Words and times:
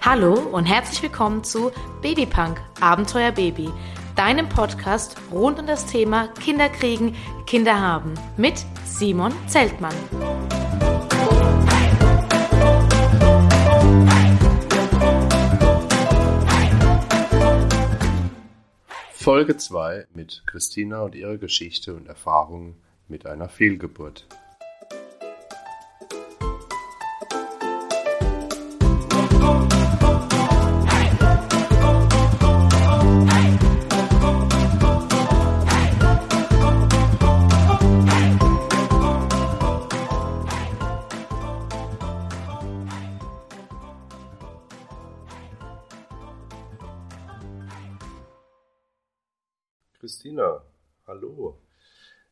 Hallo 0.00 0.34
und 0.50 0.64
herzlich 0.64 1.00
willkommen 1.04 1.44
zu 1.44 1.70
Babypunk 2.00 2.60
Abenteuer 2.80 3.30
Baby, 3.30 3.70
deinem 4.16 4.48
Podcast 4.48 5.14
rund 5.30 5.60
um 5.60 5.68
das 5.68 5.86
Thema 5.86 6.26
Kinderkriegen, 6.40 7.14
Kinder 7.46 7.80
haben 7.80 8.14
mit 8.36 8.66
Simon 8.84 9.32
Zeltmann. 9.46 9.94
Folge 19.22 19.56
2 19.56 20.08
mit 20.14 20.42
Christina 20.46 21.02
und 21.02 21.14
ihrer 21.14 21.38
Geschichte 21.38 21.94
und 21.94 22.08
Erfahrungen 22.08 22.74
mit 23.06 23.24
einer 23.24 23.48
Fehlgeburt. 23.48 24.26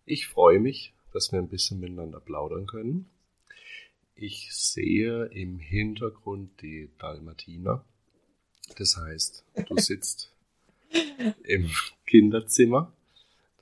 Ich 0.05 0.27
freue 0.27 0.61
mich, 0.61 0.93
dass 1.13 1.33
wir 1.33 1.39
ein 1.39 1.49
bisschen 1.49 1.81
miteinander 1.81 2.21
plaudern 2.21 2.67
können. 2.67 3.11
Ich 4.15 4.55
sehe 4.55 5.27
im 5.27 5.59
Hintergrund 5.59 6.61
die 6.63 6.91
Dalmatiner. 6.99 7.85
Das 8.77 8.97
heißt, 8.97 9.45
du 9.67 9.77
sitzt 9.79 10.33
im 11.43 11.71
Kinderzimmer. 12.07 12.93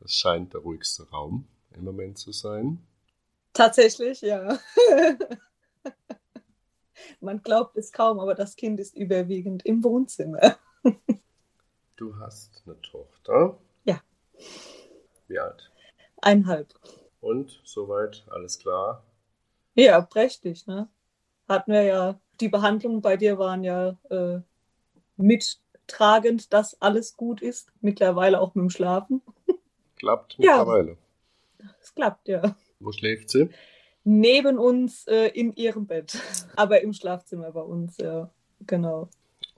Das 0.00 0.14
scheint 0.14 0.54
der 0.54 0.60
ruhigste 0.60 1.08
Raum 1.10 1.46
im 1.76 1.84
Moment 1.84 2.18
zu 2.18 2.32
sein. 2.32 2.78
Tatsächlich, 3.52 4.20
ja. 4.20 4.58
Man 7.20 7.42
glaubt 7.42 7.76
es 7.76 7.92
kaum, 7.92 8.20
aber 8.20 8.34
das 8.34 8.56
Kind 8.56 8.78
ist 8.80 8.96
überwiegend 8.96 9.64
im 9.64 9.82
Wohnzimmer. 9.82 10.58
Du 11.96 12.16
hast 12.18 12.62
eine 12.66 12.80
Tochter. 12.82 13.58
Wie 15.28 15.38
alt? 15.38 15.70
Einhalb. 16.20 16.74
Und 17.20 17.60
soweit 17.64 18.24
alles 18.30 18.58
klar? 18.58 19.04
Ja, 19.74 20.00
prächtig, 20.00 20.66
ne? 20.66 20.88
Hatten 21.48 21.72
wir 21.72 21.82
ja, 21.82 22.20
die 22.40 22.48
Behandlungen 22.48 23.00
bei 23.00 23.16
dir 23.16 23.38
waren 23.38 23.64
ja 23.64 23.96
äh, 24.10 24.40
mittragend, 25.16 26.52
dass 26.52 26.80
alles 26.80 27.16
gut 27.16 27.40
ist. 27.40 27.72
Mittlerweile 27.80 28.40
auch 28.40 28.54
mit 28.54 28.62
dem 28.62 28.70
Schlafen. 28.70 29.22
Klappt 29.96 30.38
mittlerweile. 30.38 30.96
Ja, 31.60 31.66
es 31.80 31.94
klappt, 31.94 32.28
ja. 32.28 32.56
Wo 32.80 32.92
schläft 32.92 33.30
sie? 33.30 33.48
Neben 34.04 34.58
uns 34.58 35.06
äh, 35.06 35.28
in 35.28 35.54
ihrem 35.54 35.86
Bett. 35.86 36.20
Aber 36.56 36.82
im 36.82 36.92
Schlafzimmer 36.92 37.50
bei 37.52 37.62
uns, 37.62 37.98
ja. 37.98 38.30
Genau. 38.66 39.08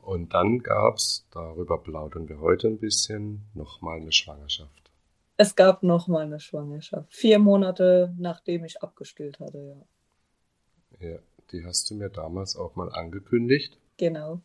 Und 0.03 0.33
dann 0.33 0.61
gab 0.61 0.97
es, 0.97 1.27
darüber 1.31 1.79
plaudern 1.79 2.29
wir 2.29 2.41
heute 2.41 2.69
ein 2.69 2.79
bisschen, 2.79 3.47
nochmal 3.55 4.01
eine 4.01 4.13
Schwangerschaft. 4.13 4.80
Es 5.43 5.57
gab 5.57 5.83
noch 5.83 6.07
mal 6.07 6.27
eine 6.27 6.39
Schwangerschaft. 6.39 7.15
Vier 7.15 7.39
Monate 7.39 8.15
nachdem 8.19 8.63
ich 8.67 8.83
abgestillt 8.83 9.41
hatte, 9.41 9.87
ja. 11.01 11.09
Ja, 11.09 11.19
die 11.51 11.65
hast 11.65 11.89
du 11.89 11.95
mir 11.95 12.11
damals 12.11 12.57
auch 12.57 12.77
mal 12.77 12.93
angekündigt. 12.93 13.79
Genau. 13.97 14.43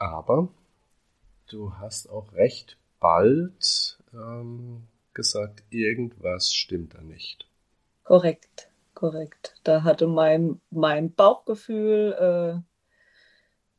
Aber 0.00 0.48
du 1.46 1.74
hast 1.74 2.10
auch 2.10 2.32
recht 2.32 2.76
bald 2.98 4.00
ähm, 4.12 4.88
gesagt, 5.14 5.62
irgendwas 5.70 6.52
stimmt 6.52 6.94
da 6.94 7.02
nicht. 7.02 7.46
Korrekt, 8.02 8.68
korrekt. 8.94 9.54
Da 9.62 9.84
hatte 9.84 10.08
mein, 10.08 10.60
mein 10.70 11.12
Bauchgefühl, 11.12 12.16
äh, 12.18 12.60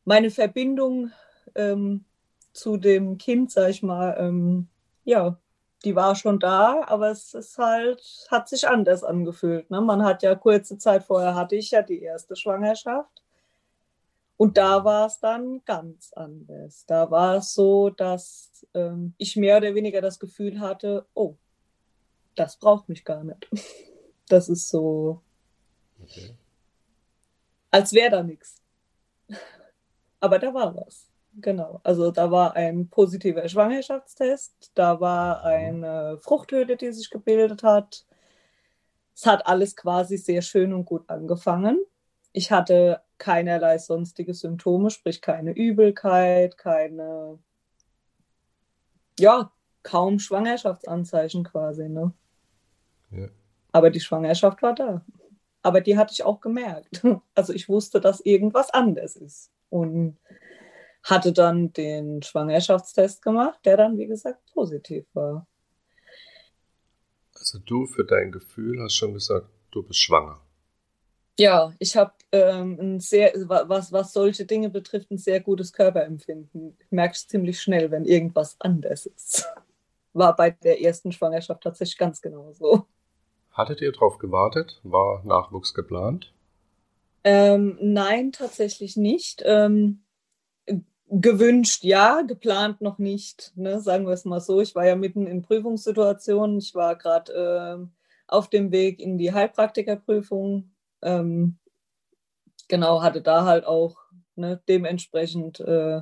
meine 0.05 0.31
Verbindung 0.31 1.11
ähm, 1.55 2.05
zu 2.53 2.77
dem 2.77 3.17
Kind, 3.17 3.51
sag 3.51 3.69
ich 3.69 3.83
mal, 3.83 4.15
ähm, 4.17 4.69
ja, 5.03 5.37
die 5.85 5.95
war 5.95 6.15
schon 6.15 6.39
da, 6.39 6.83
aber 6.87 7.11
es 7.11 7.33
ist 7.33 7.57
halt, 7.57 8.01
hat 8.29 8.49
sich 8.49 8.67
anders 8.67 9.03
angefühlt. 9.03 9.69
Ne? 9.69 9.81
Man 9.81 10.03
hat 10.03 10.23
ja 10.23 10.35
kurze 10.35 10.77
Zeit 10.77 11.03
vorher 11.03 11.35
hatte 11.35 11.55
ich 11.55 11.71
ja 11.71 11.81
die 11.81 12.01
erste 12.01 12.35
Schwangerschaft. 12.35 13.23
Und 14.37 14.57
da 14.57 14.83
war 14.85 15.07
es 15.07 15.19
dann 15.19 15.63
ganz 15.65 16.13
anders. 16.13 16.85
Da 16.85 17.09
war 17.09 17.37
es 17.37 17.53
so, 17.53 17.89
dass 17.89 18.65
ähm, 18.75 19.13
ich 19.17 19.35
mehr 19.35 19.57
oder 19.57 19.73
weniger 19.73 19.99
das 19.99 20.19
Gefühl 20.19 20.59
hatte, 20.59 21.07
oh, 21.15 21.35
das 22.35 22.57
braucht 22.57 22.87
mich 22.89 23.03
gar 23.03 23.23
nicht. 23.23 23.47
Das 24.29 24.49
ist 24.49 24.67
so, 24.67 25.21
okay. 26.03 26.35
als 27.71 27.93
wäre 27.93 28.09
da 28.11 28.23
nichts. 28.23 28.61
Aber 30.19 30.37
da 30.37 30.53
war 30.53 30.75
was. 30.75 31.06
Genau, 31.39 31.79
also 31.83 32.09
da 32.09 32.31
war 32.31 32.55
ein 32.55 32.89
positiver 32.89 33.47
Schwangerschaftstest, 33.47 34.71
da 34.73 34.99
war 34.99 35.43
eine 35.43 36.17
Fruchthöhle, 36.19 36.75
die 36.77 36.91
sich 36.91 37.11
gebildet 37.11 37.61
hat. 37.61 38.05
Es 39.13 39.27
hat 39.27 39.45
alles 39.45 39.75
quasi 39.75 40.17
sehr 40.17 40.41
schön 40.41 40.73
und 40.73 40.85
gut 40.85 41.07
angefangen. 41.09 41.79
Ich 42.33 42.51
hatte 42.51 43.01
keinerlei 43.19 43.77
sonstige 43.77 44.33
Symptome, 44.33 44.89
sprich 44.89 45.21
keine 45.21 45.51
Übelkeit, 45.51 46.57
keine, 46.57 47.37
ja, 49.19 49.51
kaum 49.83 50.17
Schwangerschaftsanzeichen 50.17 51.43
quasi. 51.43 51.87
Ne? 51.87 52.13
Ja. 53.11 53.27
Aber 53.73 53.91
die 53.91 53.99
Schwangerschaft 53.99 54.63
war 54.63 54.73
da. 54.73 55.05
Aber 55.61 55.81
die 55.81 55.97
hatte 55.97 56.13
ich 56.13 56.23
auch 56.23 56.41
gemerkt. 56.41 57.03
Also 57.35 57.53
ich 57.53 57.69
wusste, 57.69 58.01
dass 58.01 58.21
irgendwas 58.21 58.71
anders 58.71 59.15
ist. 59.15 59.51
Und 59.69 60.17
hatte 61.07 61.31
dann 61.31 61.71
den 61.73 62.21
Schwangerschaftstest 62.21 63.21
gemacht, 63.21 63.59
der 63.65 63.77
dann, 63.77 63.97
wie 63.97 64.07
gesagt, 64.07 64.39
positiv 64.53 65.05
war. 65.13 65.47
Also 67.33 67.59
du 67.59 67.85
für 67.85 68.03
dein 68.03 68.31
Gefühl 68.31 68.81
hast 68.81 68.95
schon 68.95 69.13
gesagt, 69.13 69.47
du 69.71 69.83
bist 69.83 70.01
schwanger. 70.01 70.41
Ja, 71.39 71.71
ich 71.79 71.95
habe 71.95 72.13
ähm, 72.31 72.77
ein 72.79 72.99
sehr, 72.99 73.31
was, 73.47 73.91
was 73.91 74.11
solche 74.11 74.45
Dinge 74.45 74.69
betrifft, 74.69 75.11
ein 75.11 75.17
sehr 75.17 75.39
gutes 75.39 75.71
Körperempfinden. 75.71 76.75
Ich 76.79 76.91
merke 76.91 77.13
es 77.13 77.27
ziemlich 77.27 77.61
schnell, 77.61 77.89
wenn 77.91 78.05
irgendwas 78.05 78.57
anders 78.59 79.05
ist. 79.05 79.47
War 80.13 80.35
bei 80.35 80.49
der 80.49 80.81
ersten 80.81 81.11
Schwangerschaft 81.11 81.61
tatsächlich 81.61 81.97
ganz 81.97 82.21
genau 82.21 82.51
so. 82.53 82.87
Hattet 83.51 83.81
ihr 83.81 83.91
darauf 83.91 84.17
gewartet? 84.17 84.81
War 84.83 85.23
Nachwuchs 85.25 85.73
geplant? 85.73 86.33
Ähm, 87.23 87.77
nein, 87.81 88.31
tatsächlich 88.31 88.97
nicht. 88.97 89.43
Ähm, 89.45 90.01
gewünscht 91.09 91.83
ja, 91.83 92.21
geplant 92.21 92.81
noch 92.81 92.97
nicht, 92.97 93.53
ne? 93.55 93.79
sagen 93.79 94.05
wir 94.05 94.13
es 94.13 94.25
mal 94.25 94.41
so. 94.41 94.61
Ich 94.61 94.75
war 94.75 94.85
ja 94.85 94.95
mitten 94.95 95.25
in 95.25 95.41
Prüfungssituationen. 95.41 96.59
Ich 96.59 96.75
war 96.75 96.95
gerade 96.97 97.33
äh, 97.33 97.87
auf 98.27 98.49
dem 98.49 98.71
Weg 98.71 98.99
in 98.99 99.17
die 99.17 99.33
Heilpraktikerprüfung. 99.33 100.71
Ähm, 101.01 101.57
genau, 102.67 103.01
hatte 103.01 103.21
da 103.21 103.45
halt 103.45 103.65
auch 103.65 103.97
ne, 104.35 104.61
dementsprechend 104.67 105.59
äh, 105.61 106.01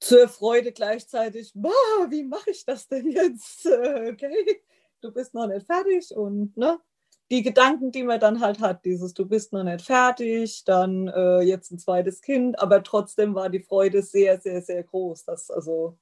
zur 0.00 0.28
Freude 0.28 0.72
gleichzeitig, 0.72 1.54
wie 1.54 2.24
mache 2.24 2.50
ich 2.50 2.64
das 2.64 2.88
denn 2.88 3.10
jetzt? 3.10 3.66
Äh, 3.72 4.12
okay, 4.12 4.62
du 5.00 5.12
bist 5.12 5.34
noch 5.34 5.46
nicht 5.46 5.66
fertig 5.66 6.14
und 6.14 6.56
ne, 6.56 6.78
die 7.32 7.42
Gedanken, 7.42 7.90
die 7.92 8.02
man 8.02 8.20
dann 8.20 8.40
halt 8.40 8.60
hat, 8.60 8.84
dieses 8.84 9.14
du 9.14 9.26
bist 9.26 9.54
noch 9.54 9.64
nicht 9.64 9.86
fertig, 9.86 10.64
dann 10.66 11.08
äh, 11.08 11.40
jetzt 11.40 11.72
ein 11.72 11.78
zweites 11.78 12.20
Kind, 12.20 12.60
aber 12.60 12.82
trotzdem 12.82 13.34
war 13.34 13.48
die 13.48 13.62
Freude 13.62 14.02
sehr, 14.02 14.38
sehr, 14.38 14.60
sehr 14.60 14.82
groß. 14.82 15.24
Das 15.24 15.50
also 15.50 15.98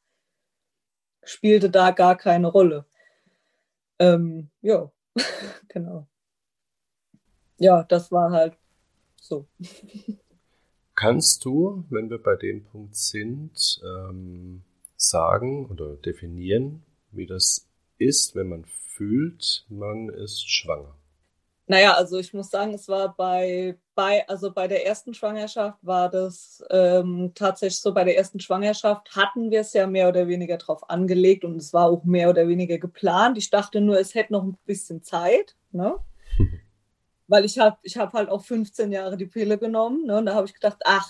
spielte 1.23 1.71
da 1.71 1.93
gar 1.93 2.17
keine 2.17 2.49
Rolle. 2.49 2.85
Ähm, 4.01 4.51
ja, 4.61 4.91
genau. 5.69 6.09
Ja, 7.59 7.85
das 7.85 8.11
war 8.11 8.33
halt 8.33 8.59
so. 9.15 9.47
Kannst 10.97 11.45
du, 11.45 11.85
wenn 11.91 12.11
wir 12.11 12.21
bei 12.21 12.35
dem 12.35 12.65
Punkt 12.65 12.97
sind, 12.97 13.81
ähm, 13.85 14.65
sagen 14.97 15.67
oder 15.67 15.95
definieren, 15.95 16.83
wie 17.13 17.27
das 17.27 17.69
ist, 17.99 18.35
wenn 18.35 18.49
man 18.49 18.65
fühlt, 18.65 19.65
man 19.69 20.09
ist 20.09 20.51
schwanger? 20.51 21.00
Naja, 21.71 21.93
also 21.95 22.19
ich 22.19 22.35
muss 22.35 22.51
sagen, 22.51 22.75
es 22.75 22.89
war 22.89 23.15
bei 23.15 23.79
bei, 23.95 24.29
also 24.29 24.51
bei 24.51 24.67
der 24.67 24.87
ersten 24.87 25.15
Schwangerschaft 25.15 25.79
war 25.83 26.09
das 26.09 26.65
ähm, 26.69 27.31
tatsächlich 27.37 27.81
so, 27.81 27.95
bei 27.95 28.03
der 28.03 28.17
ersten 28.17 28.41
Schwangerschaft 28.41 29.15
hatten 29.15 29.53
wir 29.53 29.61
es 29.61 29.73
ja 29.73 29.87
mehr 29.87 30.09
oder 30.09 30.27
weniger 30.27 30.57
drauf 30.57 30.91
angelegt 30.91 31.45
und 31.45 31.55
es 31.59 31.73
war 31.73 31.87
auch 31.87 32.03
mehr 32.03 32.29
oder 32.29 32.49
weniger 32.49 32.79
geplant. 32.79 33.39
Ich 33.39 33.51
dachte 33.51 33.81
nur, 33.81 34.01
es 34.01 34.17
hätte 34.17 34.33
noch 34.33 34.43
ein 34.43 34.59
bisschen 34.67 35.05
Zeit, 35.05 35.55
ne? 35.71 35.95
Weil 37.29 37.45
ich 37.45 37.57
habe 37.61 37.77
ich 37.83 37.97
hab 37.97 38.15
halt 38.15 38.31
auch 38.31 38.43
15 38.43 38.91
Jahre 38.91 39.17
die 39.17 39.27
Pille 39.27 39.57
genommen, 39.57 40.07
ne? 40.07 40.17
Und 40.17 40.27
da 40.27 40.35
habe 40.35 40.49
ich 40.49 40.55
gedacht, 40.55 40.79
ach, 40.85 41.09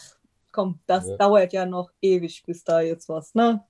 komm, 0.53 0.79
das 0.87 1.09
ja. 1.09 1.17
dauert 1.17 1.55
ja 1.55 1.65
noch 1.65 1.91
ewig, 2.03 2.43
bis 2.45 2.65
da 2.65 2.83
jetzt 2.83 3.09
was, 3.09 3.35
ne? 3.35 3.65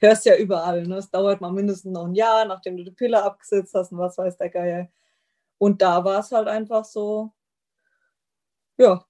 Hörst 0.00 0.26
ja 0.26 0.34
überall, 0.34 0.88
ne? 0.88 0.96
Es 0.96 1.08
dauert 1.08 1.40
mal 1.40 1.52
mindestens 1.52 1.92
noch 1.92 2.06
ein 2.06 2.16
Jahr, 2.16 2.46
nachdem 2.46 2.78
du 2.78 2.82
die 2.82 2.90
Pille 2.90 3.22
abgesetzt 3.22 3.74
hast 3.74 3.92
und 3.92 3.98
was 3.98 4.18
weiß 4.18 4.38
der 4.38 4.50
Geier. 4.50 4.88
Und 5.62 5.80
da 5.80 6.04
war 6.04 6.18
es 6.18 6.32
halt 6.32 6.48
einfach 6.48 6.84
so, 6.84 7.32
ja, 8.78 9.06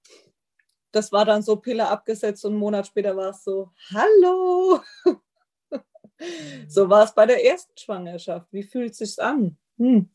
das 0.91 1.11
war 1.11 1.25
dann 1.25 1.41
so 1.41 1.55
Pille 1.55 1.87
abgesetzt 1.87 2.45
und 2.45 2.51
einen 2.51 2.59
Monat 2.59 2.85
später 2.85 3.17
war 3.17 3.31
es 3.31 3.43
so, 3.43 3.71
hallo. 3.91 4.79
so 6.67 6.87
war 6.91 7.05
es 7.05 7.15
bei 7.15 7.25
der 7.25 7.43
ersten 7.43 7.75
Schwangerschaft. 7.75 8.53
Wie 8.53 8.61
fühlt 8.61 8.91
es 8.91 8.99
sich 8.99 9.19
an? 9.19 9.57
Hm. 9.79 10.11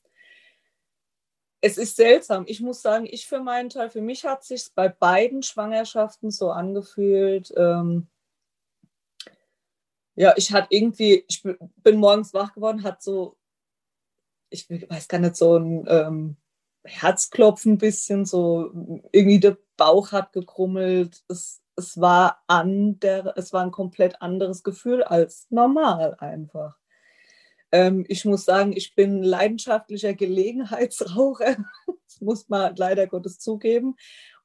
Es 1.61 1.76
ist 1.76 1.96
seltsam. 1.96 2.44
Ich 2.46 2.61
muss 2.61 2.82
sagen, 2.82 3.08
ich 3.11 3.26
für 3.26 3.40
meinen 3.40 3.69
Teil, 3.69 3.90
für 3.90 4.00
mich 4.00 4.25
hat 4.25 4.43
es 4.43 4.46
sich 4.46 4.73
bei 4.76 4.88
beiden 4.88 5.43
Schwangerschaften 5.43 6.31
so 6.31 6.52
angefühlt. 6.52 7.52
Ähm, 7.56 8.06
ja, 10.14 10.35
ich 10.37 10.52
hatte 10.52 10.69
irgendwie, 10.70 11.25
ich 11.26 11.43
bin 11.43 11.96
morgens 11.96 12.32
wach 12.32 12.55
geworden, 12.55 12.85
hat 12.85 13.02
so, 13.02 13.38
ich 14.50 14.69
weiß 14.71 15.09
gar 15.09 15.19
nicht, 15.19 15.37
so 15.37 15.56
ein 15.56 15.85
ähm, 15.89 16.37
Herzklopfen 16.85 17.73
ein 17.73 17.79
bisschen, 17.79 18.25
so 18.25 18.71
irgendwie 19.12 19.41
der 19.41 19.59
Bauch 19.77 20.12
hat 20.12 20.33
gekrummelt. 20.33 21.23
Es, 21.29 21.62
es, 21.77 22.00
war 22.00 22.43
an 22.47 22.99
der, 23.00 23.35
es 23.37 23.53
war 23.53 23.62
ein 23.62 23.71
komplett 23.71 24.21
anderes 24.23 24.62
Gefühl 24.62 25.03
als 25.03 25.47
normal 25.50 26.17
einfach. 26.19 26.77
Ähm, 27.71 28.05
ich 28.09 28.25
muss 28.25 28.45
sagen, 28.45 28.73
ich 28.75 28.95
bin 28.95 29.23
leidenschaftlicher 29.23 30.15
Gelegenheitsraucher. 30.15 31.56
Das 32.09 32.23
muss 32.23 32.49
man 32.49 32.75
leider 32.77 33.06
Gottes 33.06 33.39
zugeben. 33.39 33.95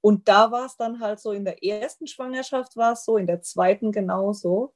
Und 0.01 0.27
da 0.27 0.51
war 0.51 0.65
es 0.65 0.75
dann 0.75 0.99
halt 0.99 1.21
so, 1.21 1.31
in 1.31 1.45
der 1.45 1.63
ersten 1.63 2.07
Schwangerschaft 2.07 2.75
war 2.75 2.91
es 2.91 3.05
so, 3.05 3.15
in 3.15 3.25
der 3.25 3.41
zweiten 3.41 3.93
genauso. 3.93 4.75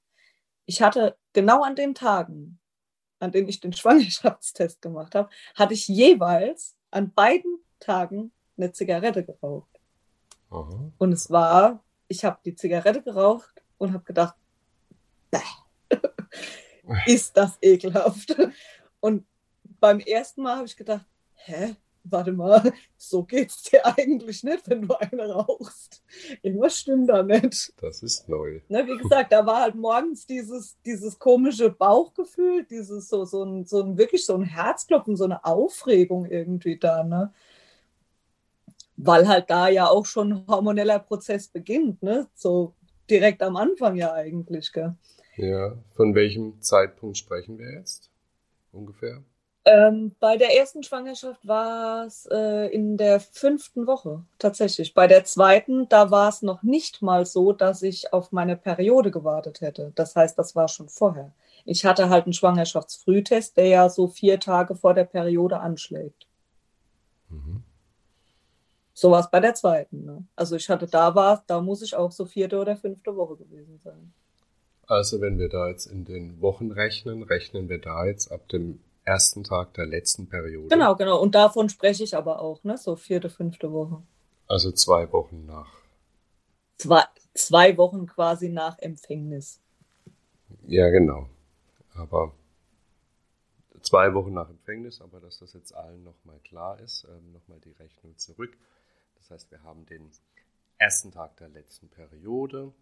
Ich 0.65 0.81
hatte 0.81 1.17
genau 1.33 1.63
an 1.63 1.75
den 1.75 1.95
Tagen, 1.95 2.59
an 3.19 3.31
denen 3.31 3.49
ich 3.49 3.59
den 3.59 3.73
Schwangerschaftstest 3.73 4.81
gemacht 4.81 5.15
habe, 5.15 5.29
hatte 5.55 5.73
ich 5.73 5.87
jeweils 5.87 6.75
an 6.91 7.11
beiden 7.11 7.59
Tagen 7.79 8.31
eine 8.57 8.71
Zigarette 8.71 9.23
geraucht. 9.23 9.79
Aha. 10.49 10.91
Und 10.97 11.11
es 11.11 11.29
war, 11.29 11.83
ich 12.07 12.23
habe 12.23 12.39
die 12.45 12.55
Zigarette 12.55 13.01
geraucht 13.01 13.61
und 13.77 13.93
habe 13.93 14.03
gedacht, 14.03 14.35
ist 17.05 17.35
das 17.35 17.57
ekelhaft. 17.61 18.35
Und 18.99 19.25
beim 19.79 19.99
ersten 19.99 20.41
Mal 20.41 20.57
habe 20.57 20.65
ich 20.65 20.75
gedacht, 20.75 21.05
hä, 21.33 21.75
warte 22.09 22.31
mal, 22.31 22.71
so 22.97 23.23
geht's 23.23 23.63
dir 23.63 23.85
eigentlich 23.85 24.43
nicht, 24.43 24.69
wenn 24.69 24.87
du 24.87 24.95
eine 24.95 25.29
rauchst. 25.29 26.03
Irgendwas 26.41 26.79
stimmt 26.79 27.09
da 27.09 27.23
nicht. 27.23 27.73
Das 27.81 28.03
ist 28.03 28.27
neu. 28.27 28.61
Ne, 28.69 28.85
wie 28.87 28.97
gesagt, 28.97 29.31
da 29.31 29.45
war 29.45 29.61
halt 29.61 29.75
morgens 29.75 30.25
dieses, 30.25 30.77
dieses 30.85 31.17
komische 31.19 31.69
Bauchgefühl, 31.69 32.65
dieses 32.65 33.09
so, 33.09 33.25
so, 33.25 33.43
ein, 33.43 33.65
so 33.65 33.81
ein 33.81 33.97
wirklich 33.97 34.25
so 34.25 34.35
ein 34.35 34.43
Herzklopfen, 34.43 35.15
so 35.15 35.25
eine 35.25 35.43
Aufregung 35.45 36.25
irgendwie 36.25 36.77
da. 36.77 37.03
Ne? 37.03 37.33
weil 38.97 39.27
halt 39.27 39.49
da 39.49 39.69
ja 39.69 39.87
auch 39.87 40.05
schon 40.05 40.33
ein 40.33 40.47
hormoneller 40.47 40.99
Prozess 40.99 41.47
beginnt, 41.47 42.01
ne? 42.01 42.27
So 42.33 42.73
direkt 43.09 43.41
am 43.43 43.55
Anfang 43.55 43.95
ja 43.95 44.11
eigentlich, 44.11 44.73
gell? 44.73 44.95
Ja, 45.35 45.77
von 45.91 46.15
welchem 46.15 46.61
Zeitpunkt 46.61 47.17
sprechen 47.17 47.59
wir 47.59 47.71
jetzt 47.71 48.09
ungefähr? 48.71 49.23
Ähm, 49.69 50.15
bei 50.21 50.37
der 50.37 50.55
ersten 50.57 50.81
Schwangerschaft 50.81 51.45
war 51.45 52.05
es 52.05 52.25
äh, 52.31 52.73
in 52.73 52.95
der 52.95 53.19
fünften 53.19 53.85
Woche 53.85 54.23
tatsächlich. 54.39 54.93
Bei 54.93 55.07
der 55.07 55.25
zweiten, 55.25 55.89
da 55.89 56.09
war 56.09 56.29
es 56.29 56.41
noch 56.41 56.63
nicht 56.63 57.01
mal 57.01 57.25
so, 57.25 57.51
dass 57.51 57.81
ich 57.81 58.13
auf 58.13 58.31
meine 58.31 58.55
Periode 58.55 59.11
gewartet 59.11 59.59
hätte. 59.59 59.91
Das 59.95 60.15
heißt, 60.15 60.39
das 60.39 60.55
war 60.55 60.69
schon 60.69 60.87
vorher. 60.87 61.33
Ich 61.65 61.83
hatte 61.83 62.07
halt 62.07 62.23
einen 62.23 62.33
Schwangerschaftsfrühtest, 62.33 63.57
der 63.57 63.67
ja 63.67 63.89
so 63.89 64.07
vier 64.07 64.39
Tage 64.39 64.73
vor 64.73 64.93
der 64.93 65.03
Periode 65.03 65.59
anschlägt. 65.59 66.27
Mhm. 67.27 67.61
So 68.93 69.11
war 69.11 69.19
es 69.19 69.29
bei 69.29 69.41
der 69.41 69.53
zweiten. 69.53 70.05
Ne? 70.05 70.23
Also 70.37 70.55
ich 70.55 70.69
hatte 70.69 70.87
da 70.87 71.13
war, 71.13 71.43
da 71.45 71.59
muss 71.59 71.81
ich 71.81 71.93
auch 71.93 72.13
so 72.13 72.25
vierte 72.25 72.57
oder 72.57 72.77
fünfte 72.77 73.17
Woche 73.17 73.35
gewesen 73.35 73.81
sein. 73.83 74.13
Also 74.87 75.19
wenn 75.19 75.37
wir 75.37 75.49
da 75.49 75.67
jetzt 75.67 75.87
in 75.87 76.05
den 76.05 76.39
Wochen 76.39 76.71
rechnen, 76.71 77.23
rechnen 77.23 77.67
wir 77.67 77.79
da 77.79 78.05
jetzt 78.05 78.31
ab 78.31 78.47
dem 78.47 78.79
ersten 79.07 79.45
Tag 79.45 79.73
der 79.73 79.85
letzten 79.85 80.27
Periode. 80.27 80.67
Genau, 80.67 80.95
genau. 80.95 81.21
Und 81.21 81.33
davon 81.33 81.69
spreche 81.69 82.03
ich 82.03 82.15
aber 82.15 82.41
auch, 82.41 82.63
ne? 82.63 82.77
So 82.77 82.97
vierte, 82.97 83.29
fünfte 83.29 83.71
Woche. 83.71 84.03
Also 84.47 84.71
zwei 84.71 85.11
Wochen 85.13 85.45
nach. 85.45 85.71
Zwei, 86.77 87.03
zwei 87.33 87.77
Wochen 87.77 88.05
quasi 88.05 88.49
nach 88.49 88.77
Empfängnis. 88.79 89.61
Ja, 90.67 90.89
genau. 90.89 91.29
Aber 91.95 92.33
zwei 93.81 94.13
Wochen 94.13 94.33
nach 94.33 94.49
Empfängnis, 94.49 95.01
aber 95.01 95.21
dass 95.21 95.39
das 95.39 95.53
jetzt 95.53 95.73
allen 95.73 96.03
nochmal 96.03 96.39
klar 96.39 96.79
ist, 96.81 97.07
ähm, 97.09 97.31
nochmal 97.31 97.61
die 97.61 97.71
Rechnung 97.71 98.17
zurück. 98.17 98.57
Das 99.15 99.31
heißt, 99.31 99.51
wir 99.51 99.63
haben 99.63 99.85
den 99.85 100.11
ersten 100.77 101.11
Tag 101.11 101.37
der 101.37 101.47
letzten 101.47 101.89
Periode, 101.89 102.73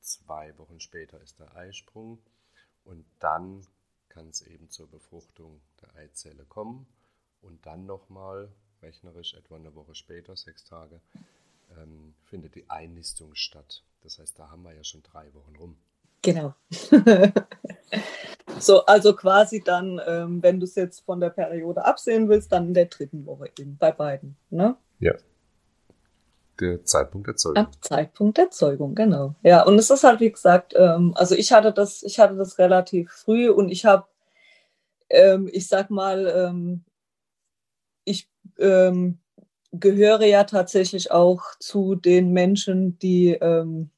zwei 0.00 0.56
Wochen 0.58 0.80
später 0.80 1.20
ist 1.20 1.38
der 1.38 1.54
Eisprung 1.56 2.18
und 2.84 3.04
dann 3.20 3.66
kann 4.08 4.28
es 4.28 4.42
eben 4.42 4.68
zur 4.70 4.90
Befruchtung 4.90 5.60
der 5.82 5.94
Eizelle 5.96 6.44
kommen 6.44 6.86
und 7.40 7.64
dann 7.66 7.86
nochmal, 7.86 8.52
rechnerisch 8.82 9.34
etwa 9.34 9.56
eine 9.56 9.74
Woche 9.74 9.94
später, 9.94 10.36
sechs 10.36 10.64
Tage, 10.64 11.00
ähm, 11.76 12.14
findet 12.24 12.54
die 12.54 12.68
Einnistung 12.70 13.34
statt. 13.34 13.84
Das 14.02 14.18
heißt, 14.18 14.38
da 14.38 14.50
haben 14.50 14.62
wir 14.62 14.72
ja 14.72 14.84
schon 14.84 15.02
drei 15.02 15.32
Wochen 15.34 15.56
rum. 15.56 15.76
Genau. 16.22 16.54
so, 18.58 18.84
also 18.86 19.14
quasi 19.14 19.62
dann, 19.62 20.00
ähm, 20.06 20.42
wenn 20.42 20.58
du 20.58 20.64
es 20.64 20.74
jetzt 20.74 21.00
von 21.00 21.20
der 21.20 21.30
Periode 21.30 21.84
absehen 21.84 22.28
willst, 22.28 22.52
dann 22.52 22.68
in 22.68 22.74
der 22.74 22.86
dritten 22.86 23.26
Woche 23.26 23.50
eben 23.58 23.76
bei 23.76 23.92
beiden. 23.92 24.36
Ne? 24.50 24.76
Ja, 24.98 25.14
der 26.60 26.84
Zeitpunkt 26.84 27.26
der 27.26 27.36
Zeugung. 27.36 27.56
Ab 27.56 27.72
Zeitpunkt 27.80 28.38
der 28.38 28.50
Zeugung, 28.50 28.94
genau. 28.94 29.34
Ja, 29.42 29.62
und 29.64 29.78
es 29.78 29.90
ist 29.90 30.04
halt, 30.04 30.20
wie 30.20 30.30
gesagt, 30.30 30.74
ähm, 30.76 31.12
also 31.16 31.34
ich 31.34 31.52
hatte 31.52 31.72
das, 31.72 32.02
ich 32.02 32.18
hatte 32.18 32.36
das 32.36 32.58
relativ 32.58 33.10
früh 33.10 33.48
und 33.50 33.70
ich 33.70 33.84
habe, 33.84 34.06
ähm, 35.08 35.48
ich 35.52 35.68
sag 35.68 35.90
mal, 35.90 36.26
ähm, 36.26 36.84
ich 38.04 38.28
ähm, 38.58 39.18
gehöre 39.72 40.24
ja 40.24 40.44
tatsächlich 40.44 41.10
auch 41.10 41.42
zu 41.60 41.94
den 41.94 42.32
Menschen, 42.32 42.98
die 42.98 43.32
ähm, 43.32 43.90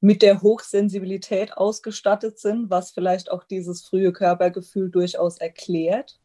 mit 0.00 0.22
der 0.22 0.40
Hochsensibilität 0.40 1.56
ausgestattet 1.56 2.38
sind, 2.38 2.70
was 2.70 2.90
vielleicht 2.90 3.30
auch 3.30 3.44
dieses 3.44 3.82
frühe 3.82 4.12
Körpergefühl 4.12 4.90
durchaus 4.90 5.36
erklärt. 5.36 6.18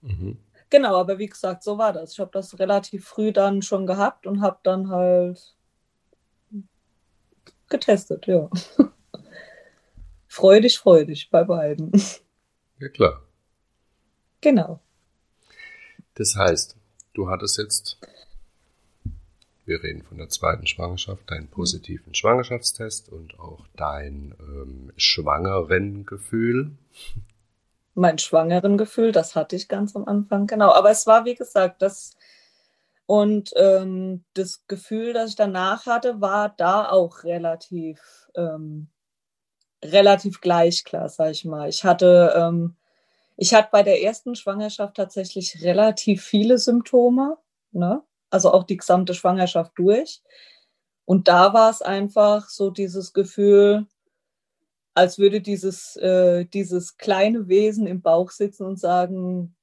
Mhm. 0.00 0.38
Genau, 0.70 0.96
aber 0.96 1.18
wie 1.18 1.26
gesagt, 1.26 1.64
so 1.64 1.78
war 1.78 1.92
das. 1.92 2.12
Ich 2.12 2.20
habe 2.20 2.30
das 2.32 2.58
relativ 2.60 3.06
früh 3.06 3.32
dann 3.32 3.60
schon 3.60 3.86
gehabt 3.86 4.26
und 4.26 4.40
habe 4.40 4.60
dann 4.62 4.88
halt 4.88 5.56
getestet, 7.68 8.26
ja. 8.26 8.48
freudig, 10.28 10.78
freudig 10.78 11.28
bei 11.30 11.42
beiden. 11.42 11.90
Ja, 12.78 12.88
klar. 12.88 13.22
Genau. 14.40 14.80
Das 16.14 16.36
heißt, 16.36 16.76
du 17.14 17.28
hattest 17.28 17.58
jetzt, 17.58 17.98
wir 19.64 19.82
reden 19.82 20.02
von 20.02 20.18
der 20.18 20.28
zweiten 20.28 20.66
Schwangerschaft, 20.66 21.30
deinen 21.30 21.48
positiven 21.48 22.14
Schwangerschaftstest 22.14 23.08
und 23.08 23.38
auch 23.40 23.66
dein 23.76 24.34
ähm, 24.38 24.92
schwangeren 24.96 26.06
Gefühl 26.06 26.76
mein 27.94 28.18
schwangeren 28.18 28.78
Gefühl, 28.78 29.12
das 29.12 29.34
hatte 29.34 29.56
ich 29.56 29.68
ganz 29.68 29.96
am 29.96 30.06
Anfang, 30.06 30.46
genau. 30.46 30.72
Aber 30.72 30.90
es 30.90 31.06
war, 31.06 31.24
wie 31.24 31.34
gesagt, 31.34 31.82
das 31.82 32.16
und 33.10 33.52
ähm, 33.56 34.24
das 34.34 34.64
Gefühl, 34.68 35.12
das 35.12 35.30
ich 35.30 35.36
danach 35.36 35.86
hatte, 35.86 36.20
war 36.20 36.54
da 36.56 36.88
auch 36.88 37.24
relativ, 37.24 38.28
ähm, 38.36 38.88
relativ 39.84 40.40
gleich 40.40 40.84
klar, 40.84 41.08
sag 41.08 41.32
ich 41.32 41.44
mal. 41.44 41.68
Ich 41.68 41.82
hatte, 41.84 42.32
ähm, 42.36 42.76
ich 43.36 43.52
hatte 43.52 43.70
bei 43.72 43.82
der 43.82 44.00
ersten 44.02 44.36
Schwangerschaft 44.36 44.94
tatsächlich 44.94 45.60
relativ 45.60 46.22
viele 46.22 46.56
Symptome, 46.58 47.36
ne? 47.72 48.00
also 48.30 48.52
auch 48.52 48.62
die 48.62 48.76
gesamte 48.76 49.14
Schwangerschaft 49.14 49.72
durch. 49.74 50.22
Und 51.04 51.26
da 51.26 51.52
war 51.52 51.70
es 51.70 51.82
einfach 51.82 52.48
so 52.48 52.70
dieses 52.70 53.12
Gefühl, 53.12 53.88
als 54.94 55.18
würde 55.18 55.40
dieses, 55.40 55.96
äh, 55.96 56.44
dieses 56.46 56.96
kleine 56.96 57.48
Wesen 57.48 57.86
im 57.86 58.02
Bauch 58.02 58.30
sitzen 58.30 58.64
und 58.64 58.78
sagen, 58.78 59.54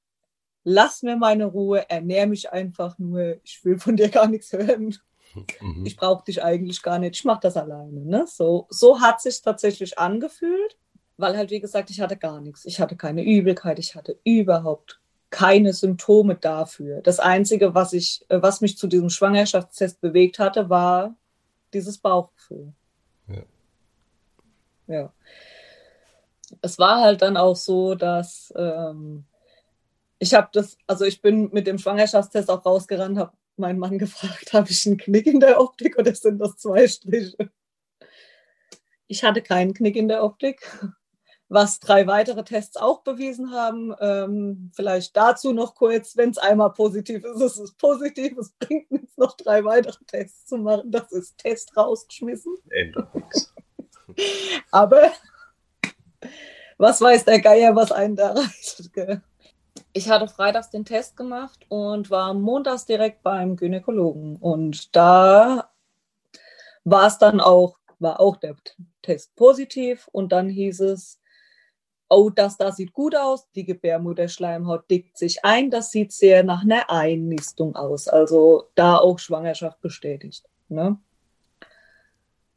lass 0.64 1.02
mir 1.02 1.16
meine 1.16 1.46
Ruhe, 1.46 1.88
ernähr 1.88 2.26
mich 2.26 2.52
einfach 2.52 2.98
nur, 2.98 3.36
ich 3.44 3.64
will 3.64 3.78
von 3.78 3.96
dir 3.96 4.08
gar 4.08 4.28
nichts 4.28 4.52
hören. 4.52 4.96
Mhm. 5.60 5.84
Ich 5.86 5.96
brauche 5.96 6.24
dich 6.24 6.42
eigentlich 6.42 6.82
gar 6.82 6.98
nicht, 6.98 7.16
ich 7.16 7.24
mache 7.24 7.40
das 7.42 7.56
alleine. 7.56 8.04
Ne? 8.04 8.24
So, 8.26 8.66
so 8.70 9.00
hat 9.00 9.20
sich 9.20 9.40
tatsächlich 9.42 9.98
angefühlt, 9.98 10.76
weil 11.16 11.36
halt, 11.36 11.50
wie 11.50 11.60
gesagt, 11.60 11.90
ich 11.90 12.00
hatte 12.00 12.16
gar 12.16 12.40
nichts. 12.40 12.64
Ich 12.64 12.80
hatte 12.80 12.96
keine 12.96 13.22
Übelkeit, 13.24 13.78
ich 13.78 13.94
hatte 13.94 14.18
überhaupt 14.24 15.00
keine 15.30 15.74
Symptome 15.74 16.36
dafür. 16.36 17.02
Das 17.02 17.20
Einzige, 17.20 17.74
was, 17.74 17.92
ich, 17.92 18.24
äh, 18.28 18.40
was 18.40 18.60
mich 18.60 18.78
zu 18.78 18.86
diesem 18.86 19.10
Schwangerschaftstest 19.10 20.00
bewegt 20.00 20.38
hatte, 20.38 20.70
war 20.70 21.14
dieses 21.74 21.98
Bauchgefühl. 21.98 22.72
Ja. 23.28 23.42
Ja. 24.88 25.12
Es 26.62 26.78
war 26.78 27.00
halt 27.00 27.22
dann 27.22 27.36
auch 27.36 27.56
so, 27.56 27.94
dass 27.94 28.52
ähm, 28.56 29.24
ich 30.18 30.34
habe 30.34 30.48
das, 30.52 30.76
also 30.86 31.04
ich 31.04 31.22
bin 31.22 31.50
mit 31.52 31.66
dem 31.66 31.78
Schwangerschaftstest 31.78 32.50
auch 32.50 32.64
rausgerannt, 32.64 33.18
habe 33.18 33.32
meinen 33.56 33.78
Mann 33.78 33.98
gefragt, 33.98 34.52
habe 34.52 34.70
ich 34.70 34.86
einen 34.86 34.98
Knick 34.98 35.26
in 35.26 35.40
der 35.40 35.60
Optik 35.60 35.98
oder 35.98 36.14
sind 36.14 36.38
das 36.38 36.56
zwei 36.56 36.88
Striche? 36.88 37.50
Ich 39.06 39.24
hatte 39.24 39.42
keinen 39.42 39.74
Knick 39.74 39.96
in 39.96 40.08
der 40.08 40.24
Optik 40.24 40.60
was 41.48 41.80
drei 41.80 42.06
weitere 42.06 42.44
Tests 42.44 42.76
auch 42.76 43.02
bewiesen 43.02 43.52
haben. 43.52 43.94
Ähm, 44.00 44.70
vielleicht 44.74 45.16
dazu 45.16 45.52
noch 45.52 45.74
kurz, 45.74 46.16
wenn 46.16 46.30
es 46.30 46.38
einmal 46.38 46.72
positiv 46.72 47.24
ist, 47.24 47.40
ist 47.40 47.58
es 47.58 47.72
positiv. 47.72 48.36
Es 48.38 48.52
bringt 48.58 48.90
nichts, 48.90 49.16
noch 49.16 49.36
drei 49.36 49.64
weitere 49.64 50.04
Tests 50.06 50.46
zu 50.46 50.58
machen. 50.58 50.90
Das 50.90 51.10
ist 51.12 51.38
Test 51.38 51.76
rausgeschmissen. 51.76 52.54
Ändert. 52.70 53.08
Aber 54.70 55.10
was 56.78 57.00
weiß 57.00 57.24
der 57.24 57.40
Geier, 57.40 57.74
was 57.74 57.92
einen 57.92 58.16
da 58.16 58.32
reicht. 58.32 58.90
Ich 59.92 60.08
hatte 60.08 60.28
freitags 60.28 60.70
den 60.70 60.84
Test 60.84 61.16
gemacht 61.16 61.66
und 61.68 62.10
war 62.10 62.34
montags 62.34 62.86
direkt 62.86 63.22
beim 63.22 63.56
Gynäkologen. 63.56 64.36
Und 64.36 64.94
da 64.94 65.70
war 66.84 67.06
es 67.06 67.18
dann 67.18 67.40
auch, 67.40 67.78
war 67.98 68.20
auch 68.20 68.36
der 68.36 68.54
Test 69.02 69.34
positiv. 69.34 70.08
Und 70.12 70.30
dann 70.30 70.48
hieß 70.48 70.80
es, 70.80 71.20
oh, 72.08 72.30
das 72.30 72.56
da 72.56 72.72
sieht 72.72 72.92
gut 72.92 73.16
aus, 73.16 73.50
die 73.52 73.64
Gebärmutterschleimhaut 73.64 74.90
dickt 74.90 75.18
sich 75.18 75.44
ein, 75.44 75.70
das 75.70 75.90
sieht 75.90 76.12
sehr 76.12 76.42
nach 76.42 76.62
einer 76.62 76.90
Einnistung 76.90 77.76
aus. 77.76 78.08
Also 78.08 78.70
da 78.74 78.96
auch 78.96 79.18
Schwangerschaft 79.18 79.80
bestätigt. 79.80 80.44
Ne? 80.68 80.98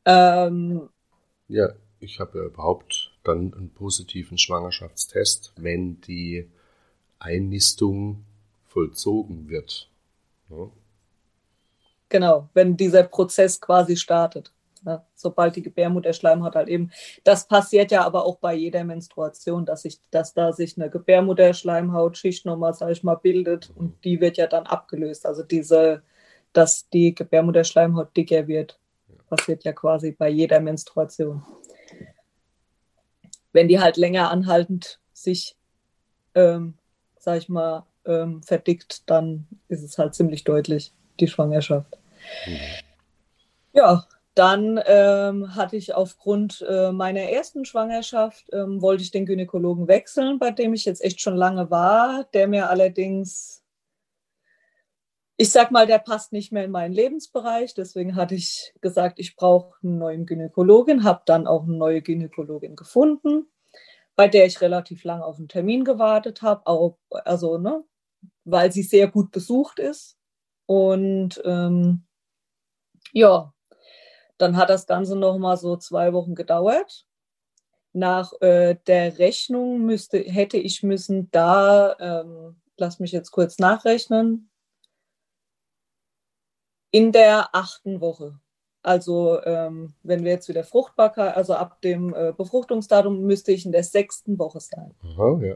Ähm, 0.06 0.90
ja, 1.52 1.70
ich 2.00 2.20
habe 2.20 2.40
ja 2.40 2.46
überhaupt 2.46 3.12
dann 3.24 3.54
einen 3.54 3.74
positiven 3.74 4.38
Schwangerschaftstest, 4.38 5.54
wenn 5.58 6.02
die 6.02 6.50
Einnistung 7.20 8.26
vollzogen 8.68 9.50
wird. 9.50 9.90
Ne? 10.50 10.72
Genau, 12.10 12.50
wenn 12.54 12.78
dieser 12.78 13.04
Prozess 13.04 13.60
quasi 13.60 13.96
startet. 13.98 14.52
Ne? 14.84 15.06
Sobald 15.14 15.56
die 15.56 15.62
Gebärmutterschleimhaut 15.62 16.56
halt 16.56 16.70
eben, 16.70 16.90
das 17.24 17.48
passiert 17.48 17.92
ja 17.92 18.04
aber 18.04 18.26
auch 18.26 18.38
bei 18.38 18.56
jeder 18.56 18.84
Menstruation, 18.84 19.66
dass, 19.66 19.84
sich, 19.84 20.00
dass 20.10 20.34
da 20.34 20.54
sich 20.54 20.78
eine 20.78 20.90
Gebärmutterschleimhautschicht 20.90 22.46
nochmal, 22.46 22.74
sag 22.74 22.92
ich 22.92 23.04
mal, 23.04 23.16
bildet 23.16 23.72
und 23.76 24.04
die 24.04 24.20
wird 24.22 24.38
ja 24.38 24.48
dann 24.48 24.66
abgelöst. 24.66 25.26
Also 25.26 25.44
diese, 25.44 26.02
dass 26.54 26.90
die 26.90 27.14
Gebärmutterschleimhaut 27.14 28.16
dicker 28.18 28.48
wird, 28.48 28.81
passiert 29.32 29.64
ja 29.64 29.74
quasi 29.74 30.12
bei 30.12 30.30
jeder 30.30 30.60
Menstruation. 30.60 31.44
Wenn 33.54 33.68
die 33.68 33.80
halt 33.80 33.98
länger 33.98 34.30
anhaltend 34.30 35.00
sich, 35.14 35.56
ähm, 36.36 36.76
sag 37.18 37.38
ich 37.38 37.50
mal, 37.50 37.86
ähm, 38.06 38.44
verdickt, 38.44 39.10
dann 39.10 39.48
ist 39.68 39.84
es 39.84 39.98
halt 39.98 40.14
ziemlich 40.14 40.44
deutlich, 40.44 40.94
die 41.20 41.28
Schwangerschaft. 41.28 41.98
Mhm. 42.46 42.60
Ja, 43.74 44.06
dann 44.36 44.80
ähm, 44.86 45.56
hatte 45.56 45.76
ich 45.78 45.94
aufgrund 45.94 46.66
äh, 46.68 46.92
meiner 46.92 47.22
ersten 47.22 47.66
Schwangerschaft, 47.66 48.46
ähm, 48.54 48.82
wollte 48.82 49.04
ich 49.04 49.12
den 49.12 49.26
Gynäkologen 49.26 49.88
wechseln, 49.88 50.40
bei 50.40 50.52
dem 50.52 50.74
ich 50.74 50.86
jetzt 50.86 51.04
echt 51.04 51.22
schon 51.22 51.36
lange 51.36 51.70
war, 51.72 52.26
der 52.34 52.48
mir 52.48 52.70
allerdings, 52.70 53.61
ich 55.42 55.52
sag 55.52 55.72
mal, 55.72 55.88
der 55.88 55.98
passt 55.98 56.34
nicht 56.34 56.52
mehr 56.52 56.66
in 56.66 56.70
meinen 56.70 56.94
Lebensbereich. 56.94 57.74
Deswegen 57.74 58.16
hatte 58.16 58.36
ich 58.36 58.76
gesagt, 58.80 59.18
ich 59.18 59.36
brauche 59.36 59.76
einen 59.82 59.98
neuen 59.98 60.28
Gynäkologen, 60.28 61.04
habe 61.04 61.24
dann 61.26 61.48
auch 61.48 61.64
eine 61.64 61.76
neue 61.76 62.04
Gynäkologin 62.04 62.76
gefunden, 62.76 63.48
bei 64.16 64.28
der 64.28 64.46
ich 64.46 64.62
relativ 64.62 65.04
lange 65.04 65.26
auf 65.26 65.40
einen 65.40 65.48
Termin 65.48 65.84
gewartet 65.84 66.44
habe, 66.44 66.96
also, 67.26 67.58
ne, 67.58 67.84
weil 68.44 68.72
sie 68.72 68.84
sehr 68.84 69.08
gut 69.08 69.32
besucht 69.32 69.80
ist. 69.80 70.16
Und 70.68 71.42
ähm, 71.44 72.04
ja, 73.12 73.52
dann 74.38 74.58
hat 74.58 74.70
das 74.70 74.86
Ganze 74.86 75.16
noch 75.16 75.40
mal 75.40 75.58
so 75.58 75.76
zwei 75.76 76.14
Wochen 76.14 76.36
gedauert. 76.36 77.08
Nach 77.94 78.32
äh, 78.42 78.76
der 78.86 79.18
Rechnung 79.18 79.82
müsste, 79.82 80.20
hätte 80.20 80.58
ich 80.58 80.84
müssen 80.84 81.32
da, 81.32 81.96
ähm, 82.00 82.62
lass 82.78 83.00
mich 83.00 83.12
jetzt 83.12 83.32
kurz 83.32 83.58
nachrechnen, 83.58 84.51
in 86.92 87.12
der 87.12 87.56
achten 87.56 88.02
Woche. 88.02 88.40
Also 88.84 89.42
ähm, 89.44 89.94
wenn 90.04 90.24
wir 90.24 90.32
jetzt 90.32 90.50
wieder 90.50 90.64
Fruchtbarkeit, 90.64 91.36
also 91.36 91.54
ab 91.54 91.82
dem 91.82 92.14
äh, 92.14 92.34
Befruchtungsdatum 92.36 93.22
müsste 93.22 93.52
ich 93.52 93.66
in 93.66 93.72
der 93.72 93.84
sechsten 93.84 94.40
Woche 94.40 94.60
sein. 94.60 94.94
Oh, 95.18 95.38
ja. 95.42 95.56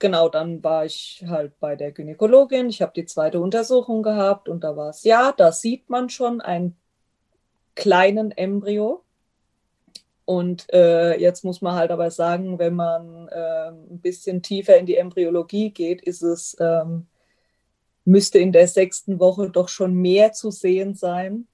Genau, 0.00 0.28
dann 0.28 0.62
war 0.64 0.84
ich 0.84 1.24
halt 1.26 1.58
bei 1.60 1.76
der 1.76 1.92
Gynäkologin. 1.92 2.68
Ich 2.68 2.82
habe 2.82 2.92
die 2.94 3.06
zweite 3.06 3.40
Untersuchung 3.40 4.02
gehabt 4.02 4.48
und 4.48 4.64
da 4.64 4.76
war 4.76 4.90
es, 4.90 5.04
ja, 5.04 5.32
da 5.36 5.52
sieht 5.52 5.88
man 5.88 6.10
schon 6.10 6.40
ein 6.40 6.76
kleinen 7.76 8.32
Embryo. 8.32 9.02
Und 10.24 10.72
äh, 10.72 11.20
jetzt 11.20 11.44
muss 11.44 11.60
man 11.60 11.74
halt 11.74 11.90
aber 11.90 12.10
sagen, 12.10 12.58
wenn 12.58 12.74
man 12.74 13.28
äh, 13.28 13.68
ein 13.68 14.00
bisschen 14.00 14.42
tiefer 14.42 14.76
in 14.76 14.86
die 14.86 14.96
Embryologie 14.96 15.70
geht, 15.70 16.02
ist 16.02 16.22
es, 16.22 16.56
ähm, 16.58 17.06
müsste 18.04 18.38
in 18.38 18.52
der 18.52 18.68
sechsten 18.68 19.18
Woche 19.18 19.50
doch 19.50 19.68
schon 19.68 19.94
mehr 19.94 20.32
zu 20.32 20.50
sehen 20.50 20.94
sein 20.94 21.46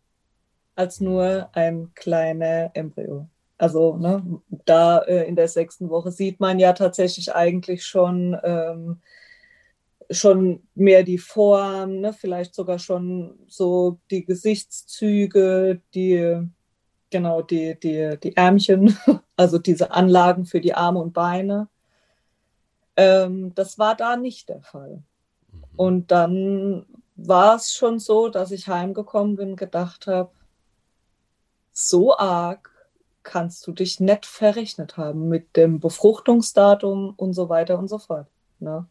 als 0.75 1.01
nur 1.01 1.51
ein 1.53 1.93
kleiner 1.95 2.71
Embryo. 2.75 3.29
Also 3.59 3.97
ne, 3.97 4.41
da 4.65 5.01
äh, 5.01 5.29
in 5.29 5.37
der 5.37 5.49
sechsten 5.49 5.91
Woche 5.91 6.11
sieht 6.11 6.41
man 6.41 6.59
ja 6.59 6.73
tatsächlich 6.73 7.35
eigentlich 7.35 7.85
schon, 7.85 8.35
ähm, 8.43 9.01
schon 10.11 10.63
mehr 10.75 11.03
die 11.03 11.19
Form, 11.19 12.01
ne? 12.01 12.15
vielleicht 12.15 12.55
sogar 12.55 12.79
schon 12.79 13.39
so 13.47 13.99
die 14.11 14.25
Gesichtszüge, 14.25 15.83
die, 15.95 16.41
genau, 17.11 17.43
die, 17.43 17.79
die, 17.79 18.17
die 18.23 18.35
Ärmchen, 18.35 18.97
also 19.37 19.59
diese 19.59 19.91
Anlagen 19.91 20.47
für 20.47 20.63
die 20.63 20.75
Arme 20.75 21.01
und 21.01 21.13
Beine. 21.13 21.69
Ähm, 22.97 23.55
das 23.55 23.79
war 23.79 23.95
da 23.95 24.17
nicht 24.17 24.49
der 24.49 24.63
Fall. 24.63 25.03
Mhm. 25.73 25.79
Und 25.79 26.11
dann 26.11 26.87
war 27.17 27.57
es 27.57 27.73
schon 27.73 27.99
so, 27.99 28.29
dass 28.29 28.51
ich 28.51 28.69
heimgekommen 28.69 29.37
bin, 29.37 29.57
gedacht 29.57 30.07
habe, 30.07 30.31
so 31.73 32.17
arg 32.17 32.71
kannst 33.23 33.67
du 33.67 33.73
dich 33.73 34.01
nicht 34.01 34.27
verrechnet 34.27 34.97
haben 34.97 35.29
mit 35.29 35.57
dem 35.57 35.79
Befruchtungsdatum 35.81 37.15
und 37.17 37.35
so 37.35 37.49
weiter 37.49 37.79
und 37.79 37.89
so 37.89 37.99
fort. 37.99 38.27
Ne? 38.59 38.87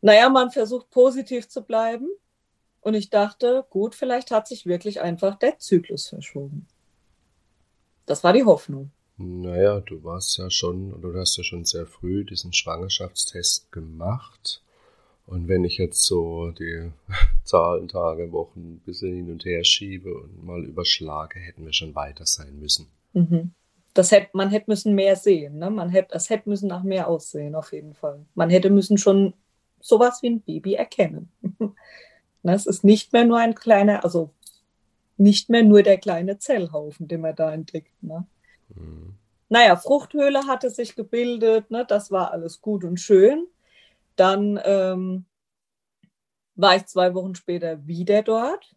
naja, 0.00 0.28
man 0.28 0.50
versucht 0.50 0.90
positiv 0.90 1.48
zu 1.48 1.62
bleiben. 1.62 2.08
Und 2.80 2.94
ich 2.94 3.10
dachte, 3.10 3.66
gut, 3.70 3.94
vielleicht 3.94 4.30
hat 4.30 4.46
sich 4.46 4.64
wirklich 4.64 5.00
einfach 5.00 5.38
der 5.38 5.58
Zyklus 5.58 6.08
verschoben. 6.08 6.66
Das 8.06 8.24
war 8.24 8.32
die 8.32 8.44
Hoffnung. 8.44 8.92
Naja, 9.18 9.80
du 9.80 10.02
warst 10.04 10.38
ja 10.38 10.48
schon, 10.48 11.00
du 11.02 11.12
hast 11.18 11.36
ja 11.36 11.44
schon 11.44 11.64
sehr 11.64 11.86
früh 11.86 12.24
diesen 12.24 12.52
Schwangerschaftstest 12.52 13.72
gemacht. 13.72 14.62
Und 15.28 15.46
wenn 15.46 15.64
ich 15.64 15.76
jetzt 15.76 16.04
so 16.04 16.52
die 16.52 16.90
Zahlen, 17.44 17.88
Tage, 17.88 18.32
Wochen 18.32 18.60
ein 18.60 18.82
bisschen 18.84 19.14
hin 19.14 19.30
und 19.30 19.44
her 19.44 19.62
schiebe 19.62 20.12
und 20.14 20.44
mal 20.44 20.64
überschlage, 20.64 21.38
hätten 21.38 21.64
wir 21.64 21.72
schon 21.72 21.94
weiter 21.94 22.24
sein 22.24 22.58
müssen. 22.58 22.88
Mhm. 23.12 23.52
Das 23.92 24.10
hätte, 24.10 24.30
man 24.32 24.50
hätte 24.50 24.70
müssen 24.70 24.94
mehr 24.94 25.16
sehen. 25.16 25.58
Ne? 25.58 25.70
Man 25.70 25.90
hätte, 25.90 26.08
das 26.12 26.30
hätte 26.30 26.48
müssen 26.48 26.68
nach 26.68 26.82
mehr 26.82 27.08
aussehen, 27.08 27.54
auf 27.54 27.72
jeden 27.72 27.94
Fall. 27.94 28.24
Man 28.34 28.48
hätte 28.48 28.70
müssen 28.70 28.96
schon 28.96 29.34
sowas 29.80 30.22
wie 30.22 30.30
ein 30.30 30.40
Baby 30.40 30.74
erkennen. 30.74 31.30
Es 32.44 32.64
ist 32.64 32.82
nicht 32.82 33.12
mehr 33.12 33.26
nur 33.26 33.36
ein 33.36 33.54
kleiner, 33.54 34.04
also 34.04 34.30
nicht 35.18 35.50
mehr 35.50 35.64
nur 35.64 35.82
der 35.82 35.98
kleine 35.98 36.38
Zellhaufen, 36.38 37.06
den 37.06 37.20
man 37.20 37.36
da 37.36 37.52
entdeckt. 37.52 38.02
Ne? 38.02 38.26
Mhm. 38.74 39.16
Naja, 39.50 39.76
Fruchthöhle 39.76 40.46
hatte 40.46 40.70
sich 40.70 40.96
gebildet, 40.96 41.70
ne? 41.70 41.84
das 41.86 42.10
war 42.10 42.30
alles 42.30 42.62
gut 42.62 42.84
und 42.84 42.98
schön. 42.98 43.46
Dann 44.18 44.60
ähm, 44.64 45.26
war 46.54 46.76
ich 46.76 46.86
zwei 46.86 47.14
Wochen 47.14 47.34
später 47.34 47.86
wieder 47.86 48.22
dort 48.22 48.74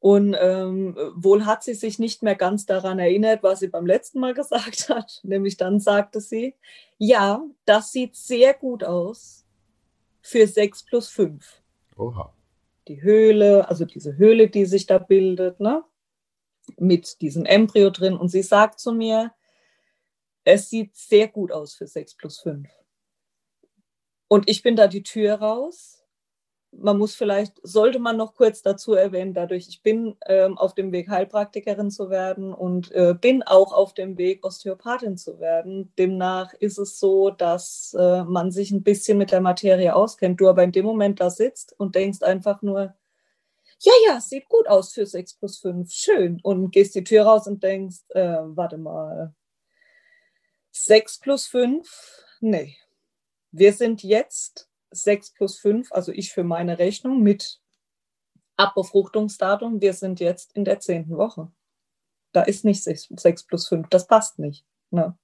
und 0.00 0.34
ähm, 0.40 0.96
wohl 1.14 1.44
hat 1.44 1.62
sie 1.62 1.74
sich 1.74 1.98
nicht 1.98 2.22
mehr 2.22 2.34
ganz 2.34 2.64
daran 2.64 2.98
erinnert, 2.98 3.42
was 3.42 3.60
sie 3.60 3.68
beim 3.68 3.86
letzten 3.86 4.18
Mal 4.18 4.34
gesagt 4.34 4.88
hat. 4.88 5.20
Nämlich 5.22 5.58
dann 5.58 5.78
sagte 5.78 6.20
sie, 6.20 6.54
ja, 6.96 7.42
das 7.66 7.92
sieht 7.92 8.16
sehr 8.16 8.54
gut 8.54 8.82
aus 8.82 9.46
für 10.22 10.46
6 10.46 10.84
plus 10.84 11.08
5. 11.08 11.62
Oha. 11.96 12.32
die 12.88 13.02
Höhle, 13.02 13.68
also 13.68 13.84
diese 13.84 14.16
Höhle, 14.16 14.48
die 14.48 14.64
sich 14.64 14.86
da 14.86 14.96
bildet, 14.96 15.60
ne? 15.60 15.84
mit 16.78 17.20
diesem 17.20 17.44
Embryo 17.44 17.90
drin. 17.90 18.16
Und 18.16 18.28
sie 18.28 18.42
sagt 18.42 18.80
zu 18.80 18.92
mir, 18.92 19.32
es 20.44 20.70
sieht 20.70 20.96
sehr 20.96 21.28
gut 21.28 21.52
aus 21.52 21.74
für 21.74 21.86
6 21.86 22.16
plus 22.16 22.40
5. 22.40 22.68
Und 24.30 24.48
ich 24.48 24.62
bin 24.62 24.76
da 24.76 24.86
die 24.86 25.02
Tür 25.02 25.34
raus 25.34 26.00
man 26.72 26.98
muss 26.98 27.14
vielleicht, 27.14 27.54
sollte 27.62 27.98
man 27.98 28.16
noch 28.16 28.34
kurz 28.34 28.62
dazu 28.62 28.94
erwähnen, 28.94 29.34
dadurch, 29.34 29.68
ich 29.68 29.82
bin 29.82 30.16
ähm, 30.26 30.56
auf 30.56 30.74
dem 30.74 30.92
Weg, 30.92 31.08
Heilpraktikerin 31.08 31.90
zu 31.90 32.10
werden 32.10 32.54
und 32.54 32.92
äh, 32.92 33.14
bin 33.14 33.42
auch 33.42 33.72
auf 33.72 33.94
dem 33.94 34.18
Weg, 34.18 34.44
Osteopathin 34.44 35.16
zu 35.16 35.40
werden. 35.40 35.92
Demnach 35.98 36.54
ist 36.54 36.78
es 36.78 36.98
so, 37.00 37.30
dass 37.30 37.94
äh, 37.98 38.24
man 38.24 38.52
sich 38.52 38.70
ein 38.70 38.82
bisschen 38.82 39.18
mit 39.18 39.32
der 39.32 39.40
Materie 39.40 39.94
auskennt. 39.94 40.40
Du 40.40 40.48
aber 40.48 40.62
in 40.62 40.72
dem 40.72 40.86
Moment 40.86 41.20
da 41.20 41.30
sitzt 41.30 41.74
und 41.78 41.94
denkst 41.94 42.22
einfach 42.22 42.62
nur, 42.62 42.94
ja, 43.82 43.92
ja, 44.06 44.20
sieht 44.20 44.48
gut 44.48 44.68
aus 44.68 44.92
für 44.92 45.06
6 45.06 45.34
plus 45.36 45.58
5, 45.58 45.90
schön. 45.90 46.40
Und 46.42 46.70
gehst 46.70 46.94
die 46.94 47.04
Tür 47.04 47.24
raus 47.24 47.46
und 47.46 47.62
denkst, 47.62 48.00
äh, 48.10 48.38
warte 48.42 48.78
mal, 48.78 49.34
6 50.72 51.20
plus 51.20 51.46
5, 51.46 52.24
nee. 52.40 52.76
Wir 53.52 53.72
sind 53.72 54.02
jetzt 54.02 54.68
6 54.90 55.34
plus 55.34 55.58
5, 55.58 55.92
also 55.92 56.12
ich 56.12 56.32
für 56.32 56.44
meine 56.44 56.78
Rechnung 56.78 57.22
mit 57.22 57.60
Abbefruchtungsdatum, 58.56 59.80
wir 59.80 59.94
sind 59.94 60.20
jetzt 60.20 60.52
in 60.56 60.64
der 60.64 60.80
zehnten 60.80 61.16
Woche. 61.16 61.50
Da 62.32 62.42
ist 62.42 62.64
nicht 62.64 62.82
6, 62.82 63.08
6 63.16 63.44
plus 63.44 63.68
5, 63.68 63.88
das 63.88 64.06
passt 64.06 64.38
nicht. 64.38 64.64
Ne? 64.90 65.16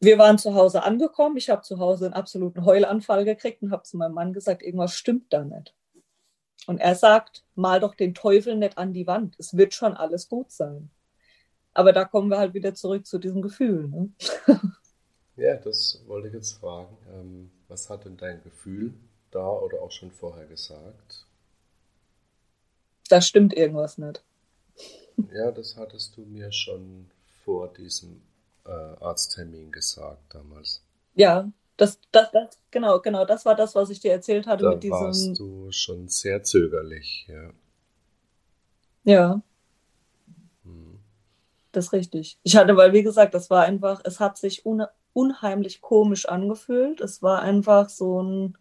Wir 0.00 0.18
waren 0.18 0.38
zu 0.38 0.54
Hause 0.54 0.84
angekommen. 0.84 1.36
Ich 1.36 1.50
habe 1.50 1.62
zu 1.62 1.78
Hause 1.80 2.06
einen 2.06 2.14
absoluten 2.14 2.64
Heulanfall 2.64 3.24
gekriegt 3.24 3.62
und 3.62 3.72
habe 3.72 3.82
zu 3.82 3.96
meinem 3.96 4.14
Mann 4.14 4.32
gesagt, 4.32 4.62
irgendwas 4.62 4.94
stimmt 4.94 5.32
da 5.32 5.44
nicht. 5.44 5.74
Und 6.66 6.78
er 6.78 6.94
sagt, 6.94 7.44
mal 7.54 7.80
doch 7.80 7.94
den 7.94 8.14
Teufel 8.14 8.54
nicht 8.54 8.78
an 8.78 8.92
die 8.92 9.06
Wand. 9.06 9.34
Es 9.38 9.56
wird 9.56 9.74
schon 9.74 9.96
alles 9.96 10.28
gut 10.28 10.52
sein. 10.52 10.90
Aber 11.72 11.92
da 11.92 12.04
kommen 12.04 12.28
wir 12.30 12.38
halt 12.38 12.54
wieder 12.54 12.74
zurück 12.74 13.06
zu 13.06 13.18
diesem 13.18 13.42
Gefühl. 13.42 13.88
Ne? 13.88 14.12
Ja, 15.38 15.56
das 15.56 16.02
wollte 16.08 16.28
ich 16.28 16.34
jetzt 16.34 16.58
fragen. 16.58 16.96
Ähm, 17.12 17.50
was 17.68 17.88
hat 17.88 18.04
denn 18.04 18.16
dein 18.16 18.42
Gefühl 18.42 18.92
da 19.30 19.48
oder 19.48 19.80
auch 19.82 19.92
schon 19.92 20.10
vorher 20.10 20.46
gesagt? 20.46 21.26
Da 23.08 23.20
stimmt 23.20 23.54
irgendwas 23.54 23.98
nicht. 23.98 24.22
Ja, 25.32 25.50
das 25.50 25.76
hattest 25.76 26.16
du 26.16 26.20
mir 26.20 26.52
schon 26.52 27.10
vor 27.44 27.72
diesem 27.72 28.22
äh, 28.64 28.70
Arzttermin 28.70 29.72
gesagt 29.72 30.32
damals. 30.32 30.80
Ja, 31.16 31.50
das, 31.76 31.98
das, 32.12 32.30
das, 32.30 32.56
genau, 32.70 33.00
genau, 33.00 33.24
das 33.24 33.44
war 33.44 33.56
das, 33.56 33.74
was 33.74 33.90
ich 33.90 33.98
dir 33.98 34.12
erzählt 34.12 34.46
hatte 34.46 34.62
da 34.62 34.70
mit 34.70 34.84
diesem. 34.84 34.96
warst 34.96 35.38
du 35.40 35.72
schon 35.72 36.08
sehr 36.08 36.44
zögerlich, 36.44 37.26
ja. 37.28 37.50
Ja. 39.02 39.42
Das 41.72 41.86
ist 41.86 41.92
richtig. 41.92 42.38
Ich 42.42 42.56
hatte, 42.56 42.76
weil 42.76 42.92
wie 42.92 43.02
gesagt, 43.02 43.34
das 43.34 43.50
war 43.50 43.64
einfach, 43.64 44.00
es 44.04 44.20
hat 44.20 44.38
sich 44.38 44.64
un 44.64 44.86
unheimlich 45.12 45.80
komisch 45.80 46.28
angefühlt. 46.28 47.00
Es 47.00 47.22
war 47.22 47.42
einfach 47.42 47.88
so 47.88 48.22
ein, 48.22 48.58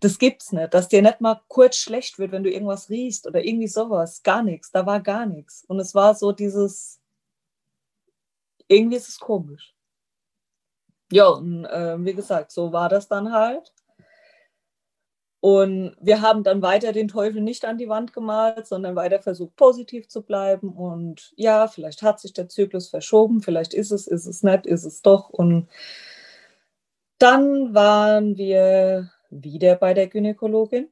das 0.00 0.18
gibt's 0.18 0.52
nicht, 0.52 0.74
dass 0.74 0.88
dir 0.88 1.02
nicht 1.02 1.20
mal 1.20 1.40
kurz 1.48 1.76
schlecht 1.76 2.18
wird, 2.18 2.32
wenn 2.32 2.42
du 2.42 2.50
irgendwas 2.50 2.90
riechst 2.90 3.26
oder 3.26 3.44
irgendwie 3.44 3.68
sowas. 3.68 4.22
Gar 4.22 4.42
nichts, 4.42 4.70
da 4.72 4.84
war 4.86 5.00
gar 5.00 5.26
nichts. 5.26 5.64
Und 5.68 5.78
es 5.80 5.94
war 5.94 6.14
so 6.14 6.32
dieses, 6.32 7.00
irgendwie 8.68 8.96
ist 8.96 9.08
es 9.08 9.18
komisch. 9.18 9.74
Ja, 11.12 11.28
und 11.28 11.64
äh, 11.66 12.04
wie 12.04 12.14
gesagt, 12.14 12.50
so 12.50 12.72
war 12.72 12.88
das 12.88 13.08
dann 13.08 13.32
halt. 13.32 13.72
Und 15.44 15.94
wir 16.00 16.22
haben 16.22 16.42
dann 16.42 16.62
weiter 16.62 16.92
den 16.92 17.06
Teufel 17.06 17.42
nicht 17.42 17.66
an 17.66 17.76
die 17.76 17.90
Wand 17.90 18.14
gemalt, 18.14 18.66
sondern 18.66 18.96
weiter 18.96 19.20
versucht, 19.20 19.54
positiv 19.56 20.08
zu 20.08 20.22
bleiben. 20.22 20.72
Und 20.72 21.34
ja, 21.36 21.68
vielleicht 21.68 22.00
hat 22.00 22.18
sich 22.18 22.32
der 22.32 22.48
Zyklus 22.48 22.88
verschoben, 22.88 23.42
vielleicht 23.42 23.74
ist 23.74 23.90
es, 23.90 24.06
ist 24.06 24.24
es 24.24 24.42
nicht, 24.42 24.64
ist 24.64 24.84
es 24.84 25.02
doch. 25.02 25.28
Und 25.28 25.68
dann 27.18 27.74
waren 27.74 28.38
wir 28.38 29.10
wieder 29.28 29.76
bei 29.76 29.92
der 29.92 30.08
Gynäkologin. 30.08 30.90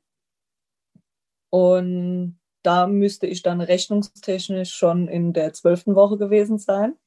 Und 1.49 2.39
da 2.63 2.87
müsste 2.87 3.27
ich 3.27 3.41
dann 3.41 3.63
rechnungstechnisch 3.63 4.75
schon 4.75 5.09
in 5.09 5.33
der 5.33 5.55
zwölften 5.55 5.95
Woche 5.95 6.19
gewesen 6.19 6.59
sein. 6.59 6.99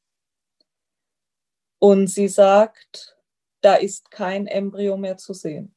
Und 1.77 2.07
sie 2.07 2.27
sagt, 2.27 3.19
da 3.61 3.75
ist 3.75 4.09
kein 4.09 4.47
Embryo 4.47 4.97
mehr 4.97 5.17
zu 5.17 5.35
sehen. 5.35 5.74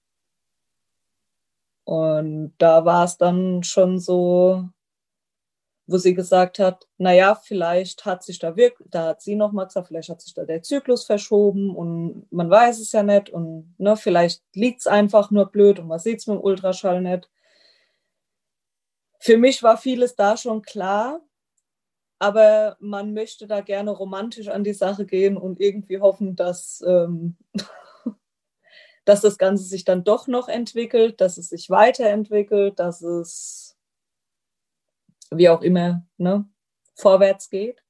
Und 1.88 2.52
da 2.58 2.84
war 2.84 3.04
es 3.06 3.16
dann 3.16 3.62
schon 3.62 3.98
so, 3.98 4.68
wo 5.86 5.96
sie 5.96 6.12
gesagt 6.12 6.58
hat, 6.58 6.86
naja, 6.98 7.34
vielleicht 7.34 8.04
hat 8.04 8.22
sich 8.22 8.38
da 8.38 8.56
wirklich, 8.56 8.90
da 8.90 9.06
hat 9.06 9.22
sie 9.22 9.36
nochmal 9.36 9.68
gesagt, 9.68 9.88
vielleicht 9.88 10.10
hat 10.10 10.20
sich 10.20 10.34
da 10.34 10.44
der 10.44 10.62
Zyklus 10.62 11.06
verschoben 11.06 11.74
und 11.74 12.30
man 12.30 12.50
weiß 12.50 12.78
es 12.80 12.92
ja 12.92 13.02
nicht 13.02 13.30
und 13.30 13.74
ne, 13.78 13.96
vielleicht 13.96 14.42
liegt 14.52 14.80
es 14.80 14.86
einfach 14.86 15.30
nur 15.30 15.46
blöd 15.46 15.78
und 15.78 15.86
man 15.86 15.98
sieht 15.98 16.18
es 16.18 16.26
mit 16.26 16.36
dem 16.36 16.42
Ultraschall 16.42 17.00
nicht. 17.00 17.30
Für 19.18 19.38
mich 19.38 19.62
war 19.62 19.78
vieles 19.78 20.14
da 20.14 20.36
schon 20.36 20.60
klar, 20.60 21.22
aber 22.18 22.76
man 22.80 23.14
möchte 23.14 23.46
da 23.46 23.62
gerne 23.62 23.92
romantisch 23.92 24.48
an 24.48 24.62
die 24.62 24.74
Sache 24.74 25.06
gehen 25.06 25.38
und 25.38 25.58
irgendwie 25.58 26.00
hoffen, 26.00 26.36
dass 26.36 26.84
ähm, 26.86 27.38
dass 29.08 29.22
das 29.22 29.38
Ganze 29.38 29.64
sich 29.64 29.86
dann 29.86 30.04
doch 30.04 30.26
noch 30.26 30.48
entwickelt, 30.48 31.22
dass 31.22 31.38
es 31.38 31.48
sich 31.48 31.70
weiterentwickelt, 31.70 32.78
dass 32.78 33.00
es 33.00 33.74
wie 35.30 35.48
auch 35.48 35.62
immer 35.62 36.06
ne, 36.18 36.46
vorwärts 36.94 37.48
geht. 37.48 37.82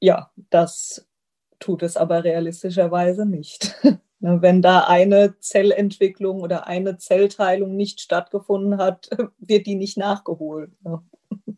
Ja, 0.00 0.30
das 0.50 1.08
tut 1.58 1.82
es 1.82 1.96
aber 1.96 2.22
realistischerweise 2.24 3.26
nicht. 3.26 3.74
Ne, 4.20 4.42
wenn 4.42 4.62
da 4.62 4.80
eine 4.80 5.38
Zellentwicklung 5.38 6.40
oder 6.40 6.66
eine 6.66 6.98
Zellteilung 6.98 7.76
nicht 7.76 8.00
stattgefunden 8.00 8.78
hat, 8.78 9.08
wird 9.38 9.64
die 9.68 9.76
nicht 9.76 9.96
nachgeholt. 9.96 10.72
Ne. 10.82 11.02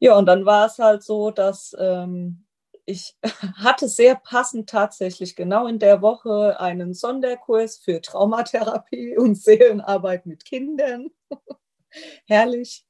Ja, 0.00 0.16
und 0.18 0.26
dann 0.26 0.44
war 0.44 0.66
es 0.66 0.78
halt 0.78 1.02
so, 1.02 1.30
dass 1.30 1.74
ähm, 1.78 2.43
ich 2.86 3.16
hatte 3.56 3.88
sehr 3.88 4.14
passend 4.16 4.68
tatsächlich 4.68 5.36
genau 5.36 5.66
in 5.66 5.78
der 5.78 6.02
Woche 6.02 6.58
einen 6.60 6.94
Sonderkurs 6.94 7.78
für 7.78 8.00
Traumatherapie 8.00 9.16
und 9.18 9.36
Seelenarbeit 9.36 10.26
mit 10.26 10.44
Kindern. 10.44 11.10
Herrlich. 12.26 12.84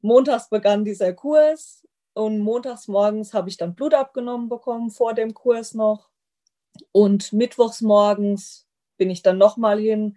Montags 0.00 0.50
begann 0.50 0.84
dieser 0.84 1.12
Kurs 1.14 1.86
und 2.12 2.40
montags 2.40 2.88
morgens 2.88 3.32
habe 3.32 3.48
ich 3.48 3.56
dann 3.56 3.74
Blut 3.74 3.94
abgenommen 3.94 4.48
bekommen, 4.48 4.90
vor 4.90 5.14
dem 5.14 5.34
Kurs 5.34 5.74
noch. 5.74 6.10
Und 6.92 7.32
mittwochs 7.32 7.80
morgens 7.80 8.66
bin 8.96 9.10
ich 9.10 9.22
dann 9.22 9.38
nochmal 9.38 9.78
hin 9.78 10.16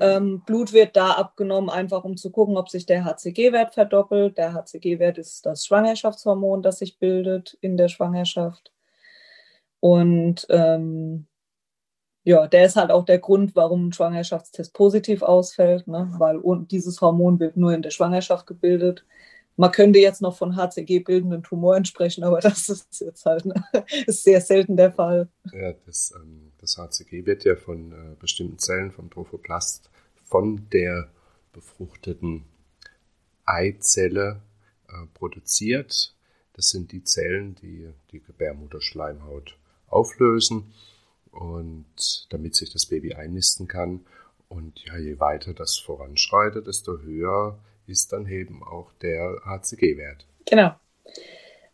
ähm, 0.00 0.42
Blut 0.46 0.72
wird 0.72 0.96
da 0.96 1.12
abgenommen, 1.12 1.70
einfach 1.70 2.04
um 2.04 2.16
zu 2.16 2.30
gucken, 2.30 2.56
ob 2.56 2.68
sich 2.68 2.86
der 2.86 3.04
HCG-Wert 3.04 3.74
verdoppelt. 3.74 4.38
Der 4.38 4.54
HCG-Wert 4.54 5.18
ist 5.18 5.46
das 5.46 5.66
Schwangerschaftshormon, 5.66 6.62
das 6.62 6.78
sich 6.78 6.98
bildet 6.98 7.56
in 7.60 7.76
der 7.76 7.88
Schwangerschaft. 7.88 8.72
Und 9.80 10.46
ähm, 10.50 11.26
ja, 12.24 12.46
der 12.46 12.66
ist 12.66 12.76
halt 12.76 12.90
auch 12.90 13.04
der 13.04 13.18
Grund, 13.18 13.56
warum 13.56 13.88
ein 13.88 13.92
Schwangerschaftstest 13.92 14.74
positiv 14.74 15.22
ausfällt, 15.22 15.86
ne? 15.88 16.12
weil 16.18 16.40
dieses 16.70 17.00
Hormon 17.00 17.40
wird 17.40 17.56
nur 17.56 17.72
in 17.72 17.82
der 17.82 17.90
Schwangerschaft 17.90 18.46
gebildet. 18.46 19.04
Man 19.58 19.72
könnte 19.72 19.98
jetzt 19.98 20.22
noch 20.22 20.36
von 20.36 20.56
HCG-bildenden 20.56 21.42
Tumoren 21.42 21.84
sprechen, 21.84 22.24
aber 22.24 22.40
das 22.40 22.68
ist 22.68 23.00
jetzt 23.00 23.26
halt 23.26 23.44
ne? 23.44 23.54
ist 24.06 24.24
sehr 24.24 24.40
selten 24.40 24.76
der 24.76 24.92
Fall. 24.92 25.28
Ja, 25.52 25.74
das 25.84 26.14
ähm 26.16 26.48
das 26.58 26.76
HCG 26.76 27.24
wird 27.24 27.44
ja 27.44 27.56
von 27.56 27.92
äh, 27.92 28.16
bestimmten 28.18 28.58
Zellen 28.58 28.90
vom 28.90 29.10
Trophoplast 29.10 29.90
von 30.24 30.68
der 30.70 31.10
befruchteten 31.52 32.44
Eizelle 33.46 34.42
äh, 34.88 35.06
produziert. 35.14 36.14
Das 36.52 36.68
sind 36.70 36.92
die 36.92 37.04
Zellen, 37.04 37.54
die 37.54 37.90
die 38.10 38.20
Gebärmutterschleimhaut 38.20 39.56
auflösen 39.86 40.74
und 41.30 42.26
damit 42.30 42.54
sich 42.54 42.72
das 42.72 42.86
Baby 42.86 43.14
einnisten 43.14 43.68
kann. 43.68 44.04
Und 44.48 44.84
ja, 44.84 44.96
je 44.98 45.20
weiter 45.20 45.54
das 45.54 45.78
voranschreitet, 45.78 46.66
desto 46.66 46.98
höher 47.00 47.58
ist 47.88 48.12
dann 48.12 48.26
eben 48.26 48.62
auch 48.62 48.92
der 49.02 49.40
HCG-Wert. 49.44 50.26
Genau. 50.46 50.72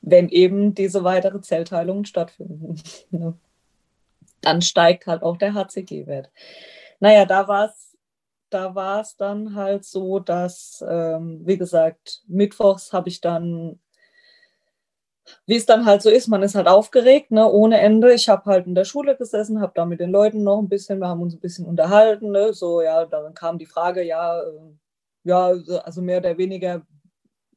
Wenn 0.01 0.29
eben 0.29 0.75
diese 0.75 1.05
weitere 1.05 1.41
Zellteilungen 1.41 2.05
stattfinden. 2.05 2.77
dann 4.41 4.63
steigt 4.63 5.07
halt 5.07 5.23
auch 5.23 5.37
der 5.37 5.55
HCG-Wert. 5.55 6.31
Naja, 7.01 7.25
da 7.25 7.49
war 7.49 7.67
es 7.67 7.97
da 8.51 8.75
war 8.77 9.05
dann 9.19 9.57
halt 9.57 9.85
so, 9.85 10.21
dass, 10.21 10.85
ähm, 10.89 11.41
wie 11.45 11.59
gesagt, 11.59 12.23
mittwochs 12.29 12.93
habe 12.93 13.09
ich 13.09 13.21
dann 13.21 13.81
wie 15.47 15.57
es 15.57 15.67
dann 15.67 15.87
halt 15.87 16.03
so 16.03 16.11
ist, 16.11 16.29
man 16.29 16.43
ist 16.43 16.55
halt 16.55 16.69
aufgeregt, 16.69 17.31
ne, 17.31 17.51
ohne 17.51 17.81
Ende. 17.81 18.13
Ich 18.13 18.29
habe 18.29 18.45
halt 18.45 18.67
in 18.67 18.75
der 18.75 18.85
Schule 18.85 19.17
gesessen, 19.17 19.61
habe 19.61 19.73
da 19.75 19.85
mit 19.87 20.01
den 20.01 20.11
Leuten 20.11 20.43
noch 20.43 20.59
ein 20.59 20.69
bisschen, 20.69 20.99
wir 21.01 21.09
haben 21.09 21.23
uns 21.23 21.35
ein 21.35 21.41
bisschen 21.41 21.67
unterhalten, 21.67 22.31
ne, 22.31 22.53
so, 22.53 22.83
ja, 22.83 23.05
dann 23.07 23.35
kam 23.35 23.59
die 23.59 23.67
Frage, 23.67 24.03
ja, 24.03 24.41
äh, 24.41 24.45
ja, 25.25 25.47
also 25.85 26.03
mehr 26.03 26.19
oder 26.19 26.39
weniger, 26.39 26.87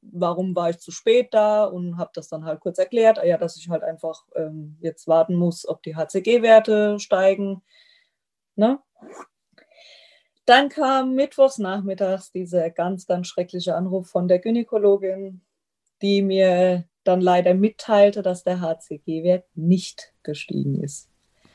warum 0.01 0.56
war 0.56 0.69
ich 0.69 0.80
zu 0.80 0.91
spät 0.91 1.34
da 1.34 1.65
und 1.65 1.97
habe 1.97 2.12
das 2.13 2.30
dann 2.30 2.45
halt 2.45 2.62
kurz 2.62 2.77
erklärt, 2.77 3.19
ja, 3.23 3.38
dass 3.38 3.58
ich 3.58 3.69
halt 3.69 3.84
einfach 3.84 4.23
ähm, 4.36 4.77
jetzt 4.80 5.08
warten 5.08 5.36
muss, 5.36 5.67
ob 5.67 5.84
die 5.84 5.95
HCG-Werte 5.95 6.99
steigen, 6.99 7.62
ne. 8.56 8.80
Dann 10.45 10.69
kam 10.69 11.13
mittwochs 11.13 11.58
nachmittags 11.58 12.32
dieser 12.32 12.69
ganz, 12.69 13.06
ganz 13.06 13.27
schreckliche 13.27 13.75
Anruf 13.75 14.10
von 14.10 14.30
der 14.30 14.39
Gynäkologin, 14.39 15.41
die 16.01 16.21
mir 16.21 16.86
dann 17.03 17.19
leider 17.19 17.53
mitteilte, 17.53 18.21
dass 18.21 18.43
der 18.43 18.62
HCG-Wert 18.62 19.45
nicht 19.56 20.13
gestiegen 20.23 20.82
ist. 20.82 21.10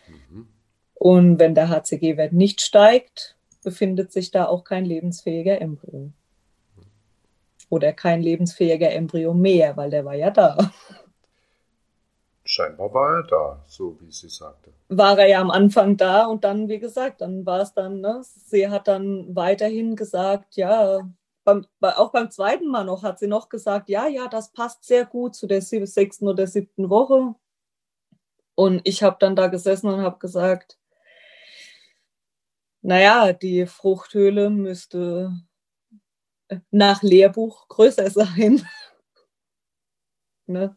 Mhm. 0.09 0.49
Und 0.95 1.39
wenn 1.39 1.55
der 1.55 1.71
HCG-Wert 1.71 2.35
nicht 2.35 2.61
steigt, 2.61 3.37
befindet 3.63 4.13
sich 4.13 4.31
da 4.31 4.47
auch 4.47 4.65
kein 4.65 4.85
lebensfähiger 4.85 5.61
Embryo. 5.61 6.11
Oder 7.69 7.93
kein 7.93 8.21
lebensfähiger 8.21 8.91
Embryo 8.91 9.33
mehr, 9.33 9.77
weil 9.77 9.91
der 9.91 10.05
war 10.05 10.15
ja 10.15 10.31
da. 10.31 10.59
Scheinbar 12.45 12.93
war 12.93 13.17
er 13.17 13.23
da, 13.23 13.65
so 13.67 13.99
wie 14.01 14.11
sie 14.11 14.29
sagte. 14.29 14.73
War 14.89 15.19
er 15.19 15.29
ja 15.29 15.41
am 15.41 15.51
Anfang 15.51 15.97
da 15.97 16.27
und 16.27 16.45
dann, 16.45 16.69
wie 16.69 16.81
gesagt, 16.81 17.21
dann 17.21 17.47
war 17.47 17.61
es 17.61 17.73
dann, 17.73 18.01
ne, 18.01 18.21
sie 18.23 18.69
hat 18.69 18.89
dann 18.89 19.35
weiterhin 19.35 19.97
gesagt, 19.97 20.57
ja, 20.57 21.09
beim, 21.45 21.67
auch 21.81 22.11
beim 22.11 22.31
zweiten 22.31 22.69
Mal 22.69 22.85
noch 22.85 23.03
hat 23.03 23.19
sie 23.19 23.27
noch 23.27 23.49
gesagt, 23.49 23.89
ja, 23.89 24.07
ja, 24.07 24.29
das 24.29 24.53
passt 24.53 24.85
sehr 24.85 25.07
gut 25.07 25.35
zu 25.35 25.47
der 25.47 25.63
sechsten 25.63 26.29
oder 26.29 26.47
siebten 26.47 26.91
Woche. 26.91 27.35
Und 28.55 28.81
ich 28.85 29.03
habe 29.03 29.17
dann 29.19 29.37
da 29.37 29.47
gesessen 29.47 29.89
und 29.89 30.03
habe 30.03 30.19
gesagt, 30.19 30.79
naja, 32.83 33.33
die 33.33 33.67
Fruchthöhle 33.67 34.51
müsste 34.51 35.33
nach 36.71 37.03
Lehrbuch 37.03 37.69
größer 37.69 38.11
sein. 38.11 38.67
ne? 40.47 40.77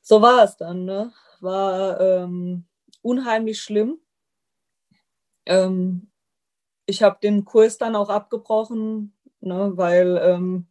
So 0.00 0.20
war 0.20 0.44
es 0.44 0.56
dann. 0.56 0.84
Ne? 0.84 1.12
War 1.40 2.00
ähm, 2.00 2.64
unheimlich 3.02 3.60
schlimm. 3.60 4.00
Ähm, 5.46 6.10
ich 6.86 7.02
habe 7.02 7.18
den 7.22 7.44
Kurs 7.44 7.78
dann 7.78 7.96
auch 7.96 8.08
abgebrochen, 8.08 9.14
ne, 9.40 9.72
weil 9.74 10.18
ähm, 10.22 10.66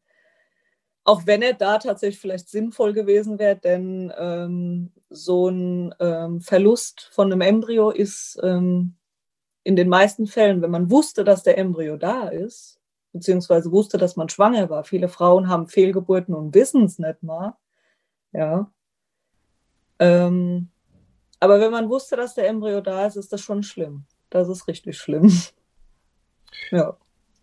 auch 1.04 1.26
wenn 1.26 1.42
er 1.42 1.54
da 1.54 1.78
tatsächlich 1.78 2.20
vielleicht 2.20 2.50
sinnvoll 2.50 2.94
gewesen 2.94 3.40
wäre, 3.40 3.56
denn 3.56 4.14
ähm, 4.18 4.92
so 5.10 5.50
ein 5.50 5.96
ähm, 6.00 6.42
Verlust 6.42 7.10
von 7.12 7.32
einem 7.32 7.42
Embryo 7.42 7.90
ist 7.90 8.40
ähm, 8.44 8.98
in 9.64 9.76
den 9.76 9.90
meisten 9.90 10.28
Fällen, 10.28 10.62
wenn 10.62 10.72
man 10.72 10.90
wusste, 10.90 11.24
dass 11.24 11.44
der 11.44 11.58
Embryo 11.58 11.98
da 11.98 12.30
ist, 12.30 12.80
beziehungsweise 13.14 13.72
wusste, 13.72 13.98
dass 13.98 14.16
man 14.16 14.30
schwanger 14.30 14.70
war. 14.70 14.84
Viele 14.84 15.08
Frauen 15.08 15.48
haben 15.48 15.68
Fehlgeburten 15.68 16.34
und 16.34 16.56
wissen 16.56 16.86
es 16.86 16.98
nicht 16.98 17.22
mal. 17.24 17.56
Ja. 18.32 18.72
Ähm, 20.00 20.70
aber 21.40 21.60
wenn 21.60 21.72
man 21.72 21.90
wusste, 21.90 22.16
dass 22.16 22.36
der 22.36 22.48
Embryo 22.48 22.82
da 22.82 23.06
ist, 23.06 23.18
ist 23.18 23.34
das 23.34 23.42
schon 23.42 23.64
schlimm. 23.64 24.06
Das 24.30 24.48
ist 24.48 24.68
richtig 24.68 24.98
schlimm. 24.98 25.32
ja. 26.72 26.98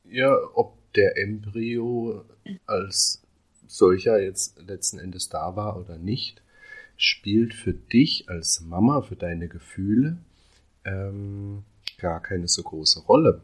Ja, 0.05 0.35
ob 0.55 0.77
der 0.95 1.19
Embryo 1.19 2.25
als 2.67 3.23
solcher 3.67 4.19
jetzt 4.21 4.59
letzten 4.63 4.99
Endes 4.99 5.29
da 5.29 5.55
war 5.55 5.77
oder 5.79 5.99
nicht, 5.99 6.43
spielt 6.97 7.55
für 7.55 7.75
dich 7.75 8.29
als 8.29 8.61
Mama, 8.61 9.03
für 9.03 9.17
deine 9.17 9.49
Gefühle 9.49 10.19
ähm, 10.85 11.65
gar 11.99 12.23
keine 12.23 12.49
so 12.49 12.63
große 12.63 13.01
Rolle, 13.01 13.43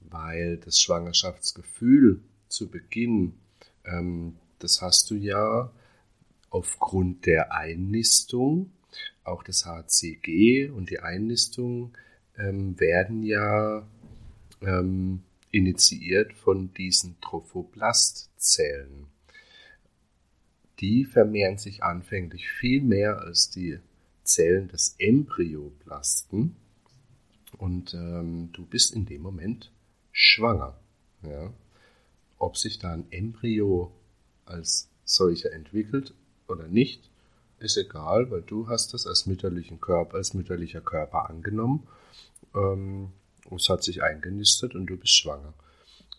weil 0.00 0.56
das 0.58 0.80
Schwangerschaftsgefühl 0.80 2.22
zu 2.48 2.70
Beginn, 2.70 3.34
ähm, 3.84 4.36
das 4.60 4.80
hast 4.80 5.10
du 5.10 5.14
ja 5.14 5.70
aufgrund 6.50 7.26
der 7.26 7.52
Einnistung, 7.52 8.70
auch 9.24 9.42
das 9.42 9.66
HCG 9.66 10.70
und 10.70 10.90
die 10.90 11.00
Einnistung 11.00 11.92
ähm, 12.38 12.78
werden 12.80 13.22
ja 13.22 13.86
ähm, 14.62 15.22
initiiert 15.50 16.32
von 16.32 16.72
diesen 16.72 17.20
Trophoblastzellen. 17.20 19.06
Die 20.80 21.04
vermehren 21.04 21.58
sich 21.58 21.82
anfänglich 21.82 22.48
viel 22.48 22.82
mehr 22.82 23.20
als 23.20 23.50
die 23.50 23.78
Zellen 24.22 24.68
des 24.68 24.94
Embryoblasten 24.98 26.56
und 27.56 27.94
ähm, 27.94 28.50
du 28.52 28.66
bist 28.66 28.92
in 28.94 29.06
dem 29.06 29.22
Moment 29.22 29.70
schwanger. 30.12 30.76
Ja? 31.22 31.52
Ob 32.38 32.56
sich 32.56 32.78
da 32.78 32.92
ein 32.92 33.06
Embryo 33.10 33.92
als 34.44 34.88
solcher 35.04 35.52
entwickelt 35.52 36.14
oder 36.46 36.68
nicht, 36.68 37.08
ist 37.58 37.76
egal, 37.76 38.30
weil 38.30 38.42
du 38.42 38.68
hast 38.68 38.94
es 38.94 39.06
als 39.06 39.26
mütterlichen 39.26 39.80
Körper, 39.80 40.16
als 40.16 40.34
mütterlicher 40.34 40.80
Körper 40.80 41.28
angenommen. 41.28 41.86
Ähm, 42.54 43.12
es 43.54 43.68
hat 43.68 43.82
sich 43.82 44.02
eingenistet 44.02 44.74
und 44.74 44.86
du 44.86 44.96
bist 44.96 45.16
schwanger. 45.16 45.54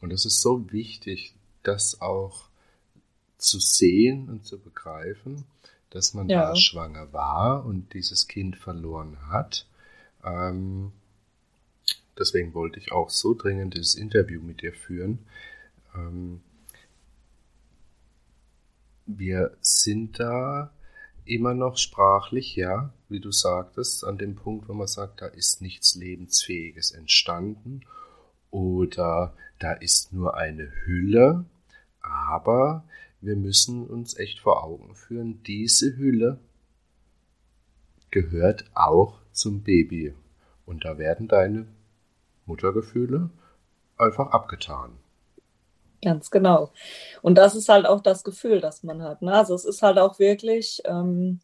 Und 0.02 0.12
es 0.12 0.26
ist 0.26 0.42
so 0.42 0.72
wichtig, 0.72 1.36
das 1.64 2.02
auch 2.02 2.50
zu 3.38 3.60
sehen 3.60 4.30
und 4.30 4.46
zu 4.46 4.60
begreifen, 4.60 5.46
dass 5.92 6.14
man 6.14 6.30
ja. 6.30 6.50
da 6.50 6.56
schwanger 6.56 7.14
war 7.14 7.66
und 7.66 7.94
dieses 7.94 8.28
Kind 8.28 8.58
verloren 8.58 9.18
hat. 9.30 9.66
Ähm, 10.24 10.92
deswegen 12.20 12.54
wollte 12.54 12.80
ich 12.80 12.92
auch 12.92 13.10
so 13.10 13.34
dringend 13.34 13.74
dieses 13.76 13.96
Interview 13.96 14.42
mit 14.42 14.62
dir 14.62 14.74
führen. 14.74 15.20
Ähm, 15.96 16.42
wir 19.06 19.58
sind 19.62 20.20
da 20.20 20.72
immer 21.26 21.54
noch 21.54 21.78
sprachlich, 21.78 22.56
ja, 22.56 22.94
wie 23.08 23.20
du 23.20 23.32
sagtest, 23.32 24.04
an 24.04 24.18
dem 24.18 24.36
Punkt, 24.36 24.68
wo 24.68 24.74
man 24.74 24.88
sagt, 24.88 25.22
da 25.22 25.28
ist 25.28 25.62
nichts 25.62 25.96
Lebensfähiges 25.96 26.92
entstanden 26.92 27.82
oder 28.52 29.34
da 29.60 29.74
ist 29.74 30.14
nur 30.14 30.38
eine 30.38 30.72
Hülle, 30.86 31.46
aber 32.02 32.84
wir 33.22 33.36
müssen 33.36 33.86
uns 33.86 34.18
echt 34.18 34.40
vor 34.40 34.64
Augen 34.64 34.96
führen, 34.96 35.44
diese 35.44 35.98
Hülle 35.98 36.40
gehört 38.12 38.66
auch 38.74 39.20
zum 39.32 39.62
Baby 39.62 40.14
und 40.66 40.86
da 40.86 40.98
werden 40.98 41.28
deine 41.28 41.68
Muttergefühle 42.50 43.30
einfach 43.98 44.32
abgetan. 44.32 44.98
Ganz 46.02 46.32
genau. 46.32 46.72
Und 47.22 47.36
das 47.36 47.56
ist 47.56 47.70
halt 47.70 47.86
auch 47.86 48.02
das 48.02 48.24
Gefühl, 48.24 48.62
das 48.62 48.84
man 48.84 49.04
hat. 49.04 49.22
Ne? 49.22 49.34
Also 49.34 49.54
es 49.54 49.66
ist 49.66 49.82
halt 49.82 49.98
auch 49.98 50.18
wirklich, 50.18 50.82
ähm, 50.86 51.42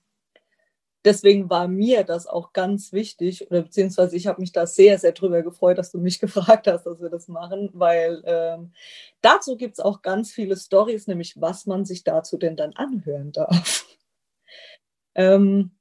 deswegen 1.04 1.50
war 1.50 1.68
mir 1.68 2.04
das 2.04 2.26
auch 2.26 2.54
ganz 2.54 2.94
wichtig, 2.94 3.50
oder 3.52 3.64
beziehungsweise 3.64 4.16
ich 4.16 4.28
habe 4.28 4.40
mich 4.40 4.54
da 4.54 4.66
sehr, 4.66 4.98
sehr 4.98 5.12
drüber 5.12 5.44
gefreut, 5.44 5.78
dass 5.78 5.92
du 5.92 6.00
mich 6.00 6.20
gefragt 6.22 6.68
hast, 6.68 6.86
dass 6.86 7.02
wir 7.02 7.10
das 7.10 7.28
machen, 7.28 7.70
weil 7.74 8.24
ähm, 8.26 8.74
dazu 9.22 9.58
gibt 9.58 9.74
es 9.74 9.80
auch 9.80 10.02
ganz 10.02 10.32
viele 10.32 10.56
Stories, 10.56 11.08
nämlich 11.08 11.40
was 11.40 11.66
man 11.66 11.84
sich 11.84 12.04
dazu 12.06 12.38
denn 12.38 12.56
dann 12.56 12.74
anhören 12.74 13.34
darf. 13.34 13.86
ähm, 15.16 15.72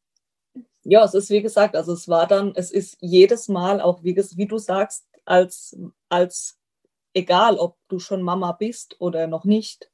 ja, 0.82 1.04
es 1.04 1.14
ist 1.14 1.30
wie 1.30 1.42
gesagt, 1.42 1.76
also 1.76 1.92
es 1.92 2.08
war 2.08 2.26
dann, 2.26 2.52
es 2.56 2.70
ist 2.70 2.98
jedes 3.00 3.48
Mal 3.48 3.80
auch, 3.80 4.02
wie, 4.02 4.16
wie 4.16 4.46
du 4.46 4.58
sagst, 4.58 5.06
als, 5.24 5.76
als 6.08 6.58
egal 7.14 7.56
ob 7.56 7.76
du 7.88 7.98
schon 7.98 8.22
Mama 8.22 8.52
bist 8.52 9.00
oder 9.00 9.26
noch 9.26 9.44
nicht, 9.44 9.90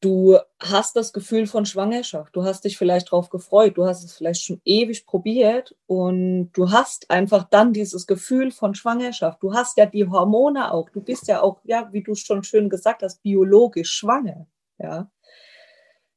du 0.00 0.38
hast 0.58 0.96
das 0.96 1.12
Gefühl 1.12 1.46
von 1.46 1.66
Schwangerschaft. 1.66 2.34
Du 2.34 2.44
hast 2.44 2.64
dich 2.64 2.78
vielleicht 2.78 3.12
darauf 3.12 3.28
gefreut. 3.28 3.76
Du 3.76 3.84
hast 3.84 4.02
es 4.02 4.16
vielleicht 4.16 4.42
schon 4.42 4.60
ewig 4.64 5.06
probiert 5.06 5.76
und 5.86 6.50
du 6.52 6.70
hast 6.70 7.10
einfach 7.10 7.44
dann 7.44 7.72
dieses 7.72 8.06
Gefühl 8.06 8.50
von 8.50 8.74
Schwangerschaft. 8.74 9.42
Du 9.42 9.52
hast 9.52 9.76
ja 9.76 9.86
die 9.86 10.08
Hormone 10.08 10.72
auch. 10.72 10.88
Du 10.90 11.02
bist 11.02 11.28
ja 11.28 11.42
auch, 11.42 11.60
ja, 11.64 11.92
wie 11.92 12.02
du 12.02 12.14
schon 12.14 12.42
schön 12.44 12.70
gesagt 12.70 13.02
hast, 13.02 13.22
biologisch 13.22 13.92
schwanger. 13.92 14.46
Ja. 14.78 15.10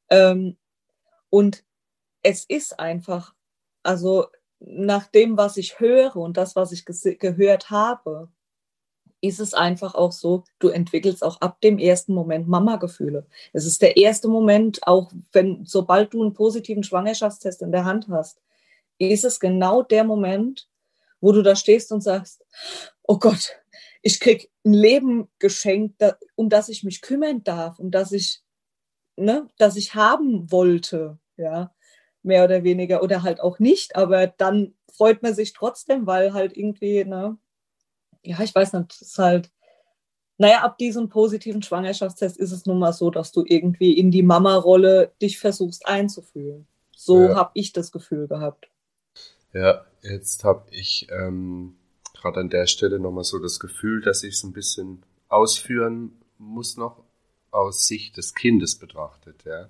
Ähm, 0.08 0.56
und 1.28 1.64
es 2.22 2.44
ist 2.44 2.78
einfach, 2.78 3.34
also 3.82 4.26
nach 4.66 5.06
dem, 5.08 5.36
was 5.36 5.56
ich 5.56 5.80
höre 5.80 6.16
und 6.16 6.36
das, 6.36 6.56
was 6.56 6.72
ich 6.72 6.84
gehört 6.84 7.70
habe, 7.70 8.28
ist 9.20 9.40
es 9.40 9.54
einfach 9.54 9.94
auch 9.94 10.12
so, 10.12 10.44
du 10.58 10.68
entwickelst 10.68 11.24
auch 11.24 11.40
ab 11.40 11.60
dem 11.62 11.78
ersten 11.78 12.12
Moment 12.12 12.46
Mama-Gefühle. 12.46 13.26
Es 13.52 13.64
ist 13.64 13.80
der 13.80 13.96
erste 13.96 14.28
Moment, 14.28 14.86
auch 14.86 15.12
wenn, 15.32 15.64
sobald 15.64 16.12
du 16.12 16.22
einen 16.22 16.34
positiven 16.34 16.82
Schwangerschaftstest 16.82 17.62
in 17.62 17.72
der 17.72 17.84
Hand 17.84 18.08
hast, 18.08 18.42
ist 18.98 19.24
es 19.24 19.40
genau 19.40 19.82
der 19.82 20.04
Moment, 20.04 20.68
wo 21.20 21.32
du 21.32 21.42
da 21.42 21.56
stehst 21.56 21.90
und 21.90 22.02
sagst, 22.02 22.44
oh 23.02 23.18
Gott, 23.18 23.56
ich 24.02 24.20
krieg 24.20 24.50
ein 24.64 24.74
Leben 24.74 25.28
geschenkt, 25.38 26.02
um 26.34 26.50
das 26.50 26.68
ich 26.68 26.84
mich 26.84 27.00
kümmern 27.00 27.42
darf, 27.42 27.78
um 27.78 27.90
das 27.90 28.12
ich 28.12 28.44
ne, 29.16 29.48
das 29.58 29.76
ich 29.76 29.94
haben 29.94 30.50
wollte, 30.50 31.18
ja, 31.36 31.72
mehr 32.24 32.44
oder 32.44 32.64
weniger, 32.64 33.02
oder 33.02 33.22
halt 33.22 33.40
auch 33.40 33.58
nicht, 33.58 33.96
aber 33.96 34.26
dann 34.26 34.74
freut 34.92 35.22
man 35.22 35.34
sich 35.34 35.52
trotzdem, 35.52 36.06
weil 36.06 36.32
halt 36.32 36.56
irgendwie, 36.56 37.04
ne, 37.04 37.36
ja, 38.22 38.40
ich 38.40 38.54
weiß 38.54 38.72
nicht, 38.74 38.92
es 38.92 39.02
ist 39.02 39.18
halt, 39.18 39.50
naja, 40.38 40.62
ab 40.62 40.78
diesem 40.78 41.08
positiven 41.08 41.62
Schwangerschaftstest 41.62 42.36
ist 42.36 42.52
es 42.52 42.66
nun 42.66 42.78
mal 42.78 42.92
so, 42.92 43.10
dass 43.10 43.30
du 43.30 43.44
irgendwie 43.46 43.92
in 43.92 44.10
die 44.10 44.22
Mama-Rolle 44.22 45.12
dich 45.22 45.38
versuchst 45.38 45.86
einzufühlen. 45.86 46.66
So 46.96 47.28
ja. 47.28 47.36
habe 47.36 47.50
ich 47.54 47.72
das 47.72 47.92
Gefühl 47.92 48.26
gehabt. 48.26 48.68
Ja, 49.52 49.84
jetzt 50.02 50.42
habe 50.42 50.64
ich 50.70 51.06
ähm, 51.10 51.76
gerade 52.14 52.40
an 52.40 52.50
der 52.50 52.66
Stelle 52.66 52.98
nochmal 52.98 53.24
so 53.24 53.38
das 53.38 53.60
Gefühl, 53.60 54.00
dass 54.00 54.24
ich 54.24 54.34
es 54.34 54.42
ein 54.42 54.52
bisschen 54.52 55.04
ausführen 55.28 56.20
muss 56.38 56.76
noch 56.76 57.04
aus 57.50 57.86
Sicht 57.86 58.16
des 58.16 58.34
Kindes 58.34 58.76
betrachtet. 58.78 59.44
Ja. 59.44 59.68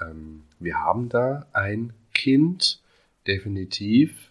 Ähm, 0.00 0.44
wir 0.58 0.78
haben 0.78 1.08
da 1.08 1.46
ein 1.52 1.92
Kind, 2.12 2.80
definitiv. 3.26 4.30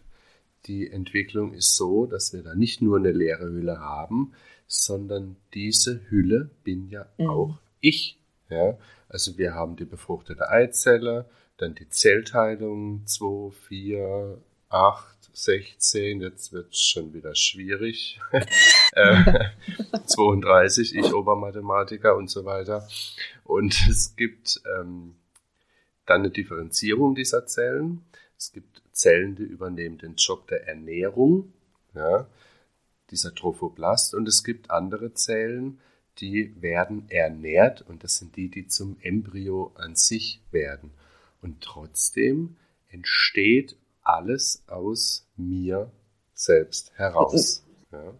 Die 0.65 0.89
Entwicklung 0.89 1.54
ist 1.54 1.76
so, 1.76 2.06
dass 2.06 2.34
wir 2.34 2.43
da 2.43 2.56
nicht 2.56 2.82
nur 2.82 2.97
eine 2.97 3.12
leere 3.12 3.45
Hülle 3.45 3.80
haben, 3.80 4.34
sondern 4.67 5.36
diese 5.54 6.02
Hülle 6.10 6.49
bin 6.63 6.89
ja 6.89 7.06
mhm. 7.17 7.30
auch 7.30 7.60
ich. 7.80 8.17
Ja? 8.49 8.78
Also 9.10 9.38
wir 9.38 9.54
haben 9.54 9.76
die 9.76 9.86
befruchtete 9.86 10.49
Eizelle, 10.49 11.26
dann 11.58 11.76
die 11.76 11.89
Zellteilung 11.89 13.06
2, 13.06 13.52
4, 13.52 14.38
8, 14.69 15.13
16, 15.34 16.21
jetzt 16.21 16.54
wird 16.54 16.73
es 16.73 16.80
schon 16.80 17.13
wieder 17.13 17.36
schwierig. 17.36 18.19
äh, 18.93 19.49
32, 20.06 20.95
ich 20.95 21.13
Obermathematiker 21.13 22.15
und 22.15 22.30
so 22.30 22.45
weiter. 22.45 22.88
Und 23.43 23.88
es 23.89 24.15
gibt 24.15 24.62
ähm, 24.80 25.15
dann 26.06 26.22
eine 26.22 26.30
Differenzierung 26.32 27.16
dieser 27.16 27.46
Zellen. 27.46 28.06
Es 28.38 28.52
gibt 28.52 28.82
Zellen, 28.92 29.36
die 29.36 29.44
übernehmen 29.44 29.98
den 29.98 30.16
Job 30.16 30.48
der 30.48 30.68
Ernährung. 30.68 31.54
Ja 31.94 32.28
dieser 33.13 33.34
Trophoblast. 33.34 34.13
Und 34.13 34.28
es 34.28 34.44
gibt 34.44 34.72
andere 34.72 35.13
Zellen, 35.13 35.80
die 36.20 36.62
werden 36.62 37.10
ernährt 37.10 37.82
und 37.82 38.04
das 38.04 38.18
sind 38.18 38.36
die, 38.36 38.50
die 38.50 38.68
zum 38.68 38.98
Embryo 39.02 39.72
an 39.76 39.96
sich 39.96 40.42
werden. 40.52 40.92
Und 41.42 41.62
trotzdem 41.62 42.58
entsteht 42.89 43.78
alles 44.02 44.63
aus 44.68 45.28
mir 45.38 45.92
selbst 46.34 46.92
heraus. 46.98 47.63
Ja. 47.92 48.13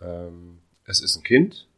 Ähm, 0.00 0.58
es 0.84 1.00
ist 1.00 1.16
ein 1.16 1.22
Kind. 1.22 1.68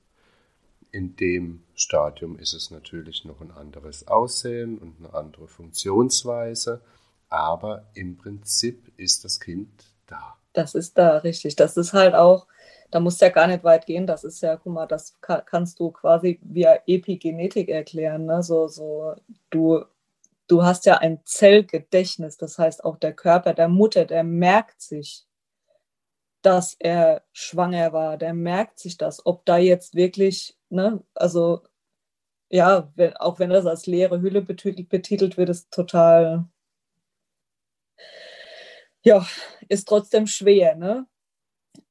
In 0.90 1.16
dem 1.16 1.62
Stadium 1.76 2.38
ist 2.38 2.54
es 2.54 2.70
natürlich 2.70 3.24
noch 3.24 3.40
ein 3.40 3.52
anderes 3.52 4.08
Aussehen 4.08 4.78
und 4.78 4.96
eine 4.98 5.14
andere 5.14 5.46
Funktionsweise, 5.46 6.80
aber 7.28 7.86
im 7.94 8.16
Prinzip 8.16 8.92
ist 8.96 9.24
das 9.24 9.38
Kind 9.40 9.84
da. 10.06 10.36
Das 10.54 10.74
ist 10.74 10.96
da 10.96 11.18
richtig. 11.18 11.54
Das 11.54 11.76
ist 11.76 11.92
halt 11.92 12.14
auch, 12.14 12.46
da 12.90 12.98
musst 12.98 13.20
du 13.20 13.26
ja 13.26 13.30
gar 13.30 13.46
nicht 13.46 13.62
weit 13.62 13.84
gehen. 13.84 14.06
Das 14.06 14.24
ist 14.24 14.40
ja, 14.40 14.56
guck 14.56 14.72
mal, 14.72 14.86
das 14.86 15.20
kann, 15.20 15.42
kannst 15.44 15.78
du 15.78 15.90
quasi 15.90 16.40
via 16.42 16.78
Epigenetik 16.86 17.68
erklären. 17.68 18.24
Ne? 18.24 18.42
So, 18.42 18.68
so, 18.68 19.14
du, 19.50 19.84
du 20.48 20.64
hast 20.64 20.86
ja 20.86 20.96
ein 20.96 21.20
Zellgedächtnis. 21.24 22.38
Das 22.38 22.58
heißt, 22.58 22.84
auch 22.84 22.96
der 22.96 23.12
Körper 23.12 23.52
der 23.52 23.68
Mutter, 23.68 24.06
der 24.06 24.24
merkt 24.24 24.80
sich, 24.80 25.26
dass 26.40 26.74
er 26.78 27.22
schwanger 27.32 27.92
war. 27.92 28.16
Der 28.16 28.32
merkt 28.32 28.78
sich 28.78 28.96
das. 28.96 29.26
Ob 29.26 29.44
da 29.44 29.58
jetzt 29.58 29.94
wirklich, 29.94 30.55
ne, 30.70 31.02
also 31.14 31.62
ja, 32.50 32.92
wenn, 32.96 33.16
auch 33.16 33.38
wenn 33.38 33.50
das 33.50 33.66
als 33.66 33.86
leere 33.86 34.20
Hülle 34.20 34.42
betitelt, 34.42 34.88
betitelt 34.88 35.36
wird, 35.36 35.48
ist 35.50 35.72
total 35.72 36.46
ja, 39.06 39.24
ist 39.68 39.86
trotzdem 39.86 40.26
schwer, 40.26 40.74
ne? 40.74 41.06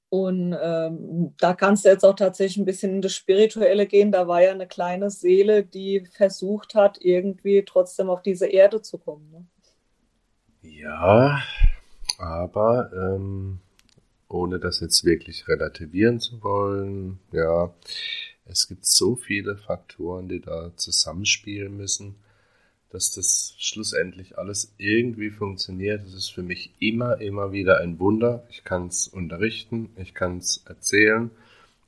Und 0.10 0.56
ähm, 0.62 1.34
da 1.40 1.54
kannst 1.54 1.86
du 1.86 1.90
jetzt 1.90 2.04
auch 2.04 2.16
tatsächlich 2.16 2.58
ein 2.58 2.66
bisschen 2.66 2.96
in 2.96 3.02
das 3.02 3.14
Spirituelle 3.14 3.86
gehen. 3.86 4.12
Da 4.12 4.28
war 4.28 4.42
ja 4.42 4.52
eine 4.52 4.68
kleine 4.68 5.10
Seele, 5.10 5.64
die 5.64 6.06
versucht 6.06 6.76
hat, 6.76 6.98
irgendwie 7.02 7.64
trotzdem 7.66 8.10
auf 8.10 8.22
diese 8.22 8.48
Erde 8.48 8.82
zu 8.82 8.98
kommen. 8.98 9.30
Ne? 9.32 9.46
Ja, 10.62 11.42
aber 12.18 12.92
ähm, 12.94 13.60
ohne 14.30 14.60
das 14.60 14.80
jetzt 14.80 15.04
wirklich 15.06 15.48
relativieren 15.48 16.20
zu 16.20 16.44
wollen, 16.44 17.20
ja, 17.32 17.74
es 18.46 18.68
gibt 18.68 18.86
so 18.86 19.16
viele 19.16 19.58
Faktoren, 19.58 20.28
die 20.28 20.42
da 20.42 20.72
zusammenspielen 20.76 21.76
müssen 21.76 22.16
dass 22.96 23.12
das 23.12 23.56
schlussendlich 23.58 24.38
alles 24.38 24.74
irgendwie 24.78 25.30
funktioniert. 25.30 26.02
Das 26.06 26.14
ist 26.14 26.30
für 26.30 26.44
mich 26.44 26.72
immer, 26.80 27.20
immer 27.20 27.52
wieder 27.52 27.82
ein 27.82 28.00
Wunder. 28.00 28.44
Ich 28.50 28.64
kann 28.64 28.88
es 28.88 29.10
unterrichten, 29.10 29.90
ich 29.98 30.14
kann 30.14 30.38
es 30.38 30.64
erzählen 30.66 31.30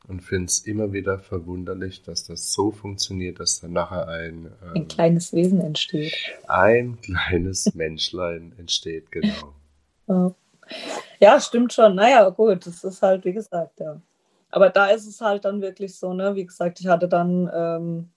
und 0.07 0.21
finde 0.21 0.47
es 0.47 0.59
immer 0.59 0.91
wieder 0.91 1.17
verwunderlich, 1.19 2.03
dass 2.03 2.25
das 2.25 2.51
so 2.51 2.71
funktioniert, 2.71 3.39
dass 3.39 3.61
dann 3.61 3.71
nachher 3.71 4.09
ein, 4.09 4.51
ähm, 4.61 4.73
ein 4.75 4.87
kleines 4.89 5.31
Wesen 5.31 5.61
entsteht. 5.61 6.13
Ein 6.49 6.99
kleines 7.01 7.71
Menschlein 7.73 8.51
entsteht, 8.57 9.09
genau. 9.09 9.55
Ja, 11.21 11.39
stimmt 11.39 11.71
schon. 11.71 11.95
Naja, 11.95 12.27
gut, 12.29 12.65
das 12.65 12.83
ist 12.83 13.01
halt, 13.01 13.23
wie 13.23 13.33
gesagt, 13.33 13.79
ja. 13.79 14.01
Aber 14.49 14.69
da 14.69 14.87
ist 14.87 15.07
es 15.07 15.21
halt 15.21 15.45
dann 15.45 15.61
wirklich 15.61 15.97
so, 15.99 16.13
ne? 16.13 16.35
Wie 16.35 16.45
gesagt, 16.45 16.79
ich 16.79 16.87
hatte 16.87 17.07
dann 17.07 17.49
ähm, 17.53 18.09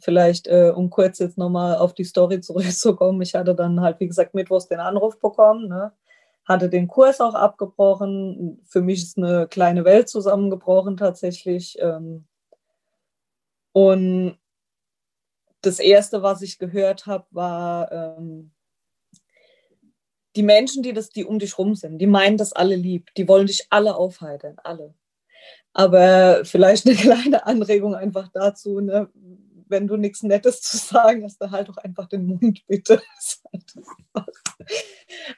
vielleicht, 0.00 0.46
äh, 0.48 0.72
um 0.74 0.90
kurz 0.90 1.18
jetzt 1.18 1.38
nochmal 1.38 1.76
auf 1.76 1.94
die 1.94 2.04
Story 2.04 2.40
zurückzukommen, 2.42 3.22
ich 3.22 3.34
hatte 3.34 3.54
dann 3.54 3.80
halt, 3.80 4.00
wie 4.00 4.08
gesagt, 4.08 4.34
mittwochs 4.34 4.68
den 4.68 4.80
Anruf 4.80 5.18
bekommen, 5.20 5.68
ne? 5.68 5.92
hatte 6.48 6.70
den 6.70 6.88
Kurs 6.88 7.20
auch 7.20 7.34
abgebrochen. 7.34 8.60
Für 8.64 8.80
mich 8.80 9.02
ist 9.02 9.18
eine 9.18 9.46
kleine 9.48 9.84
Welt 9.84 10.08
zusammengebrochen 10.08 10.96
tatsächlich. 10.96 11.76
Ähm, 11.78 12.24
und 13.72 14.38
das 15.60 15.78
Erste, 15.78 16.22
was 16.22 16.40
ich 16.40 16.58
gehört 16.58 17.06
habe, 17.06 17.26
war, 17.30 17.92
ähm, 17.92 18.52
die 20.36 20.42
Menschen, 20.42 20.82
die, 20.82 20.92
das, 20.94 21.10
die 21.10 21.24
um 21.24 21.38
dich 21.38 21.58
rum 21.58 21.74
sind, 21.74 21.98
die 21.98 22.06
meinen 22.06 22.38
das 22.38 22.52
alle 22.52 22.76
lieb, 22.76 23.12
die 23.16 23.28
wollen 23.28 23.46
dich 23.46 23.66
alle 23.70 23.96
aufheitern, 23.96 24.56
alle. 24.64 24.94
Aber 25.72 26.44
vielleicht 26.44 26.86
eine 26.86 26.96
kleine 26.96 27.46
Anregung 27.46 27.94
einfach 27.94 28.28
dazu, 28.32 28.80
ne? 28.80 29.08
wenn 29.70 29.86
du 29.86 29.96
nichts 29.96 30.22
Nettes 30.22 30.60
zu 30.62 30.76
sagen 30.76 31.24
hast, 31.24 31.38
dann 31.38 31.50
halt 31.50 31.68
doch 31.68 31.76
einfach 31.78 32.08
den 32.08 32.26
Mund 32.26 32.66
bitte. 32.66 33.02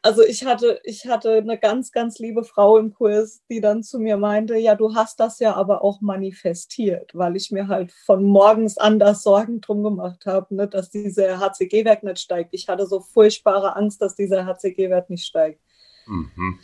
Also 0.02 0.22
ich 0.22 0.44
hatte, 0.44 0.80
ich 0.82 1.06
hatte 1.06 1.34
eine 1.34 1.56
ganz, 1.58 1.92
ganz 1.92 2.18
liebe 2.18 2.42
Frau 2.42 2.78
im 2.78 2.92
Kurs, 2.92 3.42
die 3.48 3.60
dann 3.60 3.82
zu 3.82 3.98
mir 3.98 4.16
meinte, 4.16 4.56
ja, 4.56 4.74
du 4.74 4.94
hast 4.94 5.20
das 5.20 5.38
ja 5.38 5.54
aber 5.54 5.84
auch 5.84 6.00
manifestiert, 6.00 7.12
weil 7.14 7.36
ich 7.36 7.50
mir 7.50 7.68
halt 7.68 7.92
von 7.92 8.24
morgens 8.24 8.78
an 8.78 8.98
das 8.98 9.22
Sorgen 9.22 9.60
drum 9.60 9.82
gemacht 9.82 10.26
habe, 10.26 10.54
ne, 10.54 10.66
dass 10.66 10.90
dieser 10.90 11.38
HCG-Wert 11.38 12.02
nicht 12.02 12.18
steigt. 12.18 12.52
Ich 12.52 12.68
hatte 12.68 12.86
so 12.86 13.00
furchtbare 13.00 13.76
Angst, 13.76 14.02
dass 14.02 14.16
dieser 14.16 14.44
HCG-Wert 14.46 15.10
nicht 15.10 15.26
steigt. 15.26 15.60
Mhm. 16.06 16.58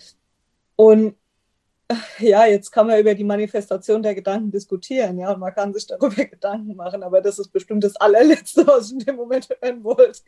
Und 0.74 1.14
ja, 2.18 2.46
jetzt 2.46 2.70
kann 2.70 2.87
man 2.87 2.99
über 2.99 3.14
die 3.14 3.25
Manifestation 3.25 4.03
der 4.03 4.14
Gedanken 4.14 4.51
diskutieren, 4.51 5.18
ja, 5.18 5.33
und 5.33 5.40
man 5.40 5.55
kann 5.55 5.72
sich 5.72 5.87
darüber 5.87 6.25
Gedanken 6.25 6.75
machen, 6.75 7.03
aber 7.03 7.20
das 7.20 7.38
ist 7.38 7.49
bestimmt 7.49 7.85
das 7.85 7.96
allerletzte, 7.96 8.66
was 8.66 8.88
ich 8.88 8.92
in 8.94 8.99
dem 9.01 9.16
Moment 9.16 9.49
hören 9.49 9.85
wollte. 9.85 10.22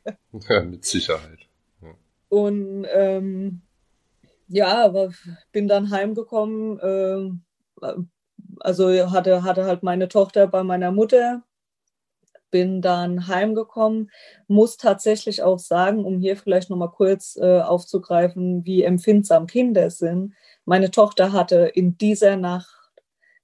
Ja, 0.49 0.63
mit 0.63 0.85
Sicherheit. 0.85 1.41
Ja. 1.83 1.95
Und 2.29 2.87
ähm, 2.93 3.63
ja, 4.49 4.85
aber 4.85 5.11
bin 5.53 5.69
dann 5.69 5.91
heimgekommen, 5.91 6.79
äh, 6.81 7.87
also 8.61 9.11
hatte, 9.11 9.43
hatte 9.43 9.65
halt 9.65 9.83
meine 9.83 10.09
Tochter 10.09 10.47
bei 10.47 10.63
meiner 10.63 10.93
Mutter, 10.93 11.43
bin 12.51 12.81
dann 12.81 13.27
heimgekommen, 13.27 14.11
muss 14.47 14.79
tatsächlich 14.79 15.43
auch 15.43 15.59
sagen, 15.59 16.05
um 16.05 16.19
hier 16.19 16.37
vielleicht 16.37 16.71
nochmal 16.71 16.91
kurz 16.91 17.37
äh, 17.37 17.61
aufzugreifen, 17.61 18.65
wie 18.65 18.85
empfindsam 18.85 19.47
Kinder 19.47 19.91
sind 19.91 20.35
meine 20.69 20.91
Tochter 20.91 21.33
hatte 21.33 21.73
in 21.75 21.97
dieser 21.97 22.37
Nacht 22.37 22.93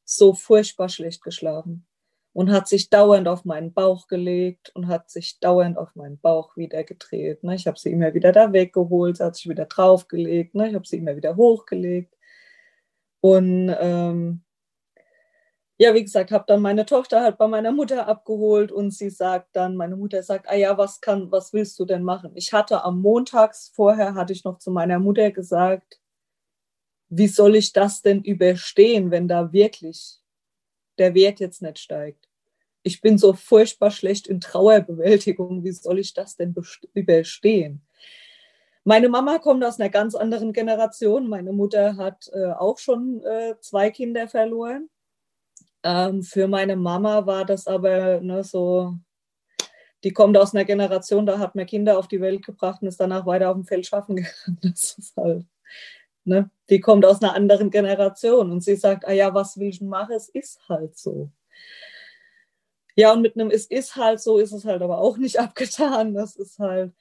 so 0.04 0.34
furchtbar 0.34 0.90
schlecht 0.90 1.22
geschlafen 1.22 1.86
und 2.34 2.52
hat 2.52 2.68
sich 2.68 2.90
dauernd 2.90 3.28
auf 3.28 3.46
meinen 3.46 3.72
Bauch 3.72 4.08
gelegt 4.08 4.70
und 4.74 4.88
hat 4.88 5.08
sich 5.10 5.40
dauernd 5.40 5.78
auf 5.78 5.96
meinen 5.96 6.18
Bauch 6.18 6.54
wieder 6.58 6.84
gedreht. 6.84 7.42
Ne? 7.42 7.54
Ich 7.54 7.66
habe 7.66 7.78
sie 7.78 7.92
immer 7.92 8.12
wieder 8.12 8.30
da 8.30 8.52
weggeholt, 8.52 9.16
sie 9.16 9.24
hat 9.24 9.36
sich 9.36 9.48
wieder 9.48 9.64
draufgelegt, 9.64 10.54
ne? 10.54 10.68
ich 10.68 10.74
habe 10.74 10.86
sie 10.86 10.98
immer 10.98 11.16
wieder 11.16 11.34
hochgelegt. 11.34 12.14
Und 13.22 13.74
ähm, 13.80 14.42
ja, 15.78 15.94
wie 15.94 16.04
gesagt, 16.04 16.30
habe 16.30 16.44
dann 16.46 16.60
meine 16.60 16.84
Tochter 16.84 17.22
halt 17.22 17.38
bei 17.38 17.48
meiner 17.48 17.72
Mutter 17.72 18.06
abgeholt 18.06 18.70
und 18.70 18.90
sie 18.92 19.08
sagt 19.08 19.56
dann, 19.56 19.76
meine 19.76 19.96
Mutter 19.96 20.22
sagt, 20.22 20.46
ah 20.50 20.56
ja, 20.56 20.76
was 20.76 21.00
kann, 21.00 21.32
was 21.32 21.54
willst 21.54 21.78
du 21.78 21.86
denn 21.86 22.02
machen? 22.02 22.32
Ich 22.34 22.52
hatte 22.52 22.84
am 22.84 23.00
Montags 23.00 23.72
vorher, 23.74 24.14
hatte 24.14 24.34
ich 24.34 24.44
noch 24.44 24.58
zu 24.58 24.70
meiner 24.70 24.98
Mutter 24.98 25.30
gesagt, 25.30 26.02
wie 27.08 27.28
soll 27.28 27.56
ich 27.56 27.72
das 27.72 28.02
denn 28.02 28.22
überstehen, 28.22 29.10
wenn 29.10 29.28
da 29.28 29.52
wirklich 29.52 30.20
der 30.98 31.14
Wert 31.14 31.40
jetzt 31.40 31.62
nicht 31.62 31.78
steigt? 31.78 32.28
ich 32.84 33.00
bin 33.00 33.18
so 33.18 33.32
furchtbar 33.32 33.90
schlecht 33.90 34.28
in 34.28 34.40
Trauerbewältigung, 34.40 35.64
wie 35.64 35.72
soll 35.72 35.98
ich 35.98 36.12
das 36.12 36.36
denn 36.36 36.54
überstehen? 36.92 37.82
Meine 38.84 39.08
Mama 39.08 39.38
kommt 39.38 39.64
aus 39.64 39.80
einer 39.80 39.88
ganz 39.88 40.14
anderen 40.14 40.52
Generation. 40.52 41.26
Meine 41.26 41.52
Mutter 41.52 41.96
hat 41.96 42.30
äh, 42.34 42.52
auch 42.52 42.76
schon 42.76 43.24
äh, 43.24 43.54
zwei 43.60 43.90
Kinder 43.90 44.28
verloren. 44.28 44.90
Ähm, 45.82 46.22
für 46.22 46.46
meine 46.46 46.76
Mama 46.76 47.24
war 47.24 47.46
das 47.46 47.66
aber 47.66 48.20
ne, 48.20 48.44
so, 48.44 48.94
die 50.04 50.12
kommt 50.12 50.36
aus 50.36 50.54
einer 50.54 50.66
Generation, 50.66 51.24
da 51.24 51.38
hat 51.38 51.54
man 51.54 51.64
Kinder 51.64 51.98
auf 51.98 52.08
die 52.08 52.20
Welt 52.20 52.44
gebracht 52.44 52.82
und 52.82 52.88
ist 52.88 53.00
danach 53.00 53.24
weiter 53.24 53.48
auf 53.48 53.56
dem 53.56 53.64
Feld 53.64 53.86
schaffen 53.86 54.16
gegangen. 54.16 54.58
Das 54.60 54.98
ist 54.98 55.16
halt, 55.16 55.46
ne, 56.24 56.50
die 56.70 56.80
kommt 56.80 57.04
aus 57.04 57.22
einer 57.22 57.34
anderen 57.34 57.70
Generation 57.70 58.50
und 58.50 58.62
sie 58.62 58.76
sagt, 58.76 59.06
ah 59.06 59.12
ja, 59.12 59.34
was 59.34 59.58
will 59.58 59.68
ich 59.68 59.80
machen? 59.80 60.14
Es 60.14 60.28
ist 60.28 60.60
halt 60.68 60.96
so. 60.96 61.30
Ja, 62.96 63.12
und 63.12 63.22
mit 63.22 63.34
einem 63.34 63.50
Es 63.50 63.66
ist 63.66 63.96
halt 63.96 64.20
so 64.20 64.38
ist 64.38 64.52
es 64.52 64.64
halt 64.64 64.82
aber 64.82 64.98
auch 64.98 65.16
nicht 65.16 65.38
abgetan. 65.40 66.14
Das 66.14 66.36
ist 66.36 66.58
halt, 66.58 66.92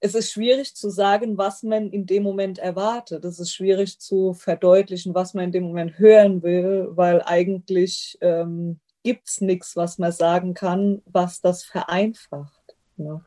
es 0.00 0.14
ist 0.14 0.32
schwierig 0.32 0.74
zu 0.74 0.90
sagen, 0.90 1.38
was 1.38 1.62
man 1.62 1.90
in 1.90 2.06
dem 2.06 2.22
Moment 2.22 2.58
erwartet. 2.58 3.24
Es 3.24 3.40
ist 3.40 3.52
schwierig 3.52 3.98
zu 3.98 4.32
verdeutlichen, 4.32 5.14
was 5.14 5.34
man 5.34 5.46
in 5.46 5.52
dem 5.52 5.64
Moment 5.64 5.98
hören 5.98 6.42
will, 6.42 6.88
weil 6.90 7.22
eigentlich 7.22 8.16
ähm, 8.20 8.78
gibt 9.02 9.28
es 9.28 9.40
nichts, 9.40 9.74
was 9.74 9.98
man 9.98 10.12
sagen 10.12 10.54
kann, 10.54 11.02
was 11.06 11.40
das 11.40 11.64
vereinfacht. 11.64 12.76
Ne? 12.96 13.24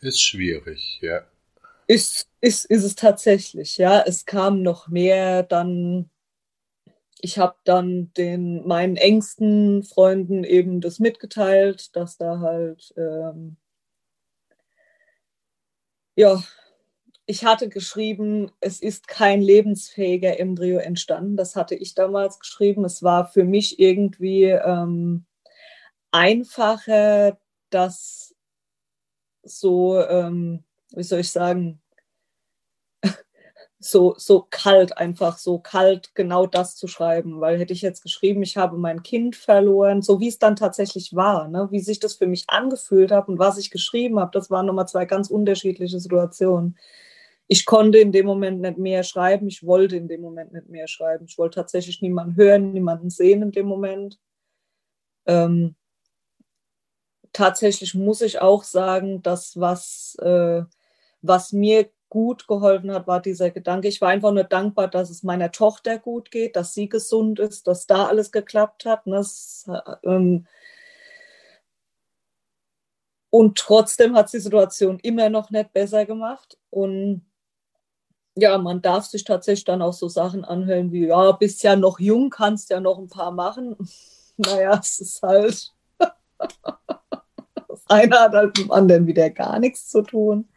Ist 0.00 0.22
schwierig, 0.22 0.98
ja. 1.02 1.26
Ist, 1.86 2.29
ist, 2.40 2.64
ist 2.66 2.84
es 2.84 2.94
tatsächlich, 2.94 3.78
ja. 3.78 4.02
Es 4.06 4.26
kam 4.26 4.62
noch 4.62 4.88
mehr 4.88 5.42
dann 5.42 6.10
ich 7.22 7.38
habe 7.38 7.56
dann 7.64 8.12
den 8.14 8.66
meinen 8.66 8.96
engsten 8.96 9.82
Freunden 9.82 10.42
eben 10.44 10.80
das 10.80 10.98
mitgeteilt, 11.00 11.94
dass 11.94 12.16
da 12.16 12.40
halt 12.40 12.94
ähm, 12.96 13.56
ja, 16.16 16.42
ich 17.26 17.44
hatte 17.44 17.68
geschrieben, 17.68 18.50
es 18.60 18.80
ist 18.82 19.06
kein 19.08 19.40
lebensfähiger 19.40 20.38
Embryo 20.40 20.78
entstanden. 20.78 21.36
Das 21.36 21.54
hatte 21.56 21.74
ich 21.76 21.94
damals 21.94 22.40
geschrieben. 22.40 22.84
Es 22.84 23.02
war 23.02 23.28
für 23.28 23.44
mich 23.44 23.78
irgendwie 23.78 24.44
ähm, 24.44 25.24
einfacher, 26.10 27.38
das 27.70 28.34
so, 29.44 30.00
ähm, 30.02 30.64
wie 30.90 31.04
soll 31.04 31.20
ich 31.20 31.30
sagen, 31.30 31.80
so, 33.82 34.14
so 34.18 34.46
kalt, 34.50 34.98
einfach 34.98 35.38
so 35.38 35.58
kalt 35.58 36.14
genau 36.14 36.46
das 36.46 36.76
zu 36.76 36.86
schreiben. 36.86 37.40
Weil 37.40 37.58
hätte 37.58 37.72
ich 37.72 37.80
jetzt 37.80 38.02
geschrieben, 38.02 38.42
ich 38.42 38.56
habe 38.58 38.76
mein 38.76 39.02
Kind 39.02 39.36
verloren, 39.36 40.02
so 40.02 40.20
wie 40.20 40.28
es 40.28 40.38
dann 40.38 40.54
tatsächlich 40.54 41.14
war, 41.14 41.48
ne? 41.48 41.68
wie 41.70 41.80
sich 41.80 41.98
das 41.98 42.14
für 42.14 42.26
mich 42.26 42.44
angefühlt 42.48 43.10
hat 43.10 43.28
und 43.28 43.38
was 43.38 43.58
ich 43.58 43.70
geschrieben 43.70 44.20
habe, 44.20 44.30
das 44.32 44.50
waren 44.50 44.66
nochmal 44.66 44.86
zwei 44.86 45.06
ganz 45.06 45.30
unterschiedliche 45.30 45.98
Situationen. 45.98 46.76
Ich 47.48 47.64
konnte 47.66 47.98
in 47.98 48.12
dem 48.12 48.26
Moment 48.26 48.60
nicht 48.60 48.78
mehr 48.78 49.02
schreiben, 49.02 49.48
ich 49.48 49.64
wollte 49.66 49.96
in 49.96 50.08
dem 50.08 50.20
Moment 50.20 50.52
nicht 50.52 50.68
mehr 50.68 50.86
schreiben. 50.86 51.24
Ich 51.26 51.38
wollte 51.38 51.56
tatsächlich 51.56 52.02
niemanden 52.02 52.36
hören, 52.36 52.72
niemanden 52.72 53.10
sehen 53.10 53.42
in 53.42 53.50
dem 53.50 53.66
Moment. 53.66 54.20
Ähm, 55.26 55.74
tatsächlich 57.32 57.94
muss 57.94 58.20
ich 58.20 58.40
auch 58.40 58.62
sagen, 58.62 59.22
dass 59.22 59.58
was, 59.58 60.16
äh, 60.20 60.62
was 61.22 61.52
mir 61.52 61.90
gut 62.10 62.46
geholfen 62.48 62.92
hat, 62.92 63.06
war 63.06 63.22
dieser 63.22 63.50
Gedanke. 63.50 63.88
Ich 63.88 64.00
war 64.00 64.10
einfach 64.10 64.32
nur 64.32 64.44
dankbar, 64.44 64.88
dass 64.88 65.08
es 65.08 65.22
meiner 65.22 65.52
Tochter 65.52 65.98
gut 65.98 66.30
geht, 66.30 66.56
dass 66.56 66.74
sie 66.74 66.88
gesund 66.88 67.38
ist, 67.38 67.66
dass 67.66 67.86
da 67.86 68.06
alles 68.06 68.32
geklappt 68.32 68.84
hat. 68.84 69.06
Ne? 69.06 69.16
Das, 69.16 69.70
ähm, 70.04 70.46
und 73.30 73.56
trotzdem 73.56 74.16
hat 74.16 74.32
die 74.32 74.40
Situation 74.40 74.98
immer 74.98 75.30
noch 75.30 75.50
nicht 75.50 75.72
besser 75.72 76.04
gemacht. 76.04 76.58
Und 76.68 77.24
ja, 78.34 78.58
man 78.58 78.82
darf 78.82 79.06
sich 79.06 79.24
tatsächlich 79.24 79.64
dann 79.64 79.80
auch 79.80 79.92
so 79.92 80.08
Sachen 80.08 80.44
anhören 80.44 80.92
wie, 80.92 81.06
ja, 81.06 81.32
bist 81.32 81.62
ja 81.62 81.76
noch 81.76 82.00
jung, 82.00 82.30
kannst 82.30 82.70
ja 82.70 82.80
noch 82.80 82.98
ein 82.98 83.08
paar 83.08 83.30
machen. 83.32 83.76
Naja, 84.42 84.78
es 84.82 84.98
ist 85.00 85.22
halt, 85.22 85.74
das 85.98 87.84
eine 87.88 88.18
hat 88.18 88.32
halt 88.32 88.56
mit 88.56 88.64
dem 88.64 88.70
anderen 88.70 89.06
wieder 89.06 89.28
gar 89.28 89.58
nichts 89.58 89.90
zu 89.90 90.00
tun 90.00 90.49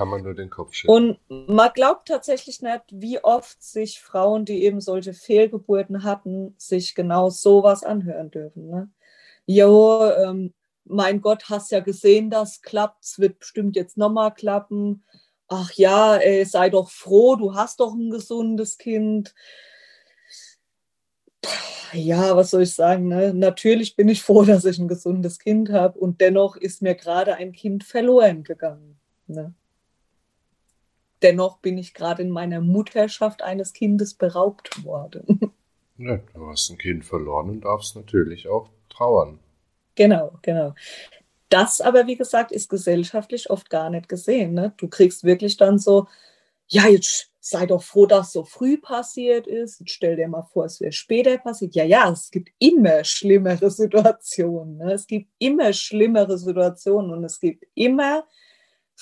kann 0.00 0.08
man 0.08 0.22
nur 0.22 0.34
den 0.34 0.48
Kopf 0.48 0.72
schütteln. 0.72 1.18
Und 1.28 1.48
man 1.50 1.70
glaubt 1.74 2.08
tatsächlich 2.08 2.62
nicht, 2.62 2.84
wie 2.90 3.22
oft 3.22 3.62
sich 3.62 4.00
Frauen, 4.00 4.46
die 4.46 4.64
eben 4.64 4.80
solche 4.80 5.12
Fehlgeburten 5.12 6.04
hatten, 6.04 6.54
sich 6.56 6.94
genau 6.94 7.28
sowas 7.28 7.84
anhören 7.84 8.30
dürfen. 8.30 8.66
Ne? 8.66 8.88
Jo, 9.44 10.10
ähm, 10.10 10.54
mein 10.86 11.20
Gott, 11.20 11.50
hast 11.50 11.70
ja 11.70 11.80
gesehen, 11.80 12.30
das 12.30 12.62
klappt, 12.62 13.04
es 13.04 13.18
wird 13.18 13.40
bestimmt 13.40 13.76
jetzt 13.76 13.98
nochmal 13.98 14.32
klappen. 14.32 15.04
Ach 15.48 15.70
ja, 15.72 16.16
ey, 16.16 16.46
sei 16.46 16.70
doch 16.70 16.88
froh, 16.88 17.36
du 17.36 17.54
hast 17.54 17.80
doch 17.80 17.92
ein 17.92 18.08
gesundes 18.08 18.78
Kind. 18.78 19.34
Ja, 21.92 22.34
was 22.34 22.52
soll 22.52 22.62
ich 22.62 22.72
sagen? 22.74 23.08
Ne? 23.08 23.34
Natürlich 23.34 23.96
bin 23.96 24.08
ich 24.08 24.22
froh, 24.22 24.44
dass 24.46 24.64
ich 24.64 24.78
ein 24.78 24.88
gesundes 24.88 25.38
Kind 25.38 25.70
habe 25.70 25.98
und 25.98 26.22
dennoch 26.22 26.56
ist 26.56 26.80
mir 26.80 26.94
gerade 26.94 27.34
ein 27.34 27.52
Kind 27.52 27.84
verloren 27.84 28.44
gegangen. 28.44 28.98
Ne? 29.26 29.52
Dennoch 31.22 31.58
bin 31.58 31.78
ich 31.78 31.94
gerade 31.94 32.22
in 32.22 32.30
meiner 32.30 32.60
Mutterschaft 32.60 33.42
eines 33.42 33.72
Kindes 33.72 34.14
beraubt 34.14 34.84
worden. 34.84 35.52
Ja, 36.02 36.18
du 36.32 36.46
hast 36.46 36.70
ein 36.70 36.78
Kind 36.78 37.04
verloren 37.04 37.50
und 37.50 37.60
darfst 37.66 37.94
natürlich 37.94 38.48
auch 38.48 38.70
trauern. 38.88 39.38
Genau, 39.96 40.38
genau. 40.40 40.74
Das 41.50 41.82
aber, 41.82 42.06
wie 42.06 42.16
gesagt, 42.16 42.52
ist 42.52 42.70
gesellschaftlich 42.70 43.50
oft 43.50 43.68
gar 43.68 43.90
nicht 43.90 44.08
gesehen. 44.08 44.54
Ne? 44.54 44.72
Du 44.78 44.88
kriegst 44.88 45.24
wirklich 45.24 45.58
dann 45.58 45.78
so, 45.78 46.06
ja, 46.68 46.88
jetzt 46.88 47.30
sei 47.40 47.66
doch 47.66 47.82
froh, 47.82 48.06
dass 48.06 48.32
so 48.32 48.44
früh 48.44 48.78
passiert 48.78 49.46
ist. 49.46 49.80
Jetzt 49.80 49.90
stell 49.90 50.16
dir 50.16 50.28
mal 50.28 50.42
vor, 50.42 50.66
es 50.66 50.80
wäre 50.80 50.92
später 50.92 51.36
passiert. 51.38 51.74
Ja, 51.74 51.84
ja, 51.84 52.10
es 52.10 52.30
gibt 52.30 52.50
immer 52.58 53.02
schlimmere 53.04 53.70
Situationen. 53.70 54.78
Ne? 54.78 54.92
Es 54.92 55.06
gibt 55.06 55.28
immer 55.38 55.72
schlimmere 55.72 56.38
Situationen 56.38 57.10
und 57.10 57.24
es 57.24 57.40
gibt 57.40 57.66
immer 57.74 58.24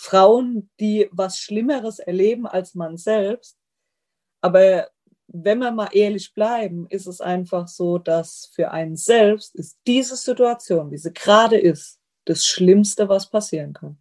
Frauen, 0.01 0.71
die 0.79 1.09
was 1.11 1.39
Schlimmeres 1.39 1.99
erleben 1.99 2.47
als 2.47 2.77
man 2.77 2.97
selbst. 2.97 3.59
Aber 4.41 4.89
wenn 5.27 5.59
wir 5.59 5.73
mal 5.73 5.89
ehrlich 5.93 6.33
bleiben, 6.33 6.87
ist 6.89 7.09
es 7.09 7.21
einfach 7.21 7.67
so, 7.67 7.99
dass 7.99 8.49
für 8.55 8.71
einen 8.71 8.95
selbst 8.95 9.57
ist 9.57 9.77
diese 9.89 10.15
Situation, 10.15 10.93
wie 10.93 10.99
sie 10.99 11.13
gerade 11.13 11.59
ist, 11.59 11.99
das 12.27 12.47
Schlimmste, 12.47 13.09
was 13.09 13.29
passieren 13.29 13.73
kann. 13.73 13.99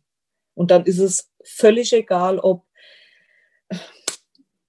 Und 0.54 0.70
dann 0.70 0.86
ist 0.86 1.00
es 1.00 1.32
völlig 1.44 1.92
egal, 1.94 2.38
ob 2.38 2.68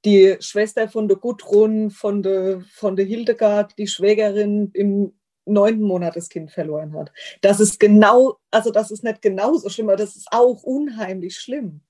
die 0.07 0.39
Schwester 0.41 0.89
von 0.89 1.09
der 1.09 1.19
Gudrun, 1.19 1.91
von 1.91 2.23
der, 2.23 2.63
von 2.63 2.97
der 2.97 3.05
Hildegard, 3.05 3.77
die 3.77 3.87
Schwägerin 3.87 4.71
im 4.73 5.18
neunten 5.49 5.85
Monat 5.85 6.17
das 6.17 6.29
Kind 6.29 6.51
verloren 6.51 6.95
hat. 6.95 7.13
Das 7.41 7.61
ist 7.61 7.81
genau, 7.81 8.39
also 8.51 8.71
das 8.71 8.91
ist 8.91 9.05
nicht 9.05 9.23
genauso 9.23 9.69
schlimm, 9.69 9.89
aber 9.89 9.97
das 9.97 10.17
ist 10.17 10.29
auch 10.31 10.63
unheimlich 10.63 11.37
schlimm. 11.39 11.81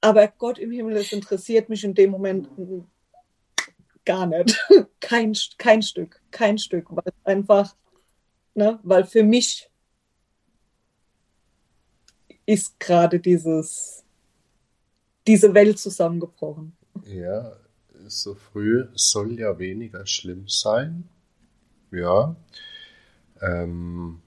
Aber 0.00 0.28
Gott 0.28 0.58
im 0.58 0.70
Himmel, 0.70 0.96
es 0.96 1.12
interessiert 1.12 1.68
mich 1.68 1.82
in 1.84 1.94
dem 1.94 2.10
Moment 2.10 2.48
gar 4.04 4.26
nicht. 4.26 4.58
Kein, 5.00 5.32
kein 5.56 5.80
Stück, 5.80 6.20
kein 6.30 6.58
Stück, 6.58 6.86
weil 6.90 7.12
einfach, 7.24 7.74
ne, 8.54 8.78
weil 8.82 9.04
für 9.04 9.22
mich 9.22 9.70
ist 12.44 12.78
gerade 12.78 13.18
dieses, 13.20 14.04
diese 15.26 15.54
Welt 15.54 15.78
zusammengebrochen. 15.78 16.76
Ja, 17.04 17.56
so 18.06 18.34
früh 18.34 18.86
soll 18.94 19.38
ja 19.38 19.58
weniger 19.58 20.04
schlimm 20.06 20.46
sein 20.48 21.08
ja. 21.90 22.36
Ähm, 23.40 24.20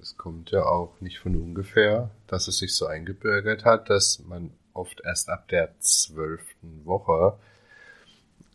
es 0.00 0.16
kommt 0.16 0.50
ja 0.50 0.64
auch 0.64 1.00
nicht 1.00 1.18
von 1.18 1.36
ungefähr, 1.36 2.10
dass 2.26 2.48
es 2.48 2.58
sich 2.58 2.74
so 2.74 2.86
eingebürgert 2.86 3.64
hat, 3.64 3.90
dass 3.90 4.20
man 4.20 4.52
oft 4.72 5.00
erst 5.04 5.28
ab 5.28 5.48
der 5.48 5.78
zwölften 5.80 6.84
Woche 6.84 7.38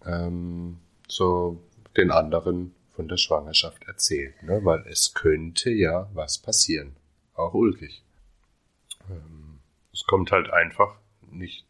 ähm, 0.05 0.79
so 1.07 1.61
den 1.97 2.11
anderen 2.11 2.73
von 2.95 3.07
der 3.07 3.17
Schwangerschaft 3.17 3.83
erzählt, 3.83 4.41
ne? 4.43 4.63
weil 4.63 4.85
es 4.87 5.13
könnte 5.13 5.71
ja 5.71 6.09
was 6.13 6.37
passieren, 6.37 6.95
auch 7.33 7.53
ulkig. 7.53 8.03
Ähm, 9.09 9.59
es 9.91 10.05
kommt 10.05 10.31
halt 10.31 10.49
einfach 10.49 10.95
nicht 11.29 11.65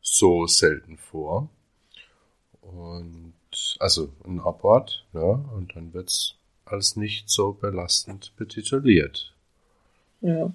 so 0.00 0.46
selten 0.46 0.96
vor. 0.96 1.50
Und 2.60 3.34
also 3.80 4.10
ein 4.24 4.40
Abort, 4.40 5.06
ja, 5.12 5.20
und 5.20 5.72
dann 5.74 5.92
wird 5.94 6.08
es 6.08 6.34
als 6.64 6.96
nicht 6.96 7.28
so 7.30 7.52
belastend 7.52 8.32
betituliert. 8.36 9.34
Ja. 10.20 10.52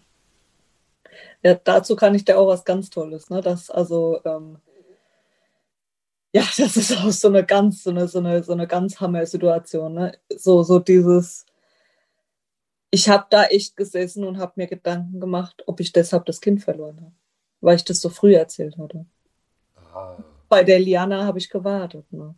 Ja, 1.44 1.56
dazu 1.56 1.96
kann 1.96 2.16
ich 2.16 2.26
dir 2.26 2.38
auch 2.38 2.48
was 2.48 2.66
ganz 2.66 2.90
Tolles, 2.90 3.30
ne? 3.30 3.42
Dass 3.42 3.70
also 3.70 4.20
ähm, 4.26 4.58
ja, 6.34 6.42
das 6.58 6.78
ist 6.78 6.98
auch 6.98 7.12
so 7.12 7.28
eine 7.30 7.46
ganz, 7.46 7.84
so 7.84 7.92
eine, 7.92 8.08
so 8.08 8.20
eine, 8.20 8.44
so 8.44 8.52
eine 8.54 8.68
ganz 8.68 9.00
Hammer-Situation. 9.00 9.94
Ne? 9.94 10.18
So, 10.36 10.64
so 10.64 10.80
dieses, 10.80 11.46
ich 12.90 13.08
habe 13.08 13.26
da 13.30 13.46
echt 13.46 13.78
gesessen 13.78 14.26
und 14.26 14.38
habe 14.40 14.54
mir 14.56 14.68
Gedanken 14.68 15.20
gemacht, 15.20 15.64
ob 15.68 15.80
ich 15.80 15.94
deshalb 15.94 16.26
das 16.26 16.42
Kind 16.42 16.64
verloren 16.64 16.98
habe, 17.02 17.14
weil 17.62 17.76
ich 17.76 17.86
das 17.86 18.02
so 18.02 18.10
früh 18.10 18.36
erzählt 18.36 18.78
hatte. 18.78 19.06
Ah. 19.94 20.18
Bei 20.50 20.64
der 20.64 20.80
Liana 20.80 21.26
habe 21.26 21.38
ich 21.38 21.50
gewartet. 21.50 22.12
Ne? 22.12 22.36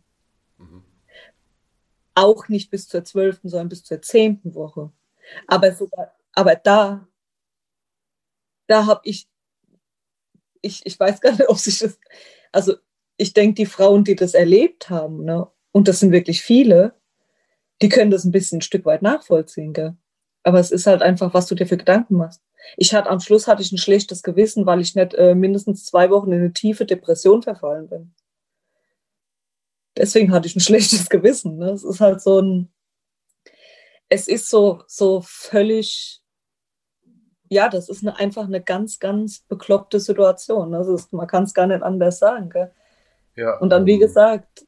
Auch 2.16 2.48
nicht 2.48 2.70
bis 2.70 2.88
zur 2.88 3.04
zwölften, 3.04 3.50
sondern 3.50 3.68
bis 3.68 3.84
zur 3.84 4.00
zehnten 4.00 4.54
Woche. 4.54 4.90
Aber 5.46 5.72
sogar, 5.72 6.16
aber 6.32 6.56
da, 6.56 7.06
da 8.66 8.86
habe 8.86 9.02
ich, 9.04 9.28
ich, 10.62 10.84
ich 10.86 10.98
weiß 10.98 11.20
gar 11.20 11.32
nicht, 11.32 11.46
ob 11.48 11.58
sich 11.58 11.78
das, 11.78 11.98
also 12.52 12.74
ich 13.18 13.34
denke, 13.34 13.54
die 13.54 13.66
Frauen, 13.66 14.02
die 14.04 14.16
das 14.16 14.34
erlebt 14.34 14.88
haben, 14.90 15.24
ne, 15.24 15.46
und 15.72 15.88
das 15.88 16.00
sind 16.00 16.10
wirklich 16.10 16.40
viele, 16.40 16.94
die 17.82 17.90
können 17.90 18.10
das 18.10 18.24
ein 18.24 18.32
bisschen 18.32 18.58
ein 18.58 18.62
Stück 18.62 18.86
weit 18.86 19.02
nachvollziehen, 19.02 19.74
gell? 19.74 19.94
Aber 20.42 20.58
es 20.60 20.70
ist 20.70 20.86
halt 20.86 21.02
einfach, 21.02 21.34
was 21.34 21.46
du 21.46 21.54
dir 21.54 21.66
für 21.66 21.76
Gedanken 21.76 22.16
machst. 22.16 22.40
Ich 22.76 22.94
hatte 22.94 23.10
am 23.10 23.20
Schluss 23.20 23.46
hatte 23.46 23.62
ich 23.62 23.72
ein 23.72 23.78
schlechtes 23.78 24.22
Gewissen, 24.22 24.64
weil 24.64 24.80
ich 24.80 24.94
nicht 24.94 25.12
äh, 25.14 25.34
mindestens 25.34 25.84
zwei 25.84 26.08
Wochen 26.10 26.32
in 26.32 26.38
eine 26.40 26.52
tiefe 26.52 26.86
Depression 26.86 27.42
verfallen 27.42 27.88
bin. 27.88 28.14
Deswegen 29.96 30.32
hatte 30.32 30.46
ich 30.46 30.56
ein 30.56 30.60
schlechtes 30.68 31.08
Gewissen. 31.08 31.58
Ne? 31.58 31.70
Es 31.70 31.84
ist 31.84 32.00
halt 32.00 32.20
so 32.20 32.40
ein, 32.40 32.72
es 34.08 34.28
ist 34.28 34.48
so, 34.48 34.82
so 34.86 35.22
völlig, 35.24 36.22
ja, 37.48 37.68
das 37.68 37.88
ist 37.88 38.02
eine, 38.02 38.16
einfach 38.16 38.44
eine 38.44 38.62
ganz, 38.62 38.98
ganz 38.98 39.40
bekloppte 39.40 40.00
Situation. 40.00 40.72
Das 40.72 40.88
ist, 40.88 41.12
man 41.12 41.26
kann 41.26 41.44
es 41.44 41.54
gar 41.54 41.66
nicht 41.66 41.82
anders 41.82 42.18
sagen. 42.18 42.50
Gell? 42.50 42.72
Ja, 43.34 43.58
und 43.58 43.70
dann, 43.70 43.86
wie 43.86 43.94
ähm, 43.94 44.00
gesagt. 44.00 44.66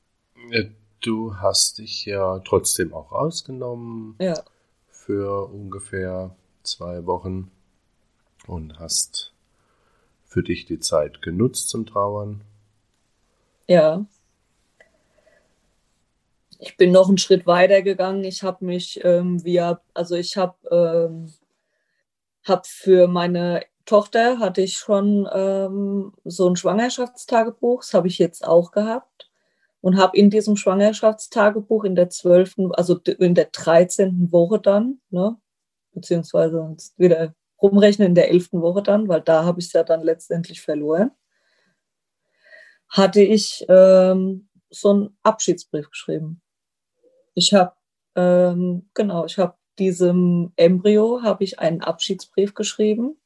Du 1.01 1.37
hast 1.37 1.79
dich 1.79 2.05
ja 2.07 2.41
trotzdem 2.41 2.93
auch 2.93 3.13
rausgenommen. 3.13 4.17
Ja. 4.21 4.43
Für 4.89 5.49
ungefähr 5.49 6.35
zwei 6.65 7.07
Wochen 7.07 7.51
und 8.47 8.79
hast 8.79 9.33
für 10.27 10.43
dich 10.43 10.67
die 10.67 10.81
Zeit 10.81 11.23
genutzt 11.23 11.69
zum 11.69 11.87
Trauern. 11.87 12.43
Ja. 13.67 14.05
Ich 16.59 16.77
bin 16.77 16.91
noch 16.93 17.09
einen 17.09 17.19
Schritt 17.19 17.47
weiter 17.47 17.83
gegangen. 17.83 18.25
Ich 18.25 18.43
habe 18.43 18.65
mich 18.65 19.01
ähm, 19.05 19.45
via, 19.45 19.81
also 19.95 20.17
ich 20.17 20.37
habe 20.37 20.57
ähm, 20.71 21.33
hab 22.45 22.67
für 22.67 23.07
meine 23.09 23.63
Tochter 23.89 24.39
hatte 24.39 24.61
ich 24.61 24.77
schon 24.77 25.27
ähm, 25.33 26.13
so 26.25 26.49
ein 26.49 26.57
Schwangerschaftstagebuch, 26.57 27.81
das 27.81 27.95
habe 27.95 28.09
ich 28.09 28.19
jetzt 28.19 28.47
auch 28.47 28.71
gehabt 28.71 29.31
und 29.81 29.97
habe 29.97 30.17
in 30.17 30.29
diesem 30.31 30.57
Schwangerschaftstagebuch 30.57 31.85
in 31.85 31.95
der 31.95 32.11
zwölften, 32.11 32.75
also 32.75 32.99
in 32.99 33.35
der 33.35 33.47
13. 33.47 34.31
Woche 34.31 34.61
dann, 34.61 35.01
ne, 35.11 35.39
beziehungsweise 35.95 36.77
wieder 36.99 37.35
rumrechnen 37.63 38.09
in 38.09 38.15
der 38.15 38.31
elften 38.31 38.61
Woche 38.61 38.83
dann, 38.83 39.09
weil 39.09 39.23
da 39.23 39.45
habe 39.45 39.61
ich 39.61 39.67
es 39.67 39.73
ja 39.73 39.85
dann 39.85 40.03
letztendlich 40.03 40.61
verloren, 40.61 41.11
hatte 42.89 43.23
ich 43.23 43.65
ähm, 43.71 44.49
so 44.71 44.91
einen 44.91 45.19
Abschiedsbrief 45.23 45.89
geschrieben. 45.91 46.43
Ich 47.39 47.55
habe, 47.55 47.73
ähm, 48.17 48.89
genau, 48.95 49.27
ich 49.27 49.39
habe 49.39 49.55
diesem 49.79 50.53
Embryo 50.57 51.23
habe 51.23 51.45
ich 51.45 51.61
einen 51.61 51.83
Abschiedsbrief 51.83 52.55
geschrieben 52.55 53.17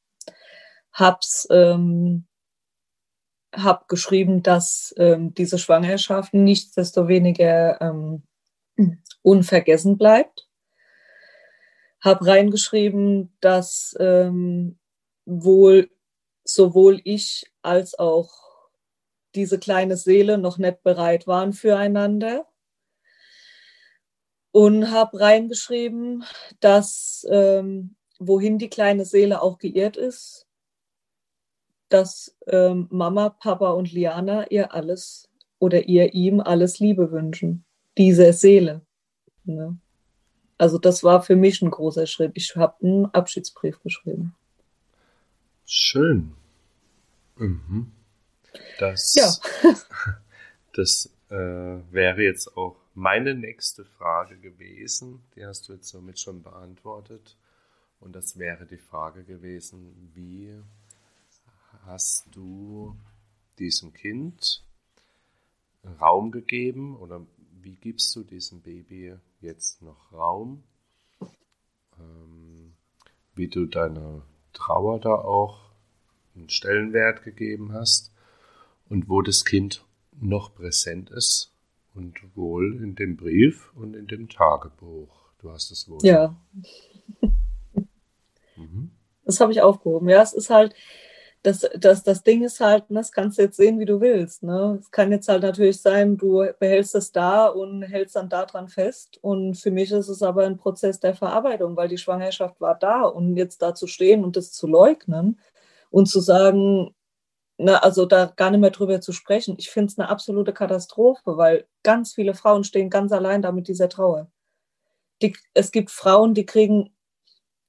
hab's 0.93 1.47
ähm, 1.51 2.27
hab 3.55 3.89
geschrieben, 3.89 4.43
dass 4.43 4.95
ähm, 4.97 5.35
diese 5.35 5.59
Schwangerschaft 5.59 6.33
nichtsdestoweniger 6.35 7.81
ähm, 7.81 8.23
unvergessen 9.23 9.99
bleibt. 9.99 10.49
Hab 12.01 12.25
reingeschrieben, 12.25 13.37
dass 13.41 13.95
ähm, 14.01 14.79
wohl 15.25 15.91
sowohl 16.45 17.01
ich 17.05 17.53
als 17.63 17.99
auch 17.99 18.33
diese 19.35 19.59
kleine 19.59 19.97
Seele 19.97 20.39
noch 20.39 20.59
nicht 20.59 20.83
bereit 20.83 21.27
waren 21.27 21.53
füreinander. 21.53 22.47
Und 24.53 24.91
habe 24.91 25.19
reingeschrieben, 25.19 26.25
dass 26.61 27.27
ähm, 27.31 27.97
wohin 28.19 28.59
die 28.59 28.69
kleine 28.69 29.05
Seele 29.05 29.43
auch 29.43 29.59
geirrt 29.59 29.97
ist, 29.97 30.47
dass 31.89 32.37
ähm, 32.47 32.87
Mama, 32.91 33.31
Papa 33.31 33.71
und 33.71 33.93
Liana 33.93 34.47
ihr 34.51 34.75
alles 34.75 35.29
oder 35.59 35.85
ihr 35.89 36.15
ihm 36.15 36.41
alles 36.41 36.79
Liebe 36.79 37.13
wünschen. 37.13 37.65
Dieser 37.97 38.33
Seele. 38.33 38.83
Ne? 39.45 39.79
Also 40.59 40.79
das 40.79 41.03
war 41.03 41.23
für 41.23 41.37
mich 41.37 41.63
ein 41.63 41.71
großer 41.71 42.07
Schritt. 42.07 42.33
Ich 42.35 42.57
habe 42.57 42.77
einen 42.83 43.07
Abschiedsbrief 43.07 43.81
geschrieben. 43.83 44.35
Schön. 45.67 46.33
Mhm. 47.37 47.93
Das, 48.79 49.15
ja. 49.15 49.33
das 50.75 51.11
äh, 51.31 51.35
wäre 51.35 52.23
jetzt 52.23 52.57
auch 52.57 52.77
meine 52.95 53.35
nächste 53.35 53.85
Frage 53.85 54.37
gewesen. 54.37 55.23
Die 55.35 55.45
hast 55.45 55.69
du 55.69 55.75
jetzt 55.75 55.89
somit 55.89 56.19
schon 56.19 56.43
beantwortet. 56.43 57.37
Und 58.01 58.15
das 58.15 58.39
wäre 58.39 58.67
die 58.67 58.79
Frage 58.79 59.25
gewesen, 59.25 60.11
wie 60.15 60.55
hast 61.87 62.27
du 62.33 62.97
diesem 63.59 63.93
Kind 63.93 64.65
Raum 66.01 66.31
gegeben 66.31 66.97
oder 66.97 67.25
wie 67.61 67.77
gibst 67.77 68.15
du 68.17 68.23
diesem 68.23 68.61
Baby 68.61 69.15
jetzt 69.41 69.83
noch 69.83 70.13
Raum? 70.13 70.63
Ähm, 71.99 72.73
wie 73.35 73.49
du 73.49 73.67
deiner 73.67 74.23
Trauer 74.53 75.01
da 75.01 75.15
auch 75.15 75.61
einen 76.35 76.49
Stellenwert 76.49 77.23
gegeben 77.23 77.73
hast 77.73 78.13
und 78.89 79.09
wo 79.09 79.23
das 79.23 79.45
Kind 79.45 79.85
noch 80.21 80.55
präsent 80.55 81.11
ist 81.11 81.52
und 81.95 82.15
wohl 82.35 82.83
in 82.83 82.95
dem 82.95 83.17
Brief 83.17 83.73
und 83.75 83.95
in 83.95 84.07
dem 84.07 84.29
Tagebuch. 84.29 85.33
Du 85.39 85.51
hast 85.51 85.71
es 85.71 85.89
wohl. 85.89 85.99
Ja. 86.03 86.37
Mhm. 88.55 88.91
Das 89.25 89.41
habe 89.41 89.51
ich 89.51 89.63
aufgehoben. 89.63 90.09
Ja, 90.11 90.21
es 90.21 90.35
ist 90.35 90.51
halt, 90.51 90.75
das, 91.43 91.69
das, 91.79 92.03
das 92.03 92.23
Ding 92.23 92.45
ist 92.45 92.61
halt, 92.61 92.91
ne, 92.91 93.01
das 93.01 93.13
kannst 93.13 93.39
du 93.39 93.43
jetzt 93.43 93.57
sehen, 93.57 93.81
wie 93.81 93.85
du 93.85 94.01
willst. 94.01 94.43
Ne? 94.43 94.79
Es 94.81 94.91
kann 94.91 95.11
jetzt 95.11 95.29
halt 95.29 95.43
natürlich 95.43 95.81
sein, 95.81 96.17
du 96.17 96.47
behältst 96.59 96.95
es 96.95 97.11
da 97.13 97.47
und 97.47 97.83
hältst 97.83 98.15
dann 98.17 98.29
daran 98.29 98.69
fest. 98.69 99.19
Und 99.23 99.55
für 99.55 99.71
mich 99.71 99.91
ist 99.91 100.09
es 100.09 100.23
aber 100.23 100.45
ein 100.45 100.57
Prozess 100.57 101.01
der 101.01 101.15
Verarbeitung, 101.15 101.77
weil 101.77 101.89
die 101.89 101.99
Schwangerschaft 101.99 102.61
war 102.61 102.79
da 102.79 103.03
und 103.03 103.37
jetzt 103.37 103.63
da 103.63 103.75
zu 103.75 103.87
stehen 103.87 104.25
und 104.25 104.37
das 104.37 104.53
zu 104.53 104.67
leugnen 104.67 105.41
und 105.91 106.07
zu 106.07 106.21
sagen, 106.21 106.95
ne, 107.63 107.83
also 107.83 108.07
da 108.07 108.27
gar 108.27 108.51
nicht 108.51 108.61
mehr 108.61 108.71
drüber 108.71 109.01
zu 109.01 109.13
sprechen, 109.13 109.57
ich 109.59 109.71
finde 109.71 109.93
es 109.93 109.99
eine 109.99 110.09
absolute 110.09 110.53
Katastrophe, 110.53 111.37
weil 111.37 111.67
ganz 111.83 112.15
viele 112.15 112.35
Frauen 112.35 112.65
stehen 112.65 112.91
ganz 112.91 113.13
allein 113.13 113.43
da 113.43 113.53
mit 113.53 113.69
dieser 113.69 113.89
Trauer. 113.89 114.31
Die, 115.23 115.37
es 115.55 115.71
gibt 115.73 115.91
Frauen, 115.91 116.35
die 116.35 116.47
kriegen, 116.47 116.95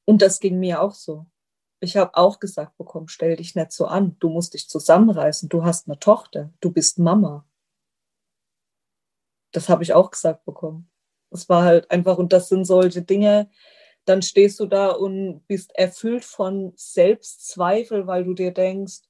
und 0.05 0.21
das 0.21 0.39
ging 0.39 0.59
mir 0.59 0.81
auch 0.81 0.93
so, 0.93 1.25
ich 1.79 1.97
habe 1.97 2.15
auch 2.15 2.39
gesagt 2.39 2.77
bekommen, 2.77 3.09
stell 3.09 3.35
dich 3.35 3.55
nicht 3.55 3.71
so 3.71 3.85
an, 3.85 4.15
du 4.19 4.29
musst 4.29 4.53
dich 4.53 4.69
zusammenreißen, 4.69 5.49
du 5.49 5.63
hast 5.63 5.87
eine 5.87 5.99
Tochter, 5.99 6.51
du 6.61 6.71
bist 6.71 6.97
Mama. 6.97 7.45
Das 9.51 9.69
habe 9.69 9.83
ich 9.83 9.93
auch 9.93 10.09
gesagt 10.09 10.45
bekommen. 10.45 10.89
Es 11.29 11.49
war 11.49 11.63
halt 11.63 11.91
einfach, 11.91 12.17
und 12.17 12.33
das 12.33 12.49
sind 12.49 12.65
solche 12.65 13.01
Dinge, 13.01 13.49
dann 14.05 14.21
stehst 14.21 14.59
du 14.59 14.65
da 14.65 14.89
und 14.89 15.45
bist 15.47 15.75
erfüllt 15.75 16.25
von 16.25 16.73
Selbstzweifel, 16.75 18.07
weil 18.07 18.23
du 18.23 18.33
dir 18.33 18.51
denkst, 18.51 19.01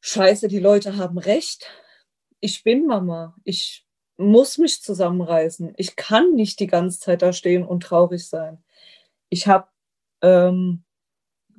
scheiße, 0.00 0.48
die 0.48 0.58
Leute 0.58 0.96
haben 0.96 1.18
recht. 1.18 1.66
Ich 2.40 2.64
bin 2.64 2.86
Mama. 2.86 3.36
Ich 3.44 3.86
muss 4.16 4.58
mich 4.58 4.82
zusammenreißen. 4.82 5.74
Ich 5.76 5.96
kann 5.96 6.34
nicht 6.34 6.60
die 6.60 6.66
ganze 6.66 7.00
Zeit 7.00 7.22
da 7.22 7.32
stehen 7.32 7.64
und 7.64 7.82
traurig 7.82 8.26
sein. 8.26 8.62
Ich 9.28 9.46
habe 9.46 9.68
ähm, 10.22 10.84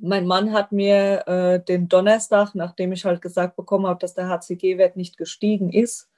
mein 0.04 0.26
Mann 0.26 0.52
hat 0.52 0.72
mir 0.72 1.26
äh, 1.28 1.64
den 1.64 1.88
Donnerstag, 1.88 2.56
nachdem 2.56 2.92
ich 2.92 3.04
halt 3.04 3.22
gesagt 3.22 3.54
bekommen 3.54 3.86
habe, 3.86 4.00
dass 4.00 4.14
der 4.14 4.28
HCG-Wert 4.28 4.96
nicht 4.96 5.16
gestiegen 5.16 5.72
ist, 5.72 6.10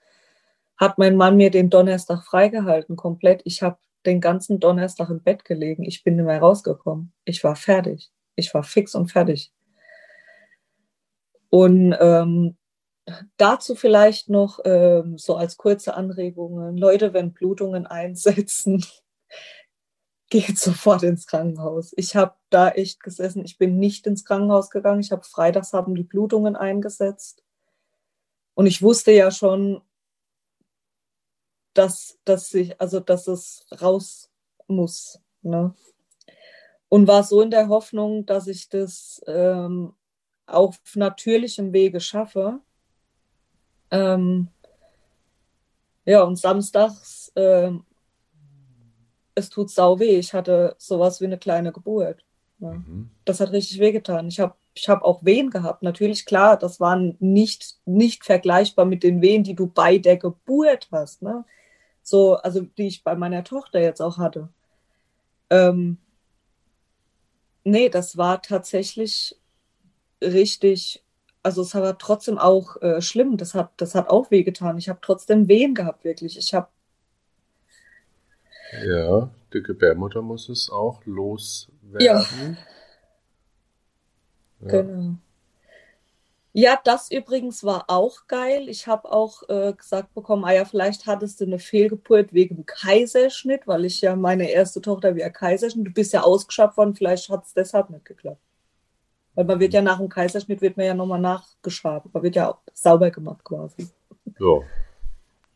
hat 0.79 0.97
mein 0.97 1.16
Mann 1.16 1.37
mir 1.37 1.51
den 1.51 1.68
Donnerstag 1.68 2.25
freigehalten, 2.25 2.97
komplett. 2.97 3.43
Ich 3.45 3.62
habe 3.62 3.77
den 4.07 4.22
ganzen 4.22 4.59
Donnerstag 4.59 5.11
im 5.11 5.22
Bett 5.22 5.45
gelegen. 5.45 5.85
Ich 5.85 6.03
bin 6.03 6.16
nicht 6.16 6.25
mehr 6.25 6.41
rausgekommen. 6.41 7.12
Ich 7.27 7.45
war 7.45 7.57
fertig. 7.57 8.11
Ich 8.37 8.53
war 8.55 8.62
fix 8.62 8.95
und 8.95 9.12
fertig. 9.12 9.53
Und 11.55 11.96
ähm, 12.00 12.57
dazu 13.36 13.76
vielleicht 13.76 14.28
noch 14.28 14.59
ähm, 14.64 15.18
so 15.18 15.36
als 15.36 15.57
kurze 15.57 15.94
Anregungen. 15.94 16.76
Leute, 16.76 17.14
wenn 17.14 17.32
Blutungen 17.32 17.86
einsetzen, 17.86 18.84
geht 20.30 20.59
sofort 20.59 21.05
ins 21.05 21.28
Krankenhaus. 21.28 21.92
Ich 21.96 22.16
habe 22.16 22.34
da 22.50 22.70
echt 22.70 23.05
gesessen. 23.05 23.44
Ich 23.44 23.57
bin 23.57 23.78
nicht 23.78 24.05
ins 24.09 24.24
Krankenhaus 24.24 24.68
gegangen. 24.68 24.98
Ich 24.98 25.12
habe 25.12 25.22
freitags 25.22 25.72
haben 25.72 25.94
die 25.94 26.02
Blutungen 26.02 26.57
eingesetzt. 26.57 27.44
Und 28.55 28.66
ich 28.66 28.82
wusste 28.82 29.12
ja 29.12 29.30
schon, 29.30 29.80
dass, 31.72 32.18
dass 32.24 32.52
ich, 32.52 32.80
also 32.80 32.98
dass 32.98 33.28
es 33.28 33.64
raus 33.80 34.28
muss. 34.66 35.20
Ne? 35.42 35.72
Und 36.88 37.07
war 37.07 37.22
so 37.22 37.42
in 37.42 37.52
der 37.52 37.68
Hoffnung, 37.68 38.26
dass 38.26 38.48
ich 38.48 38.68
das 38.68 39.22
ähm, 39.28 39.94
auf 40.47 40.78
natürlichem 40.95 41.72
Wege 41.72 42.01
schaffe. 42.01 42.61
Ähm, 43.90 44.49
ja, 46.05 46.22
und 46.22 46.36
samstags, 46.36 47.32
äh, 47.34 47.70
es 49.34 49.49
tut 49.51 49.70
sau 49.70 49.99
weh. 49.99 50.18
Ich 50.18 50.32
hatte 50.34 50.74
sowas 50.78 51.20
wie 51.20 51.26
eine 51.26 51.38
kleine 51.38 51.72
Geburt. 51.72 52.24
Ja. 52.59 52.72
Mhm. 52.72 53.11
Das 53.24 53.40
hat 53.40 53.53
richtig 53.53 53.78
wehgetan. 53.80 54.28
Ich 54.28 54.40
habe 54.40 54.55
ich 54.74 54.88
hab 54.88 55.03
auch 55.03 55.24
Wehen 55.24 55.51
gehabt. 55.51 55.82
Natürlich, 55.82 56.26
klar, 56.26 56.57
das 56.57 56.80
waren 56.80 57.16
nicht, 57.20 57.78
nicht 57.84 58.24
vergleichbar 58.24 58.84
mit 58.84 59.03
den 59.03 59.22
Wehen, 59.22 59.45
die 59.45 59.55
du 59.55 59.68
bei 59.68 59.99
der 59.99 60.16
Geburt 60.16 60.88
hast. 60.90 61.22
Ne? 61.22 61.45
So, 62.03 62.34
also 62.36 62.62
die 62.62 62.88
ich 62.88 63.05
bei 63.05 63.14
meiner 63.14 63.45
Tochter 63.45 63.80
jetzt 63.80 64.03
auch 64.03 64.18
hatte. 64.18 64.49
Ähm, 65.49 65.99
nee, 67.62 67.88
das 67.88 68.16
war 68.16 68.42
tatsächlich 68.42 69.36
richtig, 70.33 71.05
also 71.43 71.62
es 71.62 71.75
war 71.75 71.99
trotzdem 71.99 72.39
auch 72.39 72.81
äh, 72.83 73.01
schlimm. 73.01 73.37
Das 73.37 73.55
hat, 73.55 73.72
das 73.77 73.95
hat 73.95 74.09
auch 74.09 74.31
wehgetan. 74.31 74.79
Ich 74.79 74.89
habe 74.89 75.01
trotzdem 75.03 75.49
Wehen 75.49 75.75
gehabt, 75.75 76.05
wirklich. 76.05 76.39
Ich 76.39 76.55
habe. 76.55 76.68
Ja, 78.85 79.31
die 79.53 79.62
Gebärmutter 79.62 80.22
muss 80.22 80.49
es 80.49 80.70
auch 80.70 81.05
loswerden. 81.05 82.01
Ja. 82.01 82.20
ja. 82.20 82.57
Genau. 84.68 85.16
Ja, 86.57 86.81
das 86.85 87.11
übrigens 87.11 87.64
war 87.64 87.87
auch 87.89 88.29
geil. 88.29 88.68
Ich 88.68 88.87
habe 88.87 89.11
auch 89.11 89.43
äh, 89.49 89.72
gesagt 89.72 90.14
bekommen, 90.14 90.45
ah 90.45 90.53
ja, 90.53 90.64
vielleicht 90.64 91.05
hattest 91.05 91.41
du 91.41 91.47
eine 91.47 91.59
Fehlgeburt 91.59 92.33
wegen 92.33 92.64
Kaiserschnitt, 92.64 93.66
weil 93.66 93.85
ich 93.85 94.01
ja 94.01 94.14
meine 94.14 94.49
erste 94.49 94.81
Tochter 94.81 95.16
wie 95.16 95.25
ein 95.25 95.33
Kaiserschnitt, 95.33 95.89
du 95.89 95.91
bist 95.91 96.12
ja 96.12 96.22
ausgeschafft 96.22 96.77
worden, 96.77 96.95
vielleicht 96.95 97.29
hat 97.29 97.45
es 97.45 97.55
deshalb 97.55 97.91
nicht 97.91 98.05
geklappt. 98.05 98.41
Weil 99.35 99.45
man 99.45 99.61
wird 99.61 99.74
ja 99.74 99.82
nach 99.82 99.99
dem 99.99 100.09
Kaiserschnitt 100.09 100.61
wird 100.61 100.76
man 100.76 100.87
ja 100.87 100.95
nochmal 100.95 101.20
nachgeschabt. 101.20 102.12
Man 102.12 102.22
wird 102.22 102.37
ja 102.37 102.51
auch 102.51 102.59
sauber 102.72 103.11
gemacht 103.11 103.45
quasi. 103.45 103.89
Ja. 104.39 104.61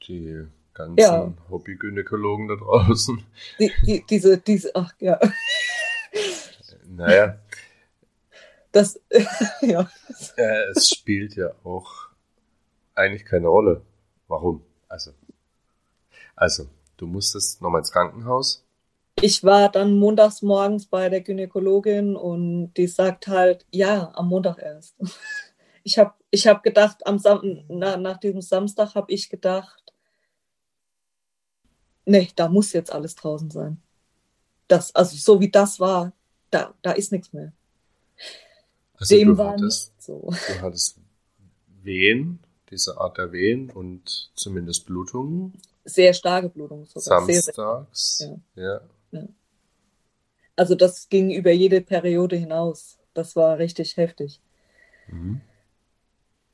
Die 0.06 0.46
ganzen 0.74 0.98
ja. 0.98 1.32
Hobbygynäkologen 1.50 2.48
da 2.48 2.56
draußen. 2.56 3.22
Die, 3.58 3.70
die, 3.84 4.04
diese, 4.08 4.38
diese, 4.38 4.74
ach 4.74 4.92
ja. 5.00 5.18
Naja, 6.86 7.38
das, 8.72 9.00
ja. 9.62 9.88
Äh, 10.36 10.70
es 10.70 10.88
spielt 10.88 11.36
ja 11.36 11.52
auch 11.64 12.08
eigentlich 12.94 13.24
keine 13.24 13.48
Rolle. 13.48 13.82
Warum? 14.28 14.62
Also, 14.88 15.12
also 16.36 16.68
du 16.96 17.06
musstest 17.06 17.62
nochmal 17.62 17.80
ins 17.80 17.92
Krankenhaus. 17.92 18.64
Ich 19.20 19.42
war 19.42 19.70
dann 19.70 19.98
montags 19.98 20.42
morgens 20.42 20.86
bei 20.86 21.08
der 21.08 21.20
Gynäkologin 21.20 22.14
und 22.14 22.72
die 22.74 22.86
sagt 22.86 23.26
halt, 23.26 23.66
ja, 23.70 24.12
am 24.14 24.28
Montag 24.28 24.58
erst. 24.58 24.96
Ich 25.84 25.96
habe 25.96 26.12
ich 26.30 26.46
hab 26.46 26.62
gedacht, 26.62 27.06
am 27.06 27.18
Sam 27.18 27.64
na, 27.68 27.96
nach 27.96 28.18
diesem 28.18 28.42
Samstag 28.42 28.94
habe 28.94 29.10
ich 29.10 29.30
gedacht, 29.30 29.94
nee, 32.04 32.28
da 32.36 32.48
muss 32.48 32.74
jetzt 32.74 32.92
alles 32.92 33.14
draußen 33.14 33.50
sein. 33.50 33.80
Das, 34.66 34.94
also 34.94 35.16
so 35.16 35.40
wie 35.40 35.50
das 35.50 35.80
war, 35.80 36.12
da, 36.50 36.74
da 36.82 36.92
ist 36.92 37.10
nichts 37.10 37.32
mehr. 37.32 37.54
Also 38.96 39.14
Dem 39.16 39.28
du 39.28 39.38
war 39.38 39.52
hattest, 39.52 39.94
nicht 39.94 40.02
so. 40.02 40.30
Du 40.30 40.60
hattest 40.60 40.98
Wehen, 41.82 42.40
diese 42.68 42.98
Art 42.98 43.16
der 43.16 43.32
Wehen 43.32 43.70
und 43.70 44.30
zumindest 44.34 44.84
Blutungen. 44.84 45.54
Sehr 45.86 46.12
starke 46.12 46.50
Blutungen 46.50 46.84
sogar. 46.84 47.26
Samstags. 47.26 48.18
Sehr, 48.18 48.26
sehr. 48.26 48.62
Ja. 48.62 48.74
ja. 48.74 48.80
Also 50.56 50.74
das 50.74 51.08
ging 51.08 51.30
über 51.30 51.52
jede 51.52 51.80
Periode 51.80 52.36
hinaus. 52.36 52.98
Das 53.14 53.36
war 53.36 53.58
richtig 53.58 53.96
heftig. 53.96 54.40
Mhm. 55.08 55.40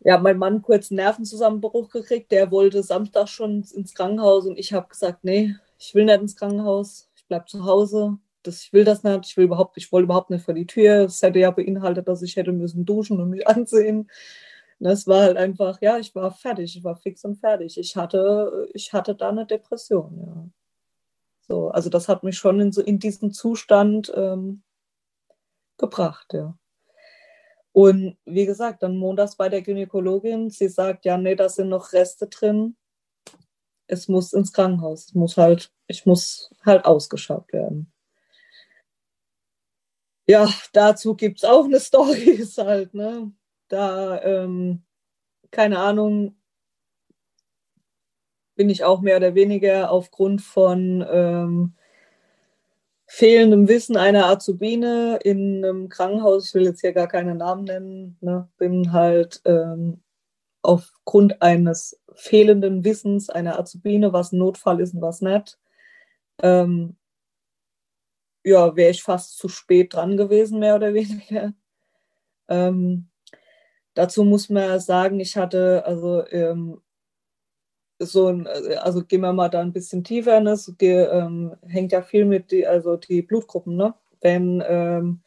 Ja, 0.01 0.19
mein 0.19 0.37
Mann 0.37 0.61
kurz 0.61 0.91
einen 0.91 0.97
Nervenzusammenbruch 0.97 1.89
gekriegt. 1.91 2.31
Der 2.31 2.51
wollte 2.51 2.83
Samstag 2.83 3.29
schon 3.29 3.65
ins 3.75 3.95
Krankenhaus 3.95 4.47
und 4.47 4.59
ich 4.59 4.73
habe 4.73 4.89
gesagt, 4.89 5.25
nee, 5.25 5.55
ich 5.79 5.95
will 5.95 6.05
nicht 6.05 6.21
ins 6.21 6.37
Krankenhaus. 6.37 7.09
Ich 7.17 7.25
bleib 7.27 7.49
zu 7.49 7.65
Hause 7.65 8.19
das, 8.47 8.63
ich 8.63 8.73
will 8.73 8.85
das 8.85 9.03
nicht, 9.03 9.27
ich 9.27 9.37
will 9.37 9.45
überhaupt, 9.45 9.77
ich 9.77 9.91
wollte 9.93 10.05
überhaupt 10.05 10.31
nicht 10.31 10.45
vor 10.45 10.55
die 10.55 10.67
Tür. 10.67 11.05
Es 11.05 11.23
hätte 11.23 11.39
ja 11.39 11.51
beinhaltet, 11.51 12.09
dass 12.09 12.23
ich 12.23 12.37
hätte 12.37 12.53
müssen 12.53 12.85
duschen 12.85 13.21
und 13.21 13.31
mich 13.31 13.47
ansehen. 13.49 14.11
Das 14.81 15.07
war 15.07 15.23
halt 15.23 15.37
einfach, 15.37 15.81
ja, 15.81 15.99
ich 15.99 16.15
war 16.15 16.31
fertig, 16.33 16.77
ich 16.77 16.85
war 16.85 16.97
fix 16.97 17.25
und 17.25 17.37
fertig. 17.37 17.79
Ich 17.79 17.97
hatte, 17.97 18.69
ich 18.75 18.93
hatte 18.93 19.15
da 19.15 19.31
eine 19.31 19.47
Depression, 19.47 20.19
ja. 20.19 20.49
So, 21.47 21.69
also 21.69 21.91
das 21.91 22.09
hat 22.09 22.23
mich 22.23 22.39
schon 22.39 22.61
in, 22.61 22.73
so, 22.73 22.83
in 22.83 22.99
diesen 22.99 23.33
Zustand 23.33 24.13
ähm, 24.15 24.63
gebracht, 25.79 26.33
ja. 26.33 26.57
Und 27.73 28.17
wie 28.25 28.47
gesagt, 28.47 28.83
dann 28.83 28.97
montags 28.97 29.37
bei 29.37 29.49
der 29.49 29.63
Gynäkologin, 29.63 30.51
sie 30.51 30.69
sagt, 30.69 31.05
ja, 31.05 31.19
nee, 31.19 31.35
da 31.35 31.49
sind 31.49 31.69
noch 31.69 31.93
Reste 31.93 32.29
drin. 32.29 32.77
Es 33.89 34.09
muss 34.09 34.33
ins 34.33 34.53
Krankenhaus. 34.53 35.07
Es 35.07 35.15
muss 35.15 35.37
halt, 35.37 35.73
ich 35.89 36.07
muss 36.07 36.51
halt 36.65 36.85
ausgeschaut 36.85 37.53
werden 37.53 37.93
ja, 40.27 40.49
dazu 40.73 41.15
gibt 41.15 41.39
es 41.39 41.45
auch 41.45 41.65
eine 41.65 41.81
Story, 41.81 42.31
ist 42.31 42.59
halt, 42.59 42.95
ne? 42.95 43.33
Da, 43.69 44.23
ähm, 44.23 44.83
keine 45.51 45.79
Ahnung, 45.79 46.37
bin 48.57 48.71
ich 48.71 48.85
auch 48.85 49.01
mehr 49.01 49.17
oder 49.17 49.35
weniger 49.35 49.91
aufgrund 49.91 50.43
von 50.43 51.05
ähm, 51.11 51.75
fehlendem 53.07 53.69
Wissen 53.69 53.97
einer 53.97 54.27
Azubine 54.27 55.19
in 55.23 55.65
einem 55.65 55.89
Krankenhaus, 55.89 56.49
ich 56.49 56.55
will 56.55 56.65
jetzt 56.65 56.81
hier 56.81 56.93
gar 56.93 57.09
keinen 57.09 57.39
Namen 57.39 57.65
nennen, 57.65 58.17
ne, 58.21 58.49
bin 58.57 58.93
halt 58.93 59.41
ähm, 59.45 60.03
aufgrund 60.63 61.43
eines 61.43 62.01
fehlenden 62.15 62.85
Wissens 62.85 63.29
einer 63.31 63.59
Azubine, 63.59 64.13
was 64.13 64.33
ein 64.33 64.39
Notfall 64.39 64.81
ist 64.81 64.95
und 64.95 65.03
was 65.03 65.21
nicht, 65.21 65.59
ähm, 66.43 66.97
ja, 68.45 68.77
wäre 68.77 68.91
ich 68.91 69.03
fast 69.03 69.39
zu 69.39 69.49
spät 69.49 69.95
dran 69.95 70.17
gewesen, 70.17 70.59
mehr 70.59 70.77
oder 70.77 70.95
weniger. 70.95 71.53
Ähm, 72.49 73.09
dazu 73.95 74.25
muss 74.25 74.51
man 74.51 74.81
sagen, 74.81 75.21
ich 75.21 75.37
hatte, 75.37 75.85
also 75.87 76.27
ähm, 76.29 76.81
so 78.05 78.29
ein, 78.29 78.47
also 78.47 79.05
gehen 79.05 79.21
wir 79.23 79.33
mal 79.33 79.49
da 79.49 79.61
ein 79.61 79.73
bisschen 79.73 80.05
tiefer, 80.05 80.41
ne? 80.41 80.51
Das 80.51 80.73
ähm, 80.81 81.55
hängt 81.67 81.93
ja 81.93 82.03
viel 82.03 82.25
mit 82.25 82.51
die, 82.51 82.67
also 82.67 82.97
die 82.97 83.23
Blutgruppen, 83.23 83.77
ne? 83.77 83.95
Wenn, 84.21 84.63
ähm, 84.67 85.23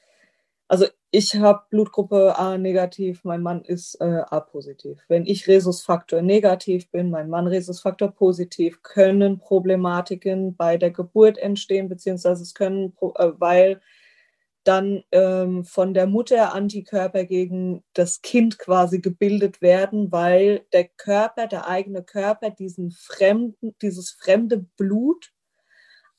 also 0.67 0.85
ich 1.11 1.35
habe 1.35 1.63
Blutgruppe 1.69 2.37
A 2.37 2.57
negativ, 2.57 3.23
mein 3.23 3.41
Mann 3.41 3.61
ist 3.63 3.95
äh, 4.01 4.21
A 4.29 4.41
positiv. 4.41 4.99
Wenn 5.07 5.25
ich 5.25 5.47
Rhesusfaktor 5.47 6.21
negativ 6.21 6.91
bin, 6.91 7.09
mein 7.09 7.29
Mann 7.29 7.47
Rhesusfaktor 7.47 8.11
positiv, 8.11 8.83
können 8.83 9.39
Problematiken 9.39 10.55
bei 10.55 10.77
der 10.77 10.91
Geburt 10.91 11.37
entstehen, 11.37 11.87
beziehungsweise 11.87 12.43
es 12.43 12.53
können, 12.53 12.93
äh, 13.15 13.31
weil 13.37 13.81
dann 14.67 15.03
ähm, 15.11 15.63
von 15.63 15.93
der 15.93 16.07
Mutter 16.07 16.53
Antikörper 16.53 17.23
gegen 17.23 17.83
das 17.93 18.21
Kind 18.21 18.59
quasi 18.59 18.99
gebildet 18.99 19.61
werden, 19.61 20.11
weil 20.11 20.65
der 20.73 20.89
Körper, 20.89 21.47
der 21.47 21.67
eigene 21.67 22.03
Körper, 22.03 22.49
diesen 22.49 22.91
fremden, 22.91 23.75
dieses 23.81 24.11
fremde 24.11 24.65
Blut 24.77 25.31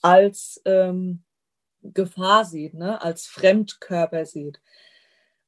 als 0.00 0.62
ähm, 0.64 1.24
Gefahr 1.82 2.44
sieht, 2.44 2.74
ne? 2.74 3.02
als 3.02 3.26
Fremdkörper 3.26 4.24
sieht. 4.24 4.60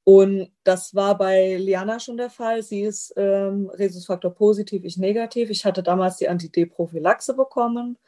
Und 0.05 0.51
das 0.65 0.95
war 0.95 1.17
bei 1.17 1.57
Liana 1.57 2.01
schon 2.01 2.17
der 2.17 2.31
Fall. 2.31 2.63
Sie 2.63 2.83
ist 2.83 3.13
ähm, 3.17 3.71
Rhesusfaktor 3.71 4.35
positiv, 4.35 4.85
ich 4.85 4.97
negativ. 4.97 5.51
Ich 5.51 5.65
hatte 5.65 5.83
damals 5.83 6.17
die 6.17 6.29
Antideprophylaxe 6.29 7.35
bekommen 7.35 7.99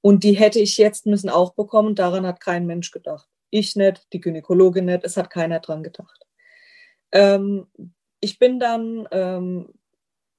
und 0.00 0.22
die 0.22 0.34
hätte 0.34 0.60
ich 0.60 0.78
jetzt 0.78 1.06
müssen 1.06 1.30
auch 1.30 1.54
bekommen. 1.54 1.94
Daran 1.94 2.26
hat 2.26 2.40
kein 2.40 2.66
Mensch 2.66 2.90
gedacht. 2.90 3.28
Ich 3.56 3.76
nicht, 3.76 4.12
die 4.12 4.20
Gynäkologin 4.20 4.86
nicht, 4.86 5.04
es 5.04 5.16
hat 5.16 5.30
keiner 5.30 5.60
dran 5.60 5.84
gedacht. 5.84 6.26
Ähm, 7.12 7.68
ich 8.18 8.40
bin 8.40 8.58
dann, 8.58 9.06
ähm, 9.12 9.72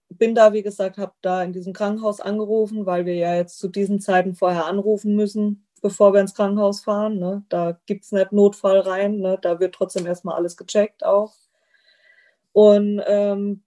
bin 0.10 0.36
da, 0.36 0.52
wie 0.52 0.64
gesagt, 0.64 0.98
habe 0.98 1.14
da 1.22 1.42
in 1.42 1.54
diesem 1.54 1.72
Krankenhaus 1.72 2.20
angerufen, 2.20 2.86
weil 2.86 3.06
wir 3.06 3.16
ja 3.16 3.34
jetzt 3.36 3.58
zu 3.58 3.70
diesen 3.70 4.02
Zeiten 4.02 4.36
vorher 4.36 4.66
anrufen 4.66 5.16
müssen, 5.16 5.66
bevor 5.82 6.12
wir 6.12 6.20
ins 6.20 6.34
Krankenhaus 6.34 6.82
fahren. 6.82 7.18
Ne? 7.18 7.46
Da 7.48 7.80
gibt 7.86 8.04
es 8.04 8.12
nicht 8.12 8.34
Notfall 8.34 8.80
rein. 8.80 9.20
Ne? 9.20 9.38
Da 9.42 9.62
wird 9.62 9.76
trotzdem 9.76 10.06
erstmal 10.06 10.36
alles 10.36 10.58
gecheckt 10.58 11.06
auch. 11.06 11.36
Und 12.52 13.02
ähm, 13.06 13.64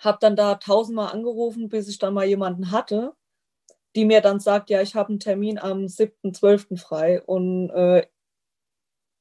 habe 0.00 0.18
dann 0.22 0.36
da 0.36 0.54
tausendmal 0.54 1.12
angerufen, 1.12 1.68
bis 1.68 1.88
ich 1.88 1.98
dann 1.98 2.14
mal 2.14 2.26
jemanden 2.26 2.70
hatte, 2.70 3.15
die 3.94 4.04
mir 4.04 4.20
dann 4.20 4.40
sagt, 4.40 4.70
ja, 4.70 4.82
ich 4.82 4.94
habe 4.94 5.10
einen 5.10 5.20
Termin 5.20 5.58
am 5.58 5.84
7.12. 5.84 6.76
frei. 6.76 7.22
Und 7.22 7.70
äh, 7.70 8.06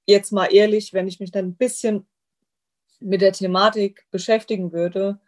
jetzt 0.05 0.32
mal 0.32 0.47
ehrlich, 0.47 0.93
wenn 0.93 1.07
ich 1.07 1.20
mich 1.20 1.32
dann 1.32 1.45
ein 1.45 1.55
bisschen 1.55 2.05
mit 2.99 3.22
der 3.22 3.34
Thematik 3.34 4.05
beschäftigen 4.11 4.72
würde, 4.72 5.20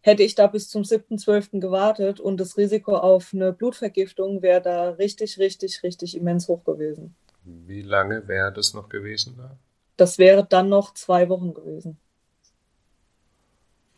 hätte 0.00 0.22
ich 0.22 0.34
da 0.34 0.46
bis 0.46 0.68
zum 0.68 0.82
7.12. 0.82 1.60
gewartet 1.60 2.20
und 2.20 2.38
das 2.40 2.56
Risiko 2.56 2.96
auf 2.96 3.32
eine 3.34 3.52
Blutvergiftung 3.52 4.42
wäre 4.42 4.62
da 4.62 4.90
richtig, 4.90 5.38
richtig, 5.38 5.82
richtig 5.82 6.16
immens 6.16 6.48
hoch 6.48 6.64
gewesen. 6.64 7.14
Wie 7.44 7.82
lange 7.82 8.26
wäre 8.26 8.52
das 8.52 8.74
noch 8.74 8.88
gewesen 8.88 9.34
da? 9.36 9.56
Das 9.96 10.18
wäre 10.18 10.44
dann 10.44 10.68
noch 10.68 10.94
zwei 10.94 11.28
Wochen 11.28 11.52
gewesen. 11.52 11.98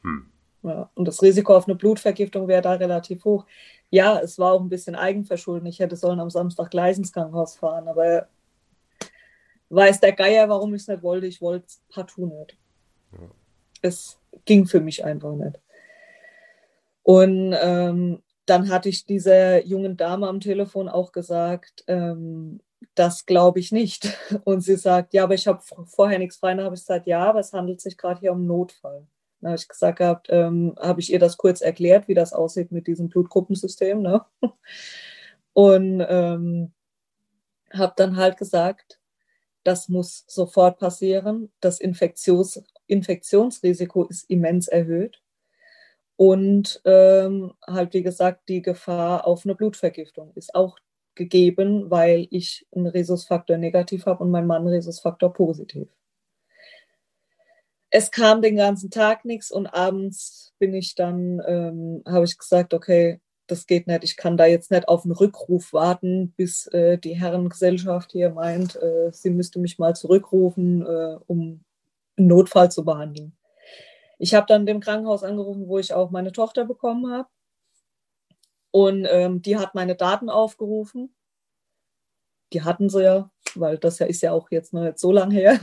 Hm. 0.03 0.27
Ja, 0.65 0.91
und 0.95 1.07
das 1.07 1.23
Risiko 1.23 1.57
auf 1.57 1.67
eine 1.67 1.77
Blutvergiftung 1.77 2.49
wäre 2.49 2.63
da 2.63 2.73
relativ 2.73 3.25
hoch. 3.25 3.47
Ja, 3.93 4.19
es 4.21 4.39
war 4.39 4.53
auch 4.55 4.61
ein 4.63 4.71
bisschen 4.71 4.95
Eigenverschulden. 4.95 5.69
Ich 5.69 5.79
hätte 5.79 5.97
sollen 5.97 6.19
am 6.19 6.31
Samstag 6.31 6.71
gleich 6.71 6.97
ins 6.97 7.13
Krankenhaus 7.13 7.57
fahren, 7.57 7.89
aber 7.89 8.27
weiß 9.69 10.01
der 10.01 10.13
Geier, 10.13 10.49
warum 10.49 10.75
ich 10.75 10.81
es 10.81 10.89
nicht 10.89 11.03
wollte. 11.03 11.27
Ich 11.27 11.43
wollte 11.43 11.67
es 11.67 11.83
partout 11.91 12.25
nicht. 12.25 12.57
Ja. 13.13 13.29
Es 13.83 14.19
ging 14.47 14.67
für 14.67 14.81
mich 14.81 15.05
einfach 15.05 15.35
nicht. 15.35 15.61
Und 17.03 17.55
ähm, 17.61 18.23
dann 18.47 18.71
hatte 18.71 18.89
ich 18.89 19.05
dieser 19.05 19.63
jungen 19.67 19.99
Dame 19.99 20.27
am 20.27 20.41
Telefon 20.41 20.89
auch 20.89 21.13
gesagt, 21.13 21.85
ähm, 21.87 22.61
das 22.95 23.27
glaube 23.27 23.61
ich 23.61 23.73
nicht. 23.73 24.17
Und 24.45 24.63
sie 24.63 24.77
sagt, 24.77 25.13
ja, 25.13 25.25
aber 25.25 25.35
ich 25.35 25.47
habe 25.47 25.61
vorher 25.85 26.19
nichts 26.19 26.37
frei. 26.39 26.55
Dann 26.55 26.65
habe 26.65 26.77
ich 26.77 26.81
gesagt, 26.81 27.07
ja, 27.07 27.27
aber 27.27 27.41
es 27.41 27.53
handelt 27.53 27.83
sich 27.83 27.99
gerade 27.99 28.21
hier 28.21 28.33
um 28.33 28.47
Notfall. 28.47 29.07
Dann 29.43 29.51
habe 29.51 29.59
ich 29.61 29.69
gesagt 29.69 29.99
gehabt, 29.99 30.29
ähm, 30.31 30.75
habe 30.81 31.01
ich 31.01 31.13
ihr 31.13 31.19
das 31.19 31.37
kurz 31.37 31.61
erklärt, 31.61 32.09
wie 32.09 32.15
das 32.15 32.33
aussieht 32.33 32.73
mit 32.73 32.87
diesem 32.87 33.09
Blutgruppensystem. 33.09 34.01
Ne? 34.01 34.25
Und 35.53 36.07
ähm, 36.09 36.73
habe 37.73 37.93
dann 37.97 38.17
halt 38.17 38.37
gesagt, 38.39 39.01
das 39.65 39.89
muss 39.89 40.25
sofort 40.29 40.79
passieren. 40.79 41.53
Das 41.61 41.81
Infektions 41.81 42.63
Infektionsrisiko 42.87 44.05
ist 44.05 44.31
immens 44.31 44.69
erhöht. 44.69 45.23
Und 46.17 46.81
ähm, 46.85 47.53
halt, 47.67 47.95
wie 47.95 48.03
gesagt, 48.03 48.49
die 48.49 48.63
Gefahr 48.63 49.27
auf 49.27 49.45
eine 49.45 49.55
Blutvergiftung 49.55 50.33
ist 50.35 50.55
auch 50.55 50.79
gegeben, 51.15 51.91
weil 51.91 52.29
ich 52.31 52.67
einen 52.75 52.87
Rhesusfaktor 52.87 53.57
negativ 53.57 54.07
habe 54.07 54.23
und 54.23 54.31
mein 54.31 54.47
Mann 54.47 54.67
Rhesusfaktor 54.67 55.33
positiv. 55.33 55.89
Es 57.95 58.11
kam 58.11 58.41
den 58.41 58.57
ganzen 58.57 58.91
Tag 58.91 59.27
nichts 59.27 59.51
und 59.51 59.67
abends 59.67 60.55
bin 60.59 60.73
ich 60.73 60.95
dann, 60.95 61.43
ähm, 61.47 62.03
habe 62.07 62.25
ich 62.25 62.39
gesagt, 62.39 62.73
okay, 62.73 63.21
das 63.47 63.67
geht 63.67 63.87
nicht. 63.87 64.03
Ich 64.03 64.17
kann 64.17 64.39
da 64.39 64.47
jetzt 64.47 64.71
nicht 64.71 64.89
auf 64.89 65.05
einen 65.05 65.13
Rückruf 65.13 65.75
warten, 65.75 66.33
bis 66.39 66.67
äh, 66.69 66.97
die 66.97 67.21
Herrengesellschaft 67.21 68.13
hier 68.13 68.31
meint, 68.31 68.77
äh, 68.77 69.11
sie 69.13 69.29
müsste 69.29 69.59
mich 69.59 69.79
mal 69.79 69.95
zurückrufen, 69.95 70.81
äh, 70.87 71.19
um 71.27 71.63
einen 72.17 72.29
Notfall 72.29 72.73
zu 72.73 72.83
behandeln. 72.83 73.37
Ich 74.19 74.33
habe 74.33 74.47
dann 74.47 74.65
dem 74.65 74.81
Krankenhaus 74.81 75.23
angerufen, 75.23 75.69
wo 75.69 75.79
ich 75.79 75.93
auch 75.93 76.11
meine 76.11 76.33
Tochter 76.33 76.65
bekommen 76.65 77.13
habe. 77.13 77.29
Und 78.71 79.07
ähm, 79.11 79.43
die 79.43 79.59
hat 79.59 79.75
meine 79.75 79.97
Daten 79.97 80.31
aufgerufen. 80.31 81.15
Die 82.55 82.63
hatten 82.63 82.89
sie 82.89 83.03
ja, 83.03 83.31
weil 83.55 83.77
das 83.77 83.99
ja 83.99 84.07
ist 84.07 84.23
ja 84.23 84.33
auch 84.33 84.51
jetzt 84.51 84.73
noch 84.73 84.83
nicht 84.83 84.99
so 84.99 85.13
lange 85.13 85.35
her. 85.35 85.61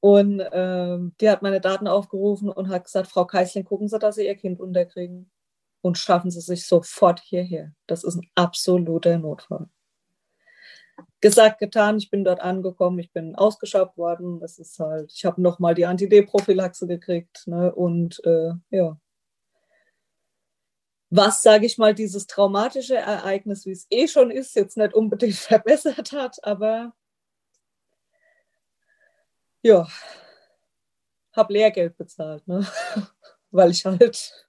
Und 0.00 0.42
ähm, 0.52 1.14
die 1.20 1.28
hat 1.28 1.42
meine 1.42 1.60
Daten 1.60 1.86
aufgerufen 1.86 2.48
und 2.48 2.68
hat 2.68 2.84
gesagt, 2.84 3.08
Frau 3.08 3.26
Keißling, 3.26 3.64
gucken 3.64 3.88
Sie, 3.88 3.98
dass 3.98 4.14
Sie 4.14 4.26
Ihr 4.26 4.34
Kind 4.34 4.58
unterkriegen 4.58 5.30
und 5.82 5.98
schaffen 5.98 6.30
Sie 6.30 6.40
sich 6.40 6.66
sofort 6.66 7.20
hierher. 7.20 7.72
Das 7.86 8.04
ist 8.04 8.16
ein 8.16 8.30
absoluter 8.34 9.18
Notfall. 9.18 9.68
Gesagt, 11.20 11.58
getan, 11.58 11.98
ich 11.98 12.10
bin 12.10 12.24
dort 12.24 12.40
angekommen, 12.40 12.98
ich 12.98 13.12
bin 13.12 13.34
ausgeschafft 13.34 13.98
worden. 13.98 14.40
Das 14.40 14.58
ist 14.58 14.78
halt, 14.78 15.12
ich 15.14 15.24
habe 15.26 15.40
nochmal 15.42 15.74
die 15.74 15.84
Anti-D-Prophylaxe 15.84 16.86
gekriegt. 16.86 17.46
Ne? 17.46 17.74
Und 17.74 18.24
äh, 18.24 18.52
ja, 18.70 18.98
was, 21.10 21.42
sage 21.42 21.66
ich 21.66 21.76
mal, 21.76 21.94
dieses 21.94 22.26
traumatische 22.26 22.96
Ereignis, 22.96 23.66
wie 23.66 23.72
es 23.72 23.86
eh 23.90 24.06
schon 24.06 24.30
ist, 24.30 24.54
jetzt 24.54 24.76
nicht 24.76 24.94
unbedingt 24.94 25.34
verbessert 25.36 26.12
hat, 26.12 26.42
aber 26.44 26.94
ja, 29.62 29.86
habe 31.32 31.52
Lehrgeld 31.52 31.96
bezahlt, 31.96 32.46
ne? 32.46 32.66
weil 33.50 33.70
ich 33.70 33.84
halt 33.84 34.48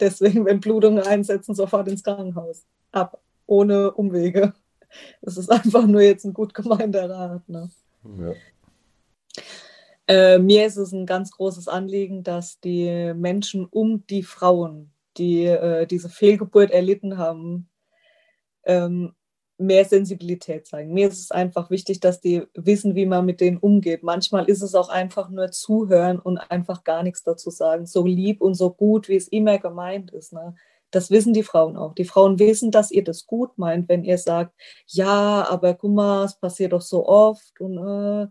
deswegen, 0.00 0.44
wenn 0.44 0.60
Blutungen 0.60 1.04
einsetzen, 1.04 1.54
sofort 1.54 1.88
ins 1.88 2.02
Krankenhaus. 2.02 2.64
Ab, 2.92 3.20
ohne 3.46 3.92
Umwege. 3.92 4.54
Das 5.20 5.36
ist 5.36 5.50
einfach 5.50 5.86
nur 5.86 6.00
jetzt 6.00 6.24
ein 6.24 6.32
gut 6.32 6.54
gemeinter 6.54 7.10
Rat. 7.10 7.48
Ne? 7.48 7.70
Ja. 8.18 8.34
Äh, 10.08 10.38
mir 10.38 10.66
ist 10.66 10.76
es 10.76 10.92
ein 10.92 11.04
ganz 11.04 11.32
großes 11.32 11.68
Anliegen, 11.68 12.22
dass 12.22 12.60
die 12.60 13.12
Menschen 13.14 13.66
um 13.66 14.06
die 14.06 14.22
Frauen, 14.22 14.92
die 15.16 15.44
äh, 15.44 15.86
diese 15.86 16.08
Fehlgeburt 16.08 16.70
erlitten 16.70 17.18
haben, 17.18 17.68
ähm, 18.64 19.15
mehr 19.58 19.84
Sensibilität 19.84 20.66
zeigen. 20.66 20.92
Mir 20.92 21.08
ist 21.08 21.20
es 21.20 21.30
einfach 21.30 21.70
wichtig, 21.70 22.00
dass 22.00 22.20
die 22.20 22.42
wissen, 22.54 22.94
wie 22.94 23.06
man 23.06 23.24
mit 23.24 23.40
denen 23.40 23.56
umgeht. 23.56 24.02
Manchmal 24.02 24.46
ist 24.46 24.62
es 24.62 24.74
auch 24.74 24.88
einfach 24.88 25.30
nur 25.30 25.50
zuhören 25.50 26.18
und 26.18 26.38
einfach 26.38 26.84
gar 26.84 27.02
nichts 27.02 27.22
dazu 27.22 27.50
sagen. 27.50 27.86
So 27.86 28.06
lieb 28.06 28.40
und 28.42 28.54
so 28.54 28.70
gut, 28.70 29.08
wie 29.08 29.16
es 29.16 29.28
immer 29.28 29.58
gemeint 29.58 30.10
ist. 30.10 30.32
Ne? 30.32 30.54
Das 30.90 31.10
wissen 31.10 31.32
die 31.32 31.42
Frauen 31.42 31.76
auch. 31.76 31.94
Die 31.94 32.04
Frauen 32.04 32.38
wissen, 32.38 32.70
dass 32.70 32.90
ihr 32.90 33.04
das 33.04 33.26
gut 33.26 33.56
meint, 33.58 33.88
wenn 33.88 34.04
ihr 34.04 34.18
sagt, 34.18 34.54
ja, 34.86 35.46
aber 35.48 35.74
guck 35.74 35.92
mal, 35.92 36.24
es 36.24 36.36
passiert 36.38 36.72
doch 36.72 36.82
so 36.82 37.06
oft. 37.06 37.60
Und 37.60 37.78
äh, 37.78 38.26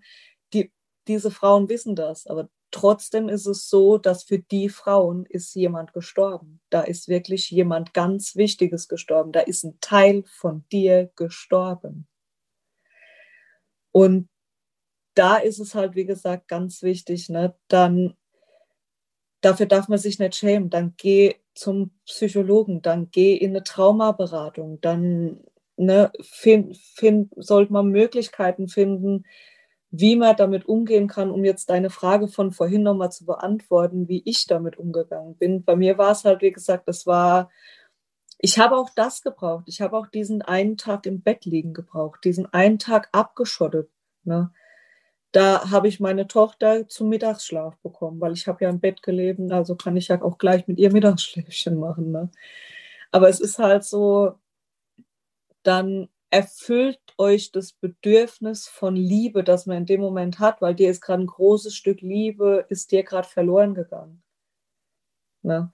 die, 0.54 0.72
diese 1.08 1.32
Frauen 1.32 1.70
wissen 1.70 1.96
das. 1.96 2.28
Aber 2.28 2.50
Trotzdem 2.76 3.30
ist 3.30 3.46
es 3.46 3.70
so, 3.70 3.98
dass 3.98 4.26
für 4.26 4.38
die 4.38 4.68
Frauen 4.68 5.26
ist 5.28 5.56
jemand 5.56 5.94
gestorben. 5.94 6.60
Da 6.70 6.82
ist 6.82 7.08
wirklich 7.08 7.50
jemand 7.50 7.94
ganz 7.94 8.36
Wichtiges 8.36 8.90
gestorben. 8.90 9.32
Da 9.32 9.40
ist 9.40 9.64
ein 9.64 9.78
Teil 9.80 10.26
von 10.26 10.66
dir 10.74 11.10
gestorben. 11.16 12.06
Und 13.94 14.28
da 15.14 15.38
ist 15.38 15.60
es 15.60 15.74
halt, 15.74 15.96
wie 15.96 16.04
gesagt, 16.04 16.50
ganz 16.50 16.84
wichtig, 16.84 17.30
ne? 17.30 17.56
dann 17.70 18.18
dafür 19.40 19.68
darf 19.68 19.88
man 19.88 19.98
sich 19.98 20.20
nicht 20.20 20.36
schämen. 20.36 20.70
Dann 20.70 20.96
geh 20.98 21.36
zum 21.54 21.92
Psychologen, 22.06 22.82
dann 22.82 23.10
geh 23.10 23.38
in 23.38 23.52
eine 23.52 23.64
Traumaberatung, 23.64 24.82
dann 24.82 25.46
ne, 25.78 26.12
find, 26.20 26.76
find, 26.76 27.32
sollte 27.38 27.72
man 27.72 27.88
Möglichkeiten 27.88 28.68
finden, 28.68 29.24
wie 30.00 30.16
man 30.16 30.36
damit 30.36 30.66
umgehen 30.66 31.08
kann, 31.08 31.32
um 31.32 31.46
jetzt 31.46 31.70
deine 31.70 31.90
Frage 31.90 32.28
von 32.28 32.52
vorhin 32.52 32.84
nochmal 32.84 33.12
zu 33.12 33.26
beantworten, 33.26 34.08
wie 34.08 34.22
ich 34.26 34.46
damit 34.46 34.78
umgegangen 34.78 35.36
bin. 35.36 35.64
Bei 35.64 35.76
mir 35.76 35.98
war 35.98 36.12
es 36.12 36.26
halt, 36.26 36.42
wie 36.42 36.52
gesagt, 36.52 36.88
das 36.88 37.06
war, 37.06 37.50
ich 38.40 38.60
habe 38.60 38.76
auch 38.76 38.90
das 38.96 39.22
gebraucht. 39.22 39.66
Ich 39.68 39.82
habe 39.82 39.98
auch 39.98 40.08
diesen 40.08 40.42
einen 40.42 40.78
Tag 40.78 41.06
im 41.06 41.22
Bett 41.22 41.46
liegen 41.46 41.74
gebraucht, 41.74 42.26
diesen 42.26 42.52
einen 42.54 42.80
Tag 42.80 43.10
abgeschottet. 43.14 43.90
Ne? 44.24 44.52
Da 45.32 45.72
habe 45.72 45.88
ich 45.88 46.00
meine 46.00 46.28
Tochter 46.28 46.88
zum 46.88 47.10
Mittagsschlaf 47.10 47.78
bekommen, 47.78 48.20
weil 48.20 48.34
ich 48.34 48.48
habe 48.48 48.64
ja 48.66 48.70
im 48.70 48.80
Bett 48.80 49.02
gelebt, 49.02 49.40
also 49.52 49.76
kann 49.76 49.98
ich 49.98 50.10
ja 50.10 50.22
auch 50.22 50.38
gleich 50.38 50.68
mit 50.68 50.78
ihr 50.78 50.92
Mittagsschläfchen 50.92 51.80
machen. 51.80 52.12
Ne? 52.12 52.30
Aber 53.12 53.30
es 53.30 53.40
ist 53.40 53.60
halt 53.60 53.86
so, 53.86 54.36
dann 55.64 56.10
erfüllt 56.30 57.00
euch 57.18 57.52
das 57.52 57.74
Bedürfnis 57.74 58.68
von 58.68 58.96
Liebe, 58.96 59.44
das 59.44 59.66
man 59.66 59.78
in 59.78 59.86
dem 59.86 60.02
Moment 60.02 60.40
hat, 60.40 60.62
weil 60.62 60.76
dir 60.76 60.90
ist 60.90 61.02
gerade 61.02 61.24
ein 61.24 61.28
großes 61.28 61.76
Stück 61.76 62.02
Liebe, 62.02 62.66
ist 62.70 62.92
dir 62.92 63.04
gerade 63.04 63.28
verloren 63.28 63.74
gegangen. 63.74 64.24
Ne? 65.44 65.72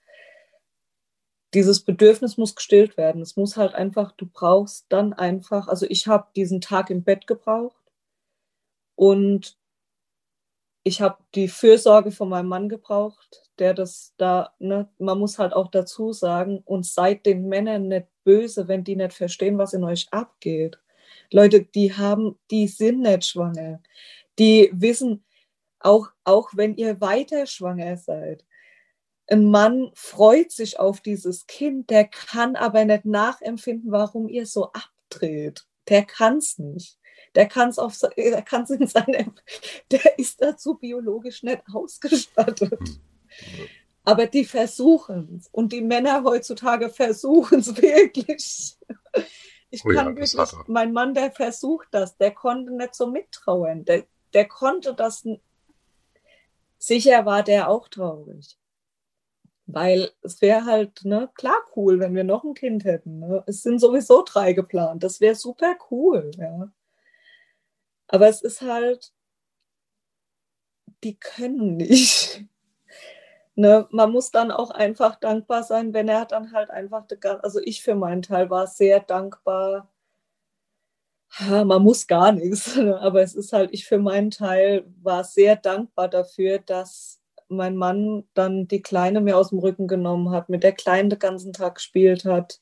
Dieses 1.54 1.84
Bedürfnis 1.84 2.38
muss 2.38 2.56
gestillt 2.56 2.96
werden. 2.98 3.22
Es 3.22 3.36
muss 3.36 3.58
halt 3.58 3.74
einfach, 3.74 4.12
du 4.14 4.26
brauchst 4.26 4.86
dann 4.90 5.14
einfach, 5.14 5.68
also 5.68 5.86
ich 5.90 6.08
habe 6.08 6.30
diesen 6.36 6.62
Tag 6.62 6.90
im 6.90 7.04
Bett 7.04 7.28
gebraucht 7.28 7.82
und 8.96 9.58
ich 10.84 11.02
habe 11.02 11.18
die 11.36 11.48
Fürsorge 11.48 12.12
von 12.12 12.30
meinem 12.30 12.48
Mann 12.48 12.70
gebraucht, 12.70 13.44
der 13.60 13.74
das 13.74 14.14
da, 14.18 14.54
ne, 14.60 14.90
man 14.98 15.20
muss 15.20 15.38
halt 15.38 15.54
auch 15.54 15.70
dazu 15.70 16.14
sagen, 16.14 16.62
und 16.66 16.86
seid 16.86 17.26
den 17.26 17.48
Männern 17.48 17.88
nicht 17.88 18.08
böse, 18.24 18.68
wenn 18.68 18.84
die 18.84 18.96
nicht 18.96 19.14
verstehen, 19.14 19.58
was 19.58 19.74
in 19.74 19.84
euch 19.84 20.08
abgeht. 20.12 20.80
Leute, 21.32 21.64
die 21.64 21.94
haben, 21.96 22.40
die 22.50 22.68
sind 22.68 23.02
nicht 23.02 23.26
schwanger. 23.26 23.82
Die 24.40 24.72
wissen, 24.74 25.24
auch, 25.80 26.10
auch 26.24 26.50
wenn 26.54 26.76
ihr 26.76 27.02
weiter 27.02 27.46
schwanger 27.46 27.98
seid, 27.98 28.46
ein 29.28 29.46
Mann 29.46 29.92
freut 29.94 30.52
sich 30.52 30.80
auf 30.80 31.00
dieses 31.02 31.48
Kind, 31.48 31.90
der 31.90 32.06
kann 32.06 32.56
aber 32.56 32.86
nicht 32.86 33.06
nachempfinden, 33.06 33.92
warum 33.92 34.28
ihr 34.28 34.46
so 34.46 34.72
abdreht. 34.74 35.66
Der 35.88 36.04
kann 36.04 36.38
es 36.38 36.58
nicht. 36.58 37.00
Der 37.36 37.48
kann 37.48 37.70
es 37.70 37.80
auf, 37.80 37.98
der 38.18 38.42
kann 38.42 38.66
in 38.66 38.88
seinem, 38.88 39.34
der 39.92 40.20
ist 40.20 40.42
dazu 40.42 40.76
biologisch 40.76 41.44
nicht 41.44 41.62
ausgestattet. 41.74 42.80
Hm. 42.80 43.70
Aber 44.04 44.26
die 44.26 44.46
versuchen 44.46 45.38
es. 45.40 45.48
Und 45.52 45.74
die 45.74 45.82
Männer 45.82 46.24
heutzutage 46.24 46.90
versuchen 46.90 47.60
es 47.60 47.76
wirklich. 47.82 48.78
Ich 49.70 49.86
oh 49.86 49.92
ja, 49.92 50.04
kann 50.04 50.16
wirklich, 50.16 50.36
mein 50.68 50.92
Mann, 50.92 51.14
der 51.14 51.32
versucht 51.32 51.88
das, 51.92 52.18
der 52.18 52.32
konnte 52.32 52.76
nicht 52.76 52.96
so 52.96 53.08
mittrauen. 53.08 53.86
Der, 53.86 54.06
der 54.34 54.48
konnte 54.48 54.94
das. 54.94 55.26
Sicher 56.78 57.26
war 57.26 57.44
der 57.44 57.70
auch 57.70 57.88
traurig. 57.88 58.58
Weil 59.68 60.12
es 60.24 60.42
wäre 60.42 60.66
halt, 60.66 61.06
ne, 61.06 61.30
klar 61.36 61.56
cool, 61.76 62.00
wenn 62.00 62.16
wir 62.16 62.24
noch 62.24 62.44
ein 62.44 62.56
Kind 62.56 62.84
hätten. 62.84 63.20
Ne? 63.20 63.44
Es 63.46 63.62
sind 63.62 63.80
sowieso 63.80 64.24
drei 64.24 64.54
geplant. 64.54 65.04
Das 65.04 65.22
wäre 65.22 65.36
super 65.36 65.78
cool, 65.90 66.32
ja. 66.38 66.70
Aber 68.12 68.28
es 68.28 68.42
ist 68.42 68.62
halt, 68.62 69.14
die 71.04 71.18
können 71.20 71.78
nicht. 71.78 72.46
Ne, 73.56 73.88
man 73.92 74.12
muss 74.12 74.32
dann 74.32 74.50
auch 74.52 74.72
einfach 74.72 75.16
dankbar 75.20 75.64
sein, 75.64 75.94
wenn 75.94 76.08
er 76.08 76.26
dann 76.26 76.54
halt 76.54 76.70
einfach, 76.70 77.06
also 77.44 77.60
ich 77.62 77.84
für 77.84 77.96
meinen 77.96 78.22
Teil 78.22 78.50
war 78.50 78.66
sehr 78.68 79.02
dankbar. 79.02 79.90
man 81.40 81.82
muss 81.84 82.08
gar 82.08 82.32
nichts, 82.32 82.76
ne, 82.78 83.00
aber 83.00 83.22
es 83.22 83.36
ist 83.36 83.54
halt, 83.54 83.72
ich 83.74 83.86
für 83.86 83.98
meinen 83.98 84.32
Teil 84.32 84.86
war 85.02 85.24
sehr 85.24 85.56
dankbar 85.56 86.08
dafür, 86.08 86.60
dass 86.60 87.22
mein 87.50 87.76
Mann 87.76 88.24
dann 88.34 88.68
die 88.68 88.82
Kleine 88.82 89.22
mir 89.22 89.38
aus 89.38 89.50
dem 89.50 89.60
Rücken 89.60 89.88
genommen 89.88 90.32
hat, 90.32 90.50
mit 90.50 90.64
der 90.64 90.74
Kleinen 90.74 91.10
den 91.10 91.20
ganzen 91.20 91.54
Tag 91.54 91.76
gespielt 91.76 92.26
hat. 92.26 92.61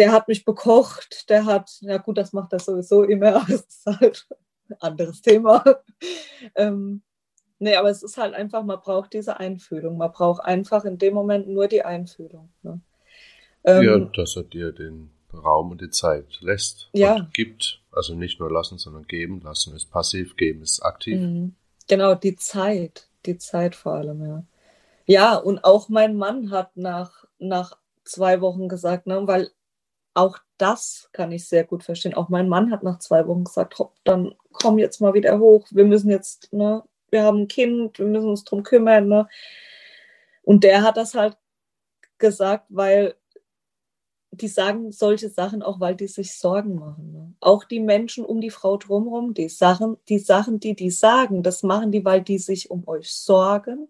Der 0.00 0.12
hat 0.12 0.28
mich 0.28 0.44
bekocht, 0.44 1.28
der 1.28 1.44
hat, 1.44 1.70
ja 1.82 1.98
gut, 1.98 2.18
das 2.18 2.32
macht 2.32 2.52
er 2.52 2.58
sowieso 2.58 3.04
immer, 3.04 3.44
es 3.48 3.60
ist 3.62 3.86
halt 3.86 4.26
ein 4.68 4.76
anderes 4.80 5.22
Thema. 5.22 5.64
ähm, 6.54 7.02
nee, 7.58 7.76
aber 7.76 7.90
es 7.90 8.02
ist 8.02 8.16
halt 8.16 8.34
einfach, 8.34 8.64
man 8.64 8.80
braucht 8.80 9.12
diese 9.12 9.38
Einfühlung. 9.38 9.96
Man 9.96 10.10
braucht 10.10 10.44
einfach 10.44 10.84
in 10.84 10.98
dem 10.98 11.14
Moment 11.14 11.48
nur 11.48 11.68
die 11.68 11.84
Einfühlung. 11.84 12.50
Ne? 12.62 12.80
Ähm, 13.64 13.82
ja, 13.82 13.98
dass 13.98 14.36
er 14.36 14.44
dir 14.44 14.72
den 14.72 15.10
Raum 15.32 15.70
und 15.70 15.80
die 15.80 15.90
Zeit 15.90 16.40
lässt 16.40 16.88
ja. 16.92 17.14
und 17.16 17.34
gibt. 17.34 17.82
Also 17.92 18.14
nicht 18.14 18.40
nur 18.40 18.50
lassen, 18.50 18.78
sondern 18.78 19.04
geben. 19.04 19.40
Lassen 19.42 19.74
ist 19.76 19.90
passiv, 19.90 20.36
geben 20.36 20.62
ist 20.62 20.80
aktiv. 20.80 21.20
Mhm. 21.20 21.54
Genau, 21.88 22.14
die 22.14 22.36
Zeit 22.36 23.10
die 23.26 23.38
Zeit 23.38 23.74
vor 23.74 23.94
allem, 23.94 24.24
ja. 24.24 24.44
Ja, 25.06 25.36
und 25.36 25.64
auch 25.64 25.88
mein 25.88 26.16
Mann 26.16 26.50
hat 26.50 26.76
nach, 26.76 27.24
nach 27.38 27.76
zwei 28.04 28.40
Wochen 28.40 28.68
gesagt, 28.68 29.06
ne, 29.06 29.26
weil 29.26 29.50
auch 30.14 30.38
das 30.58 31.08
kann 31.12 31.32
ich 31.32 31.48
sehr 31.48 31.64
gut 31.64 31.82
verstehen. 31.84 32.14
Auch 32.14 32.28
mein 32.28 32.48
Mann 32.48 32.70
hat 32.70 32.82
nach 32.82 32.98
zwei 32.98 33.26
Wochen 33.26 33.44
gesagt, 33.44 33.78
hopp, 33.78 33.94
dann 34.04 34.34
komm 34.52 34.78
jetzt 34.78 35.00
mal 35.00 35.14
wieder 35.14 35.38
hoch. 35.38 35.66
Wir 35.70 35.84
müssen 35.84 36.10
jetzt, 36.10 36.52
ne, 36.52 36.82
wir 37.10 37.22
haben 37.22 37.42
ein 37.42 37.48
Kind, 37.48 37.98
wir 37.98 38.06
müssen 38.06 38.28
uns 38.28 38.44
drum 38.44 38.62
kümmern, 38.62 39.08
ne. 39.08 39.28
Und 40.42 40.64
der 40.64 40.82
hat 40.82 40.96
das 40.96 41.14
halt 41.14 41.36
gesagt, 42.18 42.66
weil 42.68 43.14
die 44.32 44.48
sagen 44.48 44.92
solche 44.92 45.28
Sachen 45.28 45.62
auch, 45.62 45.80
weil 45.80 45.96
die 45.96 46.06
sich 46.06 46.38
Sorgen 46.38 46.76
machen. 46.76 47.12
Ne? 47.12 47.34
Auch 47.40 47.64
die 47.64 47.80
Menschen 47.80 48.24
um 48.24 48.40
die 48.40 48.50
Frau 48.50 48.76
drumherum, 48.76 49.34
die 49.34 49.48
Sachen, 49.48 49.96
die 50.08 50.18
Sachen, 50.18 50.60
die 50.60 50.74
die 50.74 50.90
sagen, 50.90 51.42
das 51.42 51.62
machen 51.62 51.92
die, 51.92 52.04
weil 52.04 52.22
die 52.22 52.38
sich 52.38 52.70
um 52.70 52.86
euch 52.86 53.12
sorgen. 53.12 53.88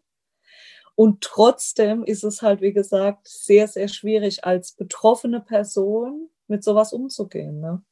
Und 1.00 1.22
trotzdem 1.22 2.04
ist 2.04 2.24
es 2.24 2.42
halt, 2.42 2.60
wie 2.60 2.74
gesagt, 2.74 3.26
sehr, 3.26 3.66
sehr 3.68 3.88
schwierig, 3.88 4.44
als 4.44 4.72
betroffene 4.72 5.40
Person 5.40 6.28
mit 6.46 6.62
sowas 6.62 6.92
umzugehen. 6.92 7.58
Ne? 7.58 7.82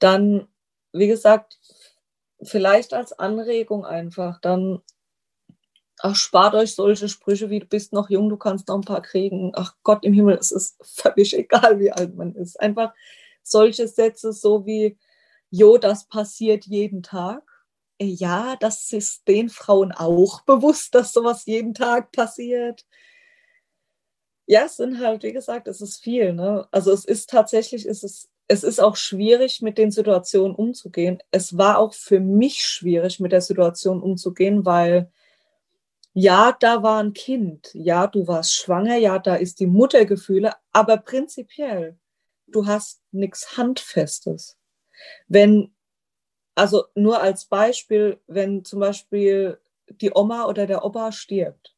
Dann, 0.00 0.48
wie 0.92 1.06
gesagt, 1.06 1.60
vielleicht 2.42 2.92
als 2.92 3.12
Anregung 3.12 3.84
einfach, 3.84 4.40
dann 4.40 4.82
ach, 6.00 6.16
spart 6.16 6.56
euch 6.56 6.74
solche 6.74 7.08
Sprüche 7.08 7.50
wie 7.50 7.60
du 7.60 7.66
bist 7.66 7.92
noch 7.92 8.10
jung, 8.10 8.30
du 8.30 8.36
kannst 8.36 8.66
noch 8.66 8.74
ein 8.74 8.80
paar 8.80 9.02
kriegen. 9.02 9.52
Ach 9.54 9.76
Gott 9.84 10.04
im 10.04 10.12
Himmel, 10.12 10.38
es 10.38 10.50
ist 10.50 10.78
völlig 10.82 11.38
egal, 11.38 11.78
wie 11.78 11.92
alt 11.92 12.16
man 12.16 12.34
ist. 12.34 12.58
Einfach 12.58 12.94
solche 13.44 13.86
Sätze 13.86 14.32
so 14.32 14.66
wie, 14.66 14.98
jo, 15.50 15.78
das 15.78 16.08
passiert 16.08 16.66
jeden 16.66 17.04
Tag. 17.04 17.44
Ja, 18.00 18.56
das 18.60 18.92
ist 18.92 19.26
den 19.26 19.48
Frauen 19.48 19.92
auch 19.92 20.42
bewusst, 20.42 20.94
dass 20.94 21.12
sowas 21.12 21.46
jeden 21.46 21.72
Tag 21.72 22.12
passiert. 22.12 22.84
Ja, 24.46 24.64
es 24.64 24.76
sind 24.76 25.00
halt, 25.00 25.22
wie 25.22 25.32
gesagt, 25.32 25.66
es 25.66 25.80
ist 25.80 26.02
viel. 26.02 26.32
Ne? 26.32 26.68
Also 26.70 26.92
es 26.92 27.04
ist 27.04 27.30
tatsächlich, 27.30 27.86
es 27.86 28.02
ist, 28.02 28.28
es 28.48 28.64
ist 28.64 28.80
auch 28.80 28.96
schwierig, 28.96 29.62
mit 29.62 29.78
den 29.78 29.90
Situationen 29.90 30.54
umzugehen. 30.54 31.18
Es 31.30 31.56
war 31.56 31.78
auch 31.78 31.94
für 31.94 32.20
mich 32.20 32.64
schwierig, 32.64 33.18
mit 33.18 33.32
der 33.32 33.40
Situation 33.40 34.02
umzugehen, 34.02 34.64
weil 34.64 35.10
ja, 36.18 36.56
da 36.60 36.82
war 36.82 37.02
ein 37.02 37.12
Kind, 37.12 37.70
ja, 37.74 38.06
du 38.06 38.26
warst 38.26 38.54
schwanger, 38.54 38.96
ja, 38.96 39.18
da 39.18 39.34
ist 39.34 39.60
die 39.60 39.66
Muttergefühle, 39.66 40.54
aber 40.72 40.96
prinzipiell, 40.96 41.98
du 42.46 42.66
hast 42.66 43.02
nichts 43.12 43.58
Handfestes. 43.58 44.56
Wenn, 45.28 45.75
also 46.56 46.86
nur 46.94 47.20
als 47.20 47.44
Beispiel, 47.44 48.20
wenn 48.26 48.64
zum 48.64 48.80
Beispiel 48.80 49.60
die 50.00 50.10
Oma 50.14 50.46
oder 50.46 50.66
der 50.66 50.84
Opa 50.84 51.12
stirbt 51.12 51.76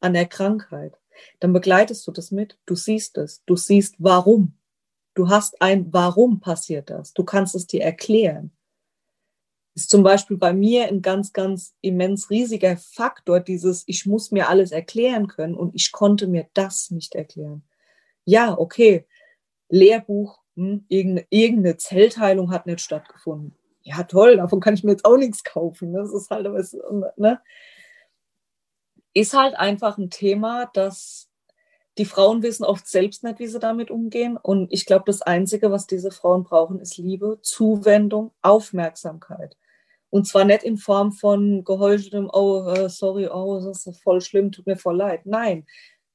an 0.00 0.12
der 0.12 0.26
Krankheit, 0.26 0.98
dann 1.40 1.52
begleitest 1.52 2.06
du 2.06 2.12
das 2.12 2.30
mit, 2.30 2.58
du 2.66 2.74
siehst 2.74 3.16
es, 3.18 3.42
du 3.46 3.56
siehst 3.56 3.96
warum. 3.98 4.56
Du 5.14 5.28
hast 5.28 5.60
ein 5.60 5.92
Warum 5.92 6.40
passiert 6.40 6.90
das, 6.90 7.12
du 7.12 7.24
kannst 7.24 7.54
es 7.54 7.66
dir 7.66 7.82
erklären 7.82 8.52
ist 9.74 9.90
zum 9.90 10.02
Beispiel 10.02 10.36
bei 10.36 10.52
mir 10.52 10.88
ein 10.88 11.02
ganz, 11.02 11.32
ganz 11.32 11.74
immens 11.80 12.30
riesiger 12.30 12.76
Faktor, 12.76 13.40
dieses, 13.40 13.84
ich 13.86 14.04
muss 14.06 14.30
mir 14.30 14.48
alles 14.48 14.72
erklären 14.72 15.26
können 15.26 15.54
und 15.54 15.74
ich 15.74 15.92
konnte 15.92 16.26
mir 16.26 16.48
das 16.54 16.90
nicht 16.90 17.14
erklären. 17.14 17.62
Ja, 18.24 18.58
okay, 18.58 19.06
Lehrbuch, 19.68 20.42
hm, 20.56 20.84
irgendeine, 20.88 21.26
irgendeine 21.30 21.76
Zellteilung 21.76 22.50
hat 22.50 22.66
nicht 22.66 22.80
stattgefunden. 22.80 23.56
Ja, 23.82 24.02
toll, 24.04 24.36
davon 24.36 24.60
kann 24.60 24.74
ich 24.74 24.84
mir 24.84 24.92
jetzt 24.92 25.04
auch 25.04 25.16
nichts 25.16 25.42
kaufen. 25.42 25.92
Das 25.92 26.12
ist 26.12 26.30
halt, 26.30 26.46
ne? 27.16 27.40
ist 29.14 29.34
halt 29.34 29.54
einfach 29.54 29.98
ein 29.98 30.10
Thema, 30.10 30.70
das 30.72 31.30
die 31.98 32.04
Frauen 32.04 32.42
wissen 32.42 32.64
oft 32.64 32.86
selbst 32.86 33.24
nicht, 33.24 33.40
wie 33.40 33.46
sie 33.46 33.58
damit 33.58 33.90
umgehen. 33.90 34.36
Und 34.36 34.72
ich 34.72 34.86
glaube, 34.86 35.04
das 35.06 35.22
Einzige, 35.22 35.70
was 35.70 35.86
diese 35.86 36.10
Frauen 36.10 36.44
brauchen, 36.44 36.80
ist 36.80 36.96
Liebe, 36.96 37.40
Zuwendung, 37.42 38.30
Aufmerksamkeit. 38.42 39.56
Und 40.08 40.26
zwar 40.26 40.44
nicht 40.44 40.62
in 40.62 40.78
Form 40.78 41.12
von 41.12 41.64
geheucheltem, 41.64 42.30
oh, 42.32 42.66
äh, 42.68 42.88
sorry, 42.88 43.28
oh, 43.28 43.60
das 43.62 43.86
ist 43.86 44.02
voll 44.02 44.20
schlimm, 44.20 44.50
tut 44.50 44.66
mir 44.66 44.76
voll 44.76 44.96
leid. 44.96 45.26
Nein, 45.26 45.66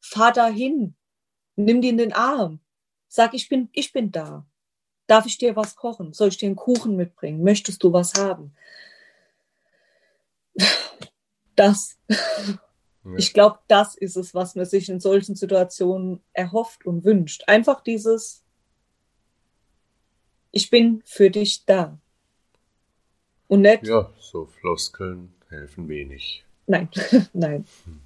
fahr 0.01 0.32
da 0.32 0.47
hin, 0.47 0.95
nimm 1.55 1.82
die 1.82 1.89
in 1.89 1.97
den 1.97 2.13
Arm, 2.13 2.59
sag, 3.07 3.34
ich 3.34 3.47
bin, 3.47 3.70
ich 3.72 3.93
bin 3.93 4.11
da. 4.11 4.45
Darf 5.07 5.25
ich 5.25 5.37
dir 5.37 5.55
was 5.55 5.75
kochen? 5.75 6.13
Soll 6.13 6.29
ich 6.29 6.37
dir 6.37 6.47
einen 6.47 6.55
Kuchen 6.55 6.95
mitbringen? 6.95 7.43
Möchtest 7.43 7.83
du 7.83 7.93
was 7.93 8.13
haben? 8.15 8.53
Das. 11.55 11.97
Ich 13.17 13.33
glaube, 13.33 13.59
das 13.67 13.95
ist 13.95 14.17
es, 14.17 14.33
was 14.33 14.55
man 14.55 14.65
sich 14.65 14.89
in 14.89 14.99
solchen 14.99 15.35
Situationen 15.35 16.23
erhofft 16.33 16.85
und 16.85 17.05
wünscht. 17.05 17.43
Einfach 17.47 17.81
dieses, 17.81 18.43
ich 20.51 20.71
bin 20.71 21.03
für 21.05 21.29
dich 21.29 21.65
da. 21.65 21.99
Und 23.47 23.61
nicht. 23.61 23.85
Ja, 23.85 24.11
so 24.19 24.47
Floskeln 24.47 25.33
helfen 25.49 25.87
wenig. 25.87 26.45
Nein, 26.65 26.89
nein. 27.33 27.65
Hm. 27.85 28.01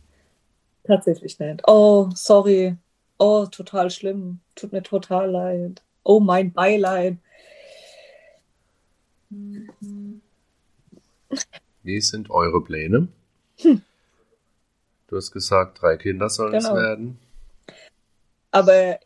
Tatsächlich 0.84 1.40
nicht. 1.40 1.62
Oh, 1.68 2.10
sorry. 2.14 2.76
Oh, 3.20 3.46
total 3.46 3.90
schlimm. 3.90 4.42
Tut 4.56 4.74
mir 4.74 4.84
total 4.84 5.32
leid. 5.32 5.82
Oh, 6.04 6.20
mein 6.20 6.52
Beileid. 6.52 7.18
Wie 11.84 12.02
sind 12.02 12.30
eure 12.30 12.64
Pläne? 12.64 13.08
Hm. 13.58 13.82
Du 15.08 15.18
hast 15.18 15.32
gesagt, 15.32 15.82
drei 15.82 15.98
Kinder 15.98 16.30
sollen 16.30 16.54
genau. 16.54 16.76
es 16.76 16.82
werden. 16.82 17.20
Aber 18.52 19.00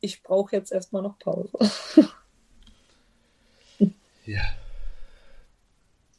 ich 0.00 0.22
brauche 0.22 0.54
jetzt 0.56 0.72
erstmal 0.72 1.02
noch 1.02 1.18
Pause. 1.18 1.50
ja. 4.26 4.42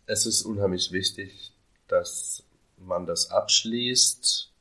Es 0.05 0.25
ist 0.25 0.43
unheimlich 0.43 0.91
wichtig, 0.91 1.51
dass 1.87 2.43
man 2.77 3.05
das 3.05 3.31
abschließt. 3.31 4.51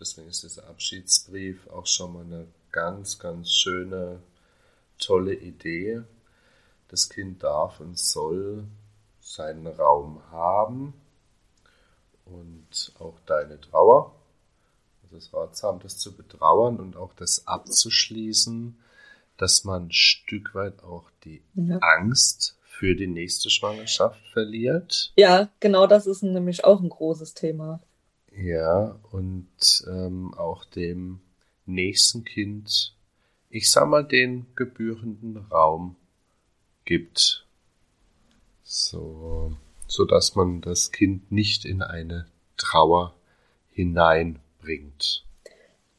Deswegen 0.00 0.28
ist 0.28 0.42
dieser 0.42 0.66
Abschiedsbrief 0.68 1.66
auch 1.68 1.86
schon 1.86 2.12
mal 2.12 2.24
eine 2.24 2.46
ganz, 2.72 3.18
ganz 3.18 3.52
schöne, 3.52 4.20
tolle 5.04 5.34
Idee. 5.34 6.02
Das 6.88 7.08
Kind 7.08 7.42
darf 7.42 7.80
und 7.80 7.98
soll 7.98 8.66
seinen 9.20 9.66
Raum 9.66 10.22
haben 10.30 10.94
und 12.24 12.92
auch 12.98 13.18
deine 13.26 13.60
Trauer. 13.60 14.14
Also 15.02 15.16
es 15.16 15.32
ratsam, 15.32 15.80
das 15.80 15.98
zu 15.98 16.16
betrauern 16.16 16.78
und 16.78 16.96
auch 16.96 17.12
das 17.14 17.46
abzuschließen, 17.46 18.78
dass 19.36 19.64
man 19.64 19.86
ein 19.86 19.92
Stück 19.92 20.54
weit 20.54 20.82
auch 20.82 21.10
die 21.24 21.42
ja. 21.54 21.78
Angst 21.78 22.56
für 22.62 22.94
die 22.94 23.06
nächste 23.06 23.50
Schwangerschaft 23.50 24.20
verliert. 24.32 25.12
Ja, 25.16 25.48
genau 25.60 25.86
das 25.86 26.06
ist 26.06 26.22
nämlich 26.22 26.64
auch 26.64 26.80
ein 26.80 26.88
großes 26.88 27.34
Thema. 27.34 27.80
Ja, 28.36 28.98
und 29.12 29.84
ähm, 29.86 30.34
auch 30.34 30.64
dem 30.64 31.20
nächsten 31.66 32.24
Kind, 32.24 32.96
ich 33.54 33.70
sag 33.70 33.86
mal, 33.86 34.02
den 34.02 34.46
gebührenden 34.56 35.36
Raum 35.36 35.94
gibt. 36.84 37.46
So, 38.64 39.52
so 39.86 40.04
dass 40.04 40.34
man 40.34 40.60
das 40.60 40.90
Kind 40.90 41.30
nicht 41.30 41.64
in 41.64 41.80
eine 41.80 42.26
Trauer 42.56 43.14
hineinbringt. 43.70 44.42
bringt. 44.58 45.24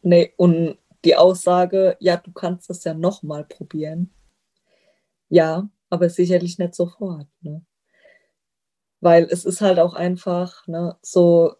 Nee, 0.01 0.33
und 0.35 0.77
die 1.05 1.15
Aussage, 1.15 1.95
ja, 2.01 2.17
du 2.17 2.33
kannst 2.33 2.69
das 2.69 2.83
ja 2.83 2.93
nochmal 2.93 3.45
probieren. 3.45 4.11
Ja, 5.29 5.69
aber 5.89 6.09
sicherlich 6.09 6.59
nicht 6.59 6.75
sofort. 6.75 7.27
Ne? 7.39 7.65
Weil 8.99 9.23
es 9.31 9.45
ist 9.45 9.61
halt 9.61 9.79
auch 9.79 9.93
einfach 9.93 10.67
ne, 10.67 10.97
so, 11.01 11.55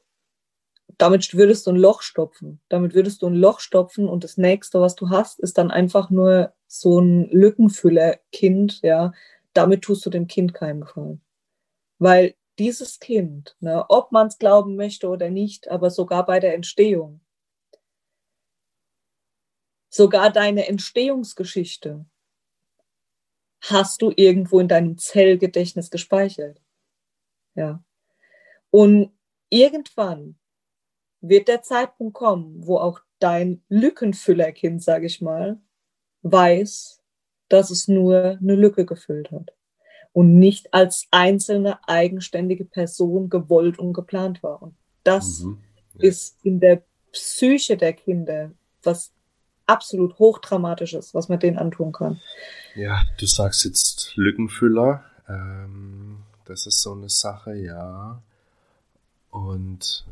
damit 0.98 1.34
würdest 1.34 1.68
du 1.68 1.72
ein 1.72 1.78
Loch 1.78 2.02
stopfen. 2.02 2.62
Damit 2.70 2.94
würdest 2.94 3.22
du 3.22 3.28
ein 3.28 3.36
Loch 3.36 3.60
stopfen 3.60 4.08
und 4.08 4.24
das 4.24 4.38
nächste, 4.38 4.82
was 4.82 4.96
du 4.96 5.10
hast, 5.10 5.40
ist 5.40 5.58
dann 5.58 5.72
einfach 5.72 6.10
nur 6.10 6.54
so 6.68 7.00
ein 7.00 7.30
Lückenfüller-Kind, 7.30 8.82
ja. 8.82 9.14
Damit 9.54 9.84
tust 9.84 10.06
du 10.06 10.10
dem 10.10 10.28
Kind 10.28 10.54
keinen 10.54 10.82
Gefallen. 10.82 11.22
Weil 12.00 12.36
dieses 12.60 13.00
Kind, 13.00 13.56
ne, 13.60 13.86
ob 13.90 14.12
man 14.12 14.28
es 14.28 14.38
glauben 14.38 14.76
möchte 14.76 15.10
oder 15.10 15.30
nicht, 15.30 15.70
aber 15.70 15.90
sogar 15.90 16.26
bei 16.26 16.40
der 16.40 16.56
Entstehung, 16.56 17.22
sogar 19.90 20.30
deine 20.30 20.68
Entstehungsgeschichte 20.68 22.06
hast 23.62 24.02
du 24.02 24.12
irgendwo 24.16 24.60
in 24.60 24.68
deinem 24.68 24.98
Zellgedächtnis 24.98 25.90
gespeichert. 25.90 26.62
Ja. 27.56 27.84
Und 28.70 29.12
irgendwann 29.50 30.38
wird 31.30 31.48
der 31.48 31.62
Zeitpunkt 31.62 32.14
kommen, 32.14 32.66
wo 32.66 32.78
auch 32.78 33.00
dein 33.20 33.62
Lückenfüllerkind, 33.70 34.84
sage 34.84 35.06
ich 35.06 35.22
mal, 35.22 35.60
weiß, 36.24 37.02
dass 37.50 37.70
es 37.70 37.88
nur 37.88 38.38
eine 38.42 38.56
Lücke 38.56 38.86
gefüllt 38.86 39.32
hat 39.32 39.54
und 40.14 40.40
nicht 40.40 40.74
als 40.74 41.08
einzelne 41.12 41.80
eigenständige 41.88 42.66
Person 42.66 43.30
gewollt 43.30 43.80
und 43.80 43.94
geplant 43.94 44.42
war. 44.44 44.62
Und 44.62 44.76
das 45.04 45.40
mhm, 45.40 45.60
ja. 45.96 46.10
ist 46.10 46.38
in 46.44 46.60
der 46.60 46.84
Psyche 47.12 47.78
der 47.78 47.94
Kinder 47.94 48.52
was 48.84 49.12
absolut 49.66 50.18
hochdramatisches, 50.20 51.14
was 51.14 51.30
man 51.30 51.40
denen 51.40 51.58
antun 51.58 51.92
kann. 51.92 52.22
Ja, 52.76 53.02
du 53.20 53.26
sagst 53.26 53.66
jetzt 53.66 54.14
Lückenfüller. 54.16 55.04
Ähm, 55.28 56.20
das 56.46 56.68
ist 56.68 56.82
so 56.82 56.94
eine 56.94 57.10
Sache, 57.10 57.56
ja. 57.56 58.22
Und 59.32 60.06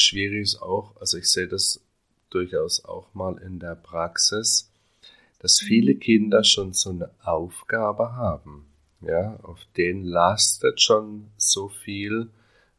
schwierig 0.00 0.42
ist 0.42 0.62
auch, 0.62 0.96
also 1.00 1.18
ich 1.18 1.30
sehe 1.30 1.48
das 1.48 1.80
durchaus 2.30 2.84
auch 2.84 3.12
mal 3.14 3.38
in 3.38 3.58
der 3.58 3.74
Praxis, 3.74 4.70
dass 5.40 5.60
viele 5.60 5.94
Kinder 5.94 6.44
schon 6.44 6.72
so 6.72 6.90
eine 6.90 7.10
Aufgabe 7.22 8.12
haben. 8.12 8.66
Ja, 9.00 9.38
auf 9.42 9.60
denen 9.76 10.04
lastet 10.04 10.80
schon 10.80 11.30
so 11.38 11.68
viel, 11.68 12.28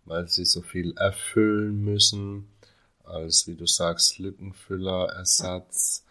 weil 0.06 0.28
sie 0.28 0.46
so 0.46 0.62
viel 0.62 0.96
erfüllen 0.98 1.84
müssen, 1.84 2.48
als 3.04 3.48
wie 3.48 3.56
du 3.56 3.66
sagst, 3.66 4.20
Lückenfüller, 4.20 5.08
Ersatz 5.10 6.06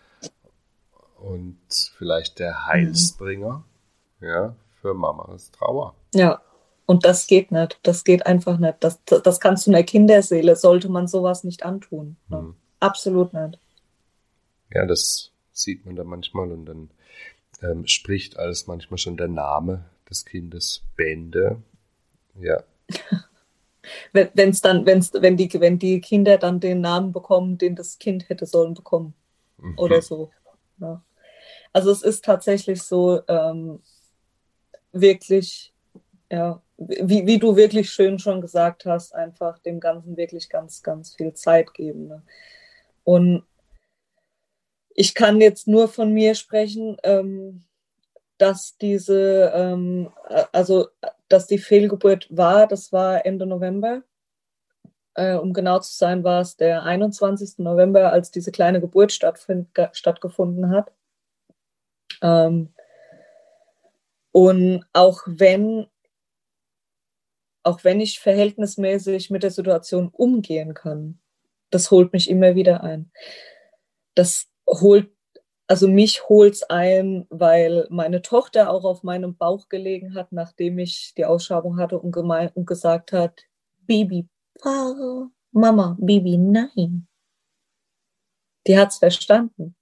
und 1.17 1.59
vielleicht 1.97 2.41
der 2.41 2.67
Heilsbringer, 2.67 3.65
mhm. 4.19 4.27
ja, 4.27 4.57
für 4.81 4.95
Mamas 4.95 5.51
Trauer. 5.53 5.95
Ja, 6.13 6.43
und 6.91 7.05
das 7.05 7.29
geht 7.29 7.53
nicht. 7.53 7.79
Das 7.85 8.03
geht 8.03 8.27
einfach 8.27 8.59
nicht. 8.59 8.79
Das, 8.81 8.99
das 9.05 9.39
kannst 9.39 9.65
du 9.65 9.71
einer 9.71 9.85
Kinderseele, 9.85 10.57
sollte 10.57 10.89
man 10.89 11.07
sowas 11.07 11.45
nicht 11.45 11.63
antun. 11.63 12.17
Ne? 12.27 12.43
Mhm. 12.43 12.55
Absolut 12.81 13.33
nicht. 13.33 13.61
Ja, 14.75 14.85
das 14.87 15.31
sieht 15.53 15.87
man 15.87 15.95
da 15.95 16.03
manchmal 16.03 16.51
und 16.51 16.67
dann 16.67 16.91
ähm, 17.63 17.87
spricht 17.87 18.41
alles 18.41 18.67
manchmal 18.67 18.99
schon 18.99 19.17
der 19.17 19.29
Name 19.29 19.85
des 20.11 20.25
Kindes 20.25 20.83
Bände. 20.97 21.63
Ja. 22.41 22.65
wenn, 24.13 24.31
wenn's 24.35 24.61
dann, 24.61 24.85
wenn's, 24.85 25.13
wenn, 25.13 25.37
die, 25.37 25.49
wenn 25.61 25.79
die 25.79 26.01
Kinder 26.01 26.39
dann 26.39 26.59
den 26.59 26.81
Namen 26.81 27.13
bekommen, 27.13 27.57
den 27.57 27.77
das 27.77 28.01
Kind 28.01 28.29
hätte 28.29 28.47
sollen 28.47 28.75
bekommen. 28.75 29.15
Mhm. 29.59 29.79
Oder 29.79 30.03
so. 30.03 30.33
Ja. 30.81 31.01
Also 31.73 31.93
es 31.93 32.03
ist 32.03 32.25
tatsächlich 32.25 32.83
so 32.83 33.21
ähm, 33.29 33.81
wirklich, 34.91 35.70
ja, 36.31 36.63
wie, 36.79 37.27
wie 37.27 37.39
du 37.39 37.57
wirklich 37.57 37.91
schön 37.91 38.19
schon 38.19 38.41
gesagt 38.41 38.87
hast, 38.87 39.15
einfach 39.15 39.59
dem 39.59 39.81
Ganzen 39.81 40.17
wirklich 40.17 40.49
ganz, 40.49 40.83
ganz 40.83 41.15
viel 41.15 41.35
Zeit 41.35 41.75
geben. 41.75 42.07
Ne? 42.07 42.23
Und 43.05 43.45
ich 44.95 45.15
kann 45.15 45.41
jetzt 45.41 45.67
nur 45.67 45.89
von 45.89 46.13
mir 46.13 46.35
sprechen, 46.35 46.97
ähm, 47.03 47.65
dass 48.39 48.77
diese, 48.79 49.53
ähm, 49.55 50.11
also 50.53 50.89
dass 51.29 51.47
die 51.47 51.59
Fehlgeburt 51.59 52.27
war, 52.31 52.67
das 52.67 52.93
war 52.93 53.27
Ende 53.27 53.47
November. 53.47 54.03
Äh, 55.15 55.35
um 55.35 55.53
genau 55.53 55.81
zu 55.81 55.93
sein, 55.93 56.25
war 56.25 56.41
es 56.41 56.57
der 56.57 56.85
21. 56.85 57.59
November, 57.59 58.13
als 58.13 58.31
diese 58.31 58.53
kleine 58.53 58.81
Geburt 58.81 59.13
stattgefunden 59.13 60.71
hat. 60.71 60.93
Ähm, 62.23 62.73
und 64.33 64.85
auch 64.93 65.23
wenn 65.27 65.90
auch 67.63 67.85
wenn 67.85 68.01
ich 68.01 68.21
verhältnismäßig 68.21 69.31
mit 69.31 69.43
der 69.43 69.51
Situation 69.51 70.09
umgehen 70.09 70.75
kann, 70.75 71.21
das 71.71 71.91
holt 71.91 72.13
mich 72.13 72.29
immer 72.29 72.55
wieder 72.55 72.83
ein. 72.83 73.13
Das 74.15 74.49
holt, 74.67 75.11
also 75.67 75.87
mich 75.89 76.29
holt's 76.29 76.63
ein, 76.65 77.27
weil 77.31 77.87
meine 77.91 78.23
Tochter 78.23 78.71
auch 78.71 78.85
auf 78.85 79.03
meinem 79.03 79.37
Bauch 79.37 79.69
gelegen 79.69 80.15
hat, 80.15 80.33
nachdem 80.33 80.79
ich 80.79 81.15
die 81.17 81.25
Ausschabung 81.25 81.79
hatte 81.79 81.99
und, 81.99 82.13
gemein, 82.13 82.51
und 82.55 82.67
gesagt 82.67 83.13
hat, 83.13 83.41
Baby, 83.87 84.29
Mama, 85.53 85.97
Baby, 86.01 86.37
nein. 86.39 87.07
Die 88.67 88.79
hat's 88.79 88.99
verstanden. 88.99 89.75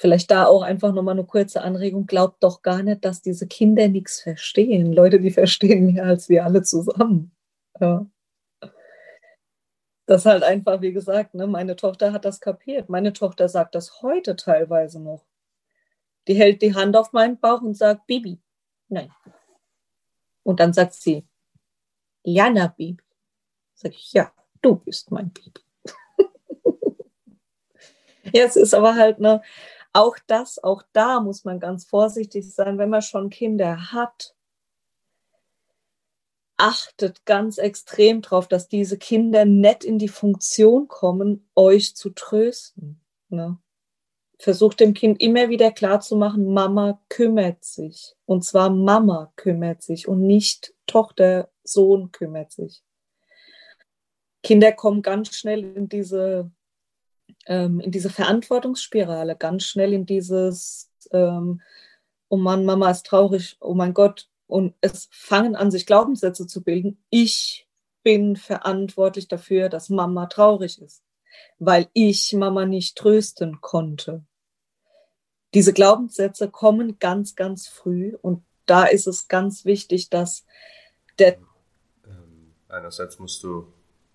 Vielleicht 0.00 0.30
da 0.30 0.46
auch 0.46 0.62
einfach 0.62 0.92
nochmal 0.92 1.14
eine 1.14 1.24
kurze 1.26 1.60
Anregung. 1.62 2.06
Glaubt 2.06 2.42
doch 2.44 2.62
gar 2.62 2.84
nicht, 2.84 3.04
dass 3.04 3.20
diese 3.20 3.48
Kinder 3.48 3.88
nichts 3.88 4.20
verstehen. 4.20 4.92
Leute, 4.92 5.18
die 5.18 5.32
verstehen 5.32 5.92
mehr 5.92 6.04
als 6.04 6.28
wir 6.28 6.44
alle 6.44 6.62
zusammen. 6.62 7.32
Ja. 7.80 8.06
Das 10.06 10.24
halt 10.24 10.44
einfach, 10.44 10.80
wie 10.80 10.92
gesagt, 10.92 11.34
ne, 11.34 11.48
meine 11.48 11.74
Tochter 11.74 12.12
hat 12.12 12.24
das 12.24 12.40
kapiert. 12.40 12.88
Meine 12.88 13.12
Tochter 13.12 13.48
sagt 13.48 13.74
das 13.74 14.00
heute 14.00 14.36
teilweise 14.36 15.00
noch. 15.00 15.26
Die 16.28 16.34
hält 16.34 16.62
die 16.62 16.74
Hand 16.74 16.96
auf 16.96 17.12
meinen 17.12 17.38
Bauch 17.38 17.62
und 17.62 17.76
sagt, 17.76 18.06
Bibi, 18.06 18.40
nein. 18.88 19.10
Und 20.44 20.60
dann 20.60 20.72
sagt 20.72 20.94
sie, 20.94 21.26
Jana, 22.22 22.68
Bibi. 22.68 23.02
Sag 23.74 23.92
ich, 23.92 24.12
ja, 24.12 24.32
du 24.62 24.76
bist 24.76 25.10
mein 25.10 25.30
Bibi. 25.30 25.60
ja, 28.32 28.44
es 28.44 28.56
ist 28.56 28.74
aber 28.74 28.94
halt, 28.94 29.18
ne, 29.18 29.42
auch 29.92 30.16
das, 30.26 30.62
auch 30.62 30.82
da 30.92 31.20
muss 31.20 31.44
man 31.44 31.60
ganz 31.60 31.84
vorsichtig 31.84 32.52
sein, 32.54 32.78
wenn 32.78 32.90
man 32.90 33.02
schon 33.02 33.30
Kinder 33.30 33.92
hat. 33.92 34.34
Achtet 36.56 37.24
ganz 37.24 37.58
extrem 37.58 38.20
darauf, 38.20 38.48
dass 38.48 38.68
diese 38.68 38.98
Kinder 38.98 39.44
nicht 39.44 39.84
in 39.84 39.98
die 39.98 40.08
Funktion 40.08 40.88
kommen, 40.88 41.48
euch 41.54 41.94
zu 41.94 42.10
trösten. 42.10 43.00
Ne? 43.28 43.58
Versucht 44.40 44.80
dem 44.80 44.94
Kind 44.94 45.20
immer 45.20 45.48
wieder 45.48 45.70
klarzumachen, 45.70 46.52
Mama 46.52 47.00
kümmert 47.08 47.64
sich. 47.64 48.16
Und 48.24 48.44
zwar 48.44 48.70
Mama 48.70 49.32
kümmert 49.36 49.82
sich 49.82 50.08
und 50.08 50.20
nicht 50.20 50.74
Tochter, 50.86 51.50
Sohn 51.62 52.12
kümmert 52.12 52.52
sich. 52.52 52.82
Kinder 54.42 54.72
kommen 54.72 55.02
ganz 55.02 55.36
schnell 55.36 55.76
in 55.76 55.88
diese 55.88 56.50
ähm, 57.46 57.80
in 57.80 57.90
diese 57.90 58.10
Verantwortungsspirale, 58.10 59.36
ganz 59.36 59.64
schnell 59.64 59.92
in 59.92 60.06
dieses, 60.06 60.90
ähm, 61.12 61.60
oh 62.28 62.36
Mann, 62.36 62.64
Mama 62.64 62.90
ist 62.90 63.06
traurig, 63.06 63.56
oh 63.60 63.74
mein 63.74 63.94
Gott, 63.94 64.28
und 64.46 64.74
es 64.80 65.08
fangen 65.10 65.56
an, 65.56 65.70
sich 65.70 65.86
Glaubenssätze 65.86 66.46
zu 66.46 66.62
bilden. 66.62 67.02
Ich 67.10 67.68
bin 68.02 68.36
verantwortlich 68.36 69.28
dafür, 69.28 69.68
dass 69.68 69.88
Mama 69.90 70.26
traurig 70.26 70.80
ist, 70.80 71.02
weil 71.58 71.88
ich 71.92 72.32
Mama 72.32 72.64
nicht 72.64 72.96
trösten 72.96 73.60
konnte. 73.60 74.24
Diese 75.54 75.72
Glaubenssätze 75.72 76.50
kommen 76.50 76.98
ganz, 76.98 77.34
ganz 77.34 77.66
früh 77.66 78.16
und 78.20 78.44
da 78.66 78.84
ist 78.84 79.06
es 79.06 79.28
ganz 79.28 79.64
wichtig, 79.64 80.10
dass 80.10 80.44
der. 81.18 81.38
Ähm, 82.06 82.52
einerseits 82.68 83.18
musst 83.18 83.42
du 83.42 83.66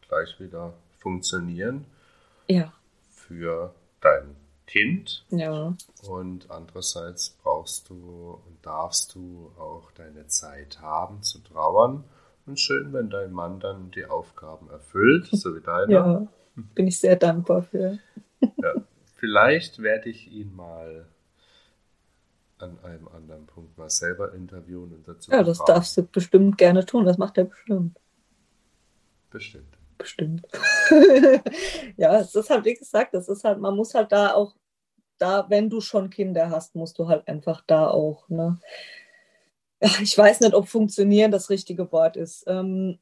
gleich 0.07 0.39
wieder 0.39 0.73
funktionieren. 0.99 1.85
Ja 2.47 2.73
für 3.27 3.73
dein 4.01 4.35
Kind. 4.65 5.25
Ja. 5.29 5.75
Und 6.07 6.49
andererseits 6.49 7.37
brauchst 7.41 7.89
du 7.89 8.41
und 8.45 8.65
darfst 8.65 9.13
du 9.15 9.51
auch 9.57 9.91
deine 9.91 10.27
Zeit 10.27 10.81
haben 10.81 11.21
zu 11.21 11.39
trauern. 11.39 12.03
Und 12.45 12.59
schön, 12.59 12.91
wenn 12.93 13.09
dein 13.09 13.31
Mann 13.31 13.59
dann 13.59 13.91
die 13.91 14.05
Aufgaben 14.05 14.69
erfüllt, 14.69 15.27
so 15.31 15.55
wie 15.55 15.61
deiner. 15.61 15.91
Ja, 15.91 16.27
bin 16.55 16.87
ich 16.87 16.99
sehr 16.99 17.15
dankbar 17.15 17.63
für. 17.63 17.99
Ja, 18.41 18.73
vielleicht 19.15 19.81
werde 19.81 20.09
ich 20.09 20.31
ihn 20.31 20.53
mal 20.55 21.05
an 22.57 22.77
einem 22.83 23.07
anderen 23.07 23.45
Punkt 23.45 23.77
mal 23.77 23.89
selber 23.89 24.33
interviewen 24.33 24.93
und 24.93 25.07
dazu. 25.07 25.31
Ja, 25.31 25.43
das 25.43 25.57
fragen. 25.57 25.73
darfst 25.73 25.97
du 25.97 26.03
bestimmt 26.03 26.57
gerne 26.57 26.85
tun. 26.85 27.05
Das 27.05 27.17
macht 27.17 27.37
er 27.37 27.45
bestimmt. 27.45 27.97
Bestimmt. 29.29 29.77
Bestimmt. 30.03 30.45
ja, 31.97 32.19
es 32.19 32.35
ist 32.35 32.49
halt, 32.49 32.65
wie 32.65 32.73
gesagt, 32.73 33.13
das 33.13 33.29
ist 33.29 33.43
halt, 33.43 33.59
man 33.59 33.75
muss 33.75 33.93
halt 33.93 34.11
da 34.11 34.33
auch, 34.33 34.55
da, 35.17 35.49
wenn 35.49 35.69
du 35.69 35.79
schon 35.79 36.09
Kinder 36.09 36.49
hast, 36.49 36.75
musst 36.75 36.99
du 36.99 37.07
halt 37.07 37.27
einfach 37.27 37.63
da 37.65 37.87
auch, 37.87 38.27
ne? 38.29 38.59
Ich 40.01 40.17
weiß 40.17 40.41
nicht, 40.41 40.53
ob 40.53 40.67
funktionieren 40.67 41.31
das 41.31 41.49
richtige 41.49 41.91
Wort 41.91 42.15
ist. 42.15 42.45
Ähm, 42.47 42.99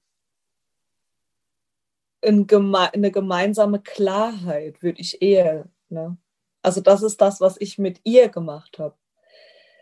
eine 2.24 3.12
gemeinsame 3.12 3.82
Klarheit 3.82 4.82
würde 4.82 5.02
ich 5.02 5.22
eher, 5.22 5.66
ne? 5.90 6.18
Also 6.64 6.82
das 6.82 7.02
ist 7.02 7.20
das, 7.22 7.42
was 7.42 7.60
ich 7.60 7.80
mit 7.80 8.00
ihr 8.04 8.30
gemacht 8.30 8.78
habe. 8.78 8.96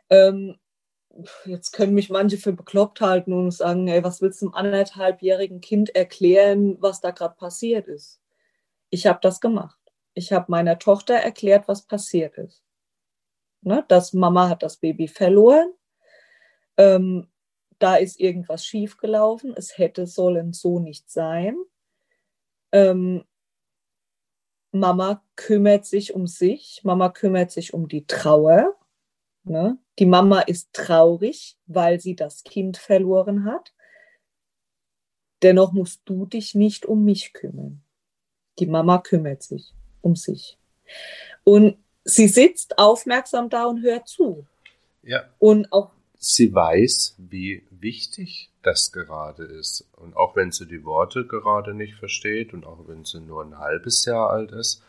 Ähm, 0.10 0.58
jetzt 1.46 1.72
können 1.72 1.94
mich 1.94 2.10
manche 2.10 2.38
für 2.38 2.54
bekloppt 2.54 3.02
halten 3.02 3.34
und 3.34 3.52
sagen, 3.52 3.88
ey, 3.88 4.04
was 4.04 4.22
willst 4.22 4.42
du 4.42 4.48
einem 4.48 4.56
anderthalbjährigen 4.56 5.62
Kind 5.62 5.96
erklären, 5.96 6.78
was 6.80 7.02
da 7.02 7.12
gerade 7.12 7.36
passiert 7.36 7.88
ist? 7.88 8.22
Ich 8.90 9.08
habe 9.08 9.20
das 9.22 9.42
gemacht. 9.42 9.78
Ich 10.14 10.32
habe 10.34 10.46
meiner 10.50 10.80
Tochter 10.80 11.16
erklärt, 11.16 11.68
was 11.68 11.84
passiert 11.84 12.38
ist. 12.38 12.64
Ne, 13.62 13.84
dass 13.88 14.14
Mama 14.14 14.50
hat 14.50 14.64
das 14.64 14.78
Baby 14.78 15.08
verloren. 15.08 15.74
Ähm, 16.78 17.30
da 17.78 17.96
ist 17.96 18.20
irgendwas 18.20 18.66
schiefgelaufen. 18.66 19.54
Es 19.56 19.78
hätte 19.78 20.08
sollen 20.08 20.54
so 20.54 20.80
nicht 20.80 21.10
sein. 21.12 21.58
Ähm, 22.72 23.26
Mama 24.72 25.24
kümmert 25.36 25.86
sich 25.86 26.14
um 26.14 26.28
sich. 26.28 26.82
Mama 26.84 27.10
kümmert 27.10 27.52
sich 27.52 27.74
um 27.74 27.88
die 27.88 28.06
Trauer. 28.06 28.79
Ne? 29.50 29.80
Die 29.98 30.06
Mama 30.06 30.42
ist 30.42 30.74
traurig, 30.74 31.58
weil 31.66 32.00
sie 32.00 32.16
das 32.16 32.44
Kind 32.44 32.78
verloren 32.78 33.46
hat. 33.46 33.74
Dennoch 35.42 35.74
musst 35.74 36.02
du 36.06 36.26
dich 36.26 36.54
nicht 36.54 36.86
um 36.86 37.04
mich 37.04 37.34
kümmern. 37.34 37.82
Die 38.60 38.68
Mama 38.68 39.00
kümmert 39.00 39.42
sich 39.42 39.74
um 40.02 40.16
sich. 40.16 40.58
Und 41.44 41.78
sie 42.04 42.28
sitzt 42.28 42.78
aufmerksam 42.78 43.50
da 43.50 43.66
und 43.66 43.82
hört 43.82 44.08
zu. 44.08 44.46
Ja. 45.02 45.24
Und 45.40 45.72
auch 45.72 45.92
sie 46.20 46.54
weiß, 46.54 47.16
wie 47.18 47.66
wichtig 47.72 48.52
das 48.62 48.92
gerade 48.92 49.46
ist. 49.46 49.88
Und 49.96 50.16
auch 50.16 50.36
wenn 50.36 50.52
sie 50.52 50.68
die 50.68 50.84
Worte 50.84 51.26
gerade 51.26 51.74
nicht 51.74 51.96
versteht 51.96 52.54
und 52.54 52.66
auch 52.66 52.88
wenn 52.88 53.04
sie 53.04 53.20
nur 53.20 53.44
ein 53.44 53.58
halbes 53.58 54.06
Jahr 54.06 54.30
alt 54.30 54.52
ist, 54.52 54.84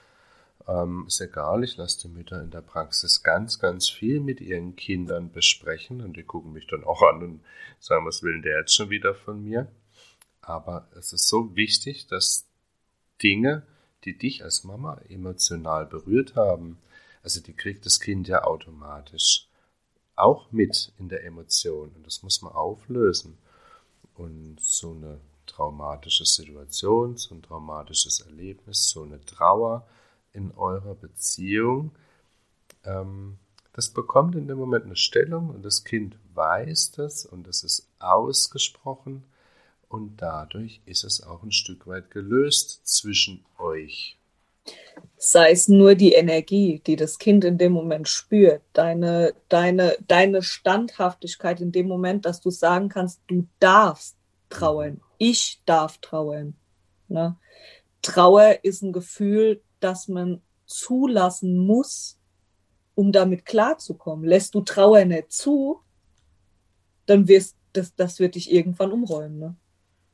ähm, 0.71 1.05
ist 1.09 1.21
egal, 1.21 1.64
ich 1.64 1.77
lasse 1.77 2.07
die 2.07 2.14
Mütter 2.14 2.41
in 2.41 2.51
der 2.51 2.61
Praxis 2.61 3.23
ganz, 3.23 3.59
ganz 3.59 3.91
viel 3.91 4.21
mit 4.21 4.41
ihren 4.41 4.77
Kindern 4.77 5.33
besprechen 5.33 6.01
und 6.01 6.16
die 6.16 6.23
gucken 6.23 6.53
mich 6.53 6.66
dann 6.68 6.85
auch 6.85 7.03
an 7.03 7.23
und 7.23 7.41
sagen, 7.81 8.07
was 8.07 8.23
will 8.23 8.41
der 8.41 8.61
jetzt 8.61 8.75
schon 8.77 8.91
wieder 8.91 9.14
von 9.14 9.43
mir? 9.43 9.66
Aber 10.41 10.89
es 10.97 11.12
ist 11.12 11.29
so 11.29 11.57
wichtig, 11.57 12.07
dass 12.07 12.47
Dinge, 13.23 13.66
die 14.05 14.16
dich 14.16 14.45
als 14.45 14.64
Mama 14.64 15.01
emotional 15.09 15.87
berührt 15.87 16.37
haben, 16.37 16.79
also 17.23 17.41
die 17.41 17.53
kriegt 17.53 17.85
das 17.85 18.01
Kind 18.01 18.29
ja 18.29 18.45
automatisch 18.45 19.49
auch 20.14 20.53
mit 20.53 20.93
in 20.99 21.09
der 21.09 21.25
Emotion 21.25 21.91
und 21.97 22.07
das 22.07 22.23
muss 22.23 22.43
man 22.43 22.53
auflösen. 22.53 23.39
Und 24.14 24.61
so 24.61 24.93
eine 24.93 25.21
traumatische 25.47 26.27
Situation, 26.27 27.16
so 27.16 27.35
ein 27.35 27.43
traumatisches 27.43 28.21
Erlebnis, 28.21 28.89
so 28.89 29.03
eine 29.03 29.21
Trauer, 29.25 29.87
in 30.33 30.53
eurer 30.53 30.95
Beziehung, 30.95 31.93
ähm, 32.85 33.39
das 33.72 33.91
bekommt 33.91 34.35
in 34.35 34.49
dem 34.49 34.59
Moment 34.59 34.85
eine 34.85 34.97
Stellung 34.97 35.51
und 35.51 35.64
das 35.64 35.85
Kind 35.85 36.16
weiß 36.35 36.93
das 36.93 37.24
und 37.24 37.47
das 37.47 37.62
ist 37.62 37.89
ausgesprochen 37.99 39.24
und 39.89 40.16
dadurch 40.18 40.81
ist 40.87 41.05
es 41.05 41.22
auch 41.22 41.43
ein 41.43 41.53
Stück 41.53 41.87
weit 41.87 42.11
gelöst 42.11 42.87
zwischen 42.87 43.45
euch. 43.59 44.16
Sei 45.16 45.51
es 45.51 45.68
nur 45.68 45.95
die 45.95 46.12
Energie, 46.12 46.81
die 46.87 46.97
das 46.97 47.18
Kind 47.18 47.45
in 47.45 47.59
dem 47.59 47.72
Moment 47.72 48.09
spürt, 48.09 48.62
deine, 48.72 49.35
deine, 49.49 49.97
deine 50.07 50.43
Standhaftigkeit 50.43 51.61
in 51.61 51.72
dem 51.72 51.89
Moment, 51.89 52.24
dass 52.24 52.41
du 52.41 52.51
sagen 52.51 52.89
kannst, 52.89 53.20
du 53.26 53.47
darfst 53.59 54.16
trauern, 54.49 54.95
mhm. 54.95 55.01
ich 55.18 55.62
darf 55.64 55.99
trauern. 55.99 56.55
Ne? 57.09 57.37
Trauer 58.03 58.59
ist 58.62 58.83
ein 58.83 58.93
Gefühl, 58.93 59.62
das 59.81 60.09
man 60.09 60.43
zulassen 60.66 61.59
muss, 61.59 62.18
um 62.95 63.12
damit 63.12 63.45
klarzukommen. 63.47 64.24
Lässt 64.24 64.55
du 64.55 64.61
Trauer 64.61 65.05
nicht 65.05 65.33
zu, 65.33 65.81
dann 67.07 67.28
wirst 67.28 67.57
das, 67.72 67.95
das 67.95 68.18
wird 68.18 68.35
dich 68.35 68.53
irgendwann 68.53 68.93
umräumen. 68.93 69.39
Ne? 69.39 69.57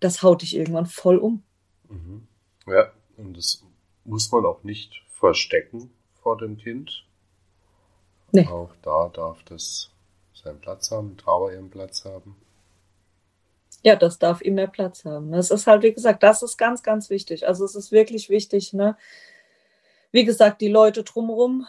Das 0.00 0.22
haut 0.22 0.42
dich 0.42 0.56
irgendwann 0.56 0.86
voll 0.86 1.18
um. 1.18 1.42
Mhm. 1.88 2.26
Ja, 2.66 2.92
und 3.16 3.36
das 3.36 3.64
muss 4.04 4.30
man 4.32 4.44
auch 4.44 4.62
nicht 4.62 5.02
verstecken 5.08 5.90
vor 6.22 6.36
dem 6.36 6.56
Kind. 6.56 7.06
Nee. 8.32 8.46
Auch 8.46 8.74
da 8.82 9.08
darf 9.08 9.42
das 9.44 9.90
seinen 10.34 10.60
Platz 10.60 10.90
haben, 10.90 11.16
Trauer 11.16 11.52
ihren 11.52 11.70
Platz 11.70 12.04
haben. 12.04 12.36
Ja, 13.82 13.96
das 13.96 14.18
darf 14.18 14.40
immer 14.40 14.66
Platz 14.66 15.04
haben. 15.04 15.32
Das 15.32 15.50
ist 15.50 15.66
halt, 15.66 15.82
wie 15.82 15.92
gesagt, 15.92 16.22
das 16.22 16.42
ist 16.42 16.56
ganz, 16.56 16.82
ganz 16.82 17.08
wichtig. 17.08 17.46
Also 17.46 17.64
es 17.64 17.74
ist 17.74 17.92
wirklich 17.92 18.28
wichtig, 18.28 18.72
ne? 18.72 18.96
Wie 20.16 20.24
gesagt, 20.24 20.62
die 20.62 20.68
Leute 20.68 21.04
drumherum, 21.04 21.66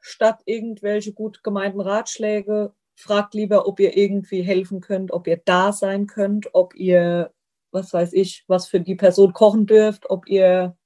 statt 0.00 0.42
irgendwelche 0.46 1.12
gut 1.12 1.44
gemeinten 1.44 1.80
Ratschläge, 1.80 2.72
fragt 2.96 3.34
lieber, 3.34 3.68
ob 3.68 3.78
ihr 3.78 3.96
irgendwie 3.96 4.42
helfen 4.42 4.80
könnt, 4.80 5.12
ob 5.12 5.28
ihr 5.28 5.40
da 5.44 5.70
sein 5.70 6.08
könnt, 6.08 6.52
ob 6.54 6.74
ihr, 6.74 7.32
was 7.70 7.92
weiß 7.92 8.12
ich, 8.14 8.42
was 8.48 8.66
für 8.66 8.80
die 8.80 8.96
Person 8.96 9.32
kochen 9.32 9.66
dürft, 9.66 10.10
ob 10.10 10.26
ihr, 10.28 10.76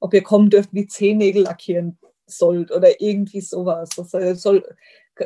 ob 0.00 0.14
ihr 0.14 0.22
kommen 0.22 0.48
dürft, 0.48 0.70
die 0.72 0.86
Zehennägel 0.86 1.42
lackieren 1.42 1.98
sollt 2.24 2.72
oder 2.72 2.98
irgendwie 2.98 3.42
sowas. 3.42 3.90
Das 3.90 4.12
soll, 4.40 4.64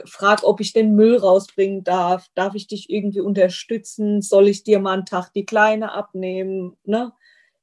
frag, 0.05 0.43
ob 0.43 0.61
ich 0.61 0.73
den 0.73 0.97
Müll 0.97 1.17
rausbringen 1.17 1.85
darf. 1.85 2.27
Darf 2.35 2.57
ich 2.57 2.67
dich 2.67 2.91
irgendwie 2.91 3.21
unterstützen? 3.21 4.21
Soll 4.21 4.49
ich 4.49 4.65
dir 4.65 4.81
mal 4.81 4.95
einen 4.95 5.07
Tag 5.07 5.33
die 5.33 5.47
Kleine 5.47 5.93
abnehmen? 5.93 6.77
Ne? 6.83 7.13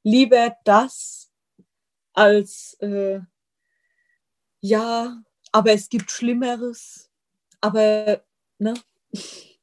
Lieber 0.04 0.56
das, 0.64 1.27
als 2.18 2.74
äh, 2.80 3.20
ja, 4.60 5.22
aber 5.52 5.72
es 5.72 5.88
gibt 5.88 6.10
Schlimmeres. 6.10 7.10
Aber 7.60 8.22
ne? 8.58 8.74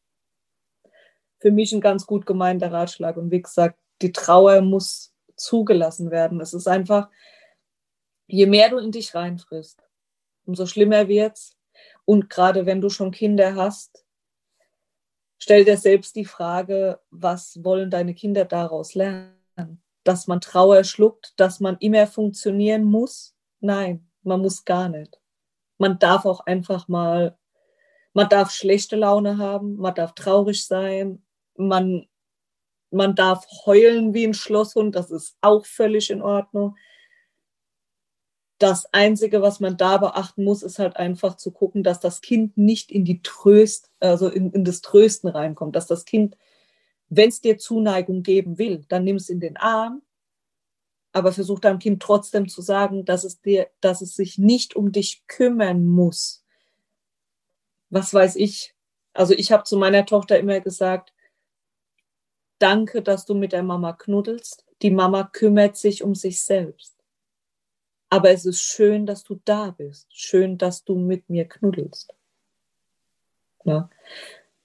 für 1.39 1.51
mich 1.51 1.73
ein 1.73 1.81
ganz 1.81 2.05
gut 2.05 2.25
gemeinter 2.25 2.71
Ratschlag. 2.71 3.17
Und 3.17 3.29
wie 3.31 3.41
gesagt, 3.41 3.77
die 4.01 4.11
Trauer 4.11 4.61
muss 4.61 5.13
zugelassen 5.35 6.09
werden. 6.11 6.41
Es 6.41 6.53
ist 6.53 6.67
einfach, 6.67 7.09
je 8.27 8.47
mehr 8.47 8.69
du 8.69 8.77
in 8.77 8.91
dich 8.91 9.13
reinfrisst, 9.13 9.83
umso 10.45 10.65
schlimmer 10.65 11.07
wird's. 11.07 11.55
Und 12.05 12.29
gerade 12.29 12.65
wenn 12.65 12.81
du 12.81 12.89
schon 12.89 13.11
Kinder 13.11 13.55
hast, 13.55 14.05
stell 15.37 15.65
dir 15.65 15.77
selbst 15.77 16.15
die 16.15 16.25
Frage, 16.25 16.99
was 17.11 17.63
wollen 17.63 17.91
deine 17.91 18.15
Kinder 18.15 18.45
daraus 18.45 18.95
lernen? 18.95 19.84
Dass 20.05 20.27
man 20.27 20.39
Trauer 20.39 20.83
schluckt, 20.85 21.33
dass 21.37 21.59
man 21.59 21.77
immer 21.79 22.07
funktionieren 22.07 22.83
muss. 22.83 23.35
Nein, 23.59 24.07
man 24.23 24.39
muss 24.39 24.63
gar 24.63 24.87
nicht. 24.87 25.19
Man 25.77 25.99
darf 25.99 26.25
auch 26.25 26.41
einfach 26.45 26.87
mal, 26.87 27.37
man 28.13 28.29
darf 28.29 28.51
schlechte 28.51 28.95
Laune 28.95 29.37
haben, 29.39 29.75
man 29.75 29.95
darf 29.95 30.13
traurig 30.13 30.65
sein, 30.65 31.23
man, 31.57 32.07
man 32.91 33.15
darf 33.15 33.45
heulen 33.65 34.13
wie 34.13 34.25
ein 34.25 34.35
Schlosshund, 34.35 34.95
das 34.95 35.09
ist 35.11 35.37
auch 35.41 35.65
völlig 35.65 36.11
in 36.11 36.21
Ordnung. 36.21 36.77
Das 38.59 38.85
Einzige, 38.93 39.41
was 39.41 39.59
man 39.59 39.75
da 39.75 39.97
beachten 39.97 40.43
muss, 40.43 40.63
ist 40.63 40.79
halt 40.79 40.95
einfach 40.97 41.35
zu 41.35 41.51
gucken, 41.51 41.83
dass 41.83 41.99
das 41.99 42.21
Kind 42.21 42.57
nicht 42.57 42.91
in 42.91 43.05
die 43.05 43.21
Tröst, 43.21 43.89
also 43.99 44.29
in, 44.29 44.51
in 44.51 44.63
das 44.63 44.81
Trösten 44.81 45.29
reinkommt, 45.29 45.75
dass 45.75 45.87
das 45.87 46.05
Kind 46.05 46.37
wenn 47.09 47.29
es 47.29 47.41
dir 47.41 47.57
Zuneigung 47.57 48.23
geben 48.23 48.57
will, 48.57 48.85
dann 48.87 49.03
nimm 49.03 49.17
es 49.17 49.29
in 49.29 49.39
den 49.39 49.57
Arm, 49.57 50.01
aber 51.11 51.31
versuch 51.31 51.59
deinem 51.59 51.79
Kind 51.79 52.01
trotzdem 52.01 52.49
zu 52.49 52.61
sagen, 52.61 53.05
dass 53.05 53.23
es 53.23 53.41
dir, 53.41 53.69
dass 53.79 54.01
es 54.01 54.15
sich 54.15 54.37
nicht 54.37 54.75
um 54.75 54.91
dich 54.91 55.25
kümmern 55.27 55.85
muss. 55.85 56.43
Was 57.89 58.13
weiß 58.13 58.35
ich? 58.35 58.75
Also 59.13 59.33
ich 59.33 59.51
habe 59.51 59.63
zu 59.63 59.77
meiner 59.77 60.05
Tochter 60.05 60.37
immer 60.37 60.59
gesagt, 60.59 61.13
danke, 62.59 63.01
dass 63.01 63.25
du 63.25 63.33
mit 63.33 63.53
der 63.53 63.63
Mama 63.63 63.93
knuddelst. 63.93 64.65
Die 64.81 64.91
Mama 64.91 65.23
kümmert 65.31 65.77
sich 65.77 66.03
um 66.03 66.15
sich 66.15 66.41
selbst. 66.41 66.95
Aber 68.09 68.31
es 68.31 68.45
ist 68.45 68.61
schön, 68.61 69.05
dass 69.05 69.23
du 69.23 69.39
da 69.45 69.71
bist. 69.71 70.07
Schön, 70.13 70.57
dass 70.57 70.83
du 70.83 70.95
mit 70.95 71.29
mir 71.29 71.47
knuddelst. 71.47 72.13
Ja. 73.63 73.89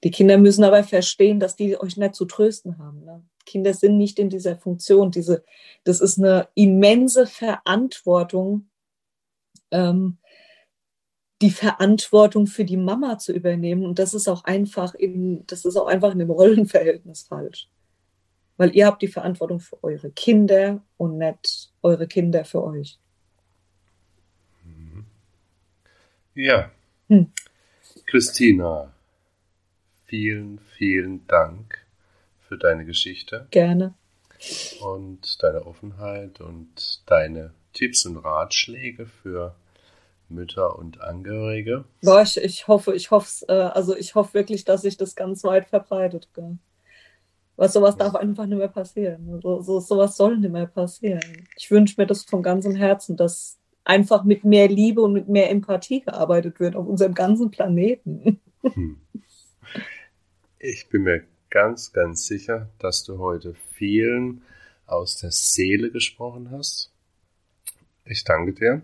Die 0.02 0.10
Kinder 0.10 0.38
müssen 0.38 0.64
aber 0.64 0.82
verstehen, 0.82 1.40
dass 1.40 1.56
die 1.56 1.78
euch 1.78 1.96
nicht 1.96 2.14
zu 2.14 2.24
trösten 2.24 2.78
haben. 2.78 3.04
Ne? 3.04 3.22
Kinder 3.44 3.74
sind 3.74 3.98
nicht 3.98 4.18
in 4.18 4.30
dieser 4.30 4.56
Funktion. 4.56 5.10
Diese, 5.10 5.44
das 5.84 6.00
ist 6.00 6.18
eine 6.18 6.48
immense 6.54 7.26
Verantwortung, 7.26 8.68
ähm, 9.70 10.18
die 11.42 11.50
Verantwortung 11.50 12.46
für 12.46 12.64
die 12.64 12.76
Mama 12.76 13.18
zu 13.18 13.32
übernehmen. 13.32 13.84
Und 13.84 13.98
das 13.98 14.14
ist 14.14 14.28
auch 14.28 14.44
einfach 14.44 14.94
in, 14.94 15.46
das 15.46 15.64
ist 15.64 15.76
auch 15.76 15.86
einfach 15.86 16.12
in 16.12 16.18
dem 16.18 16.30
Rollenverhältnis 16.30 17.22
falsch. 17.22 17.68
Weil 18.56 18.74
ihr 18.76 18.86
habt 18.86 19.02
die 19.02 19.08
Verantwortung 19.08 19.60
für 19.60 19.82
eure 19.82 20.10
Kinder 20.10 20.82
und 20.98 21.18
nicht 21.18 21.72
eure 21.82 22.06
Kinder 22.06 22.44
für 22.44 22.62
euch. 22.62 22.98
Ja. 26.34 26.70
Hm. 27.08 27.32
Christina, 28.06 28.92
vielen, 30.10 30.58
vielen 30.76 31.24
Dank 31.28 31.78
für 32.40 32.58
deine 32.58 32.84
Geschichte 32.84 33.46
Gerne. 33.52 33.94
und 34.80 35.40
deine 35.40 35.64
Offenheit 35.64 36.40
und 36.40 37.02
deine 37.06 37.54
Tipps 37.72 38.04
und 38.06 38.16
Ratschläge 38.16 39.06
für 39.06 39.54
Mütter 40.28 40.76
und 40.76 41.00
Angehörige. 41.00 41.84
Boah, 42.02 42.22
ich, 42.22 42.36
ich 42.38 42.66
hoffe, 42.66 42.92
ich 42.92 43.12
hoffe, 43.12 43.46
äh, 43.46 43.52
also 43.52 43.96
ich 43.96 44.16
hoffe 44.16 44.34
wirklich, 44.34 44.64
dass 44.64 44.82
sich 44.82 44.96
das 44.96 45.14
ganz 45.14 45.44
weit 45.44 45.68
verbreitet. 45.68 46.28
Gell? 46.34 46.58
Weil 47.54 47.68
sowas 47.68 47.96
darf 47.96 48.16
einfach 48.16 48.46
nicht 48.46 48.58
mehr 48.58 48.66
passieren. 48.66 49.40
So, 49.40 49.60
so, 49.60 49.78
sowas 49.78 50.16
soll 50.16 50.38
nicht 50.38 50.50
mehr 50.50 50.66
passieren. 50.66 51.46
Ich 51.56 51.70
wünsche 51.70 51.94
mir 51.98 52.08
das 52.08 52.24
von 52.24 52.42
ganzem 52.42 52.74
Herzen, 52.74 53.16
dass 53.16 53.60
einfach 53.84 54.24
mit 54.24 54.44
mehr 54.44 54.66
Liebe 54.66 55.02
und 55.02 55.12
mit 55.12 55.28
mehr 55.28 55.50
Empathie 55.50 56.00
gearbeitet 56.00 56.58
wird 56.58 56.74
auf 56.74 56.88
unserem 56.88 57.14
ganzen 57.14 57.52
Planeten. 57.52 58.40
Hm. 58.62 59.00
Ich 60.62 60.90
bin 60.90 61.04
mir 61.04 61.24
ganz, 61.48 61.90
ganz 61.90 62.26
sicher, 62.26 62.68
dass 62.78 63.02
du 63.02 63.18
heute 63.18 63.54
vielen 63.72 64.42
aus 64.86 65.16
der 65.16 65.30
Seele 65.30 65.90
gesprochen 65.90 66.50
hast. 66.50 66.92
Ich 68.04 68.24
danke 68.24 68.52
dir 68.52 68.82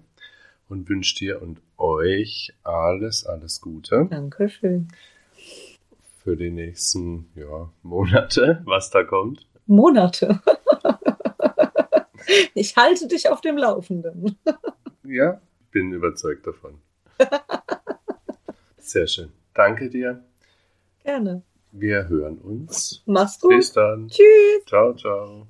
und 0.71 0.89
wünsche 0.89 1.17
dir 1.17 1.43
und 1.43 1.61
euch 1.77 2.55
alles, 2.63 3.27
alles 3.27 3.61
Gute 3.61 4.07
Dankeschön. 4.09 4.89
für 6.25 6.35
die 6.35 6.51
nächsten 6.51 7.29
ja, 7.35 7.71
Monate, 7.83 8.63
was 8.65 8.89
da 8.89 9.05
kommt. 9.05 9.47
Monate. 9.67 10.41
Ich 12.55 12.75
halte 12.75 13.07
dich 13.07 13.29
auf 13.29 13.41
dem 13.41 13.57
Laufenden. 13.57 14.37
Ja, 15.05 15.41
bin 15.71 15.93
überzeugt 15.93 16.45
davon. 16.45 16.81
Sehr 18.79 19.07
schön. 19.07 19.31
Danke 19.55 19.89
dir. 19.89 20.25
Gerne. 21.05 21.45
Wir 21.73 22.09
hören 22.09 22.39
uns. 22.39 23.03
Mach's 23.07 23.41
gut. 23.41 23.57
Bis 23.57 23.73
dann. 23.73 24.09
Tschüss. 24.09 24.65
Ciao, 24.67 24.95
ciao. 24.95 25.47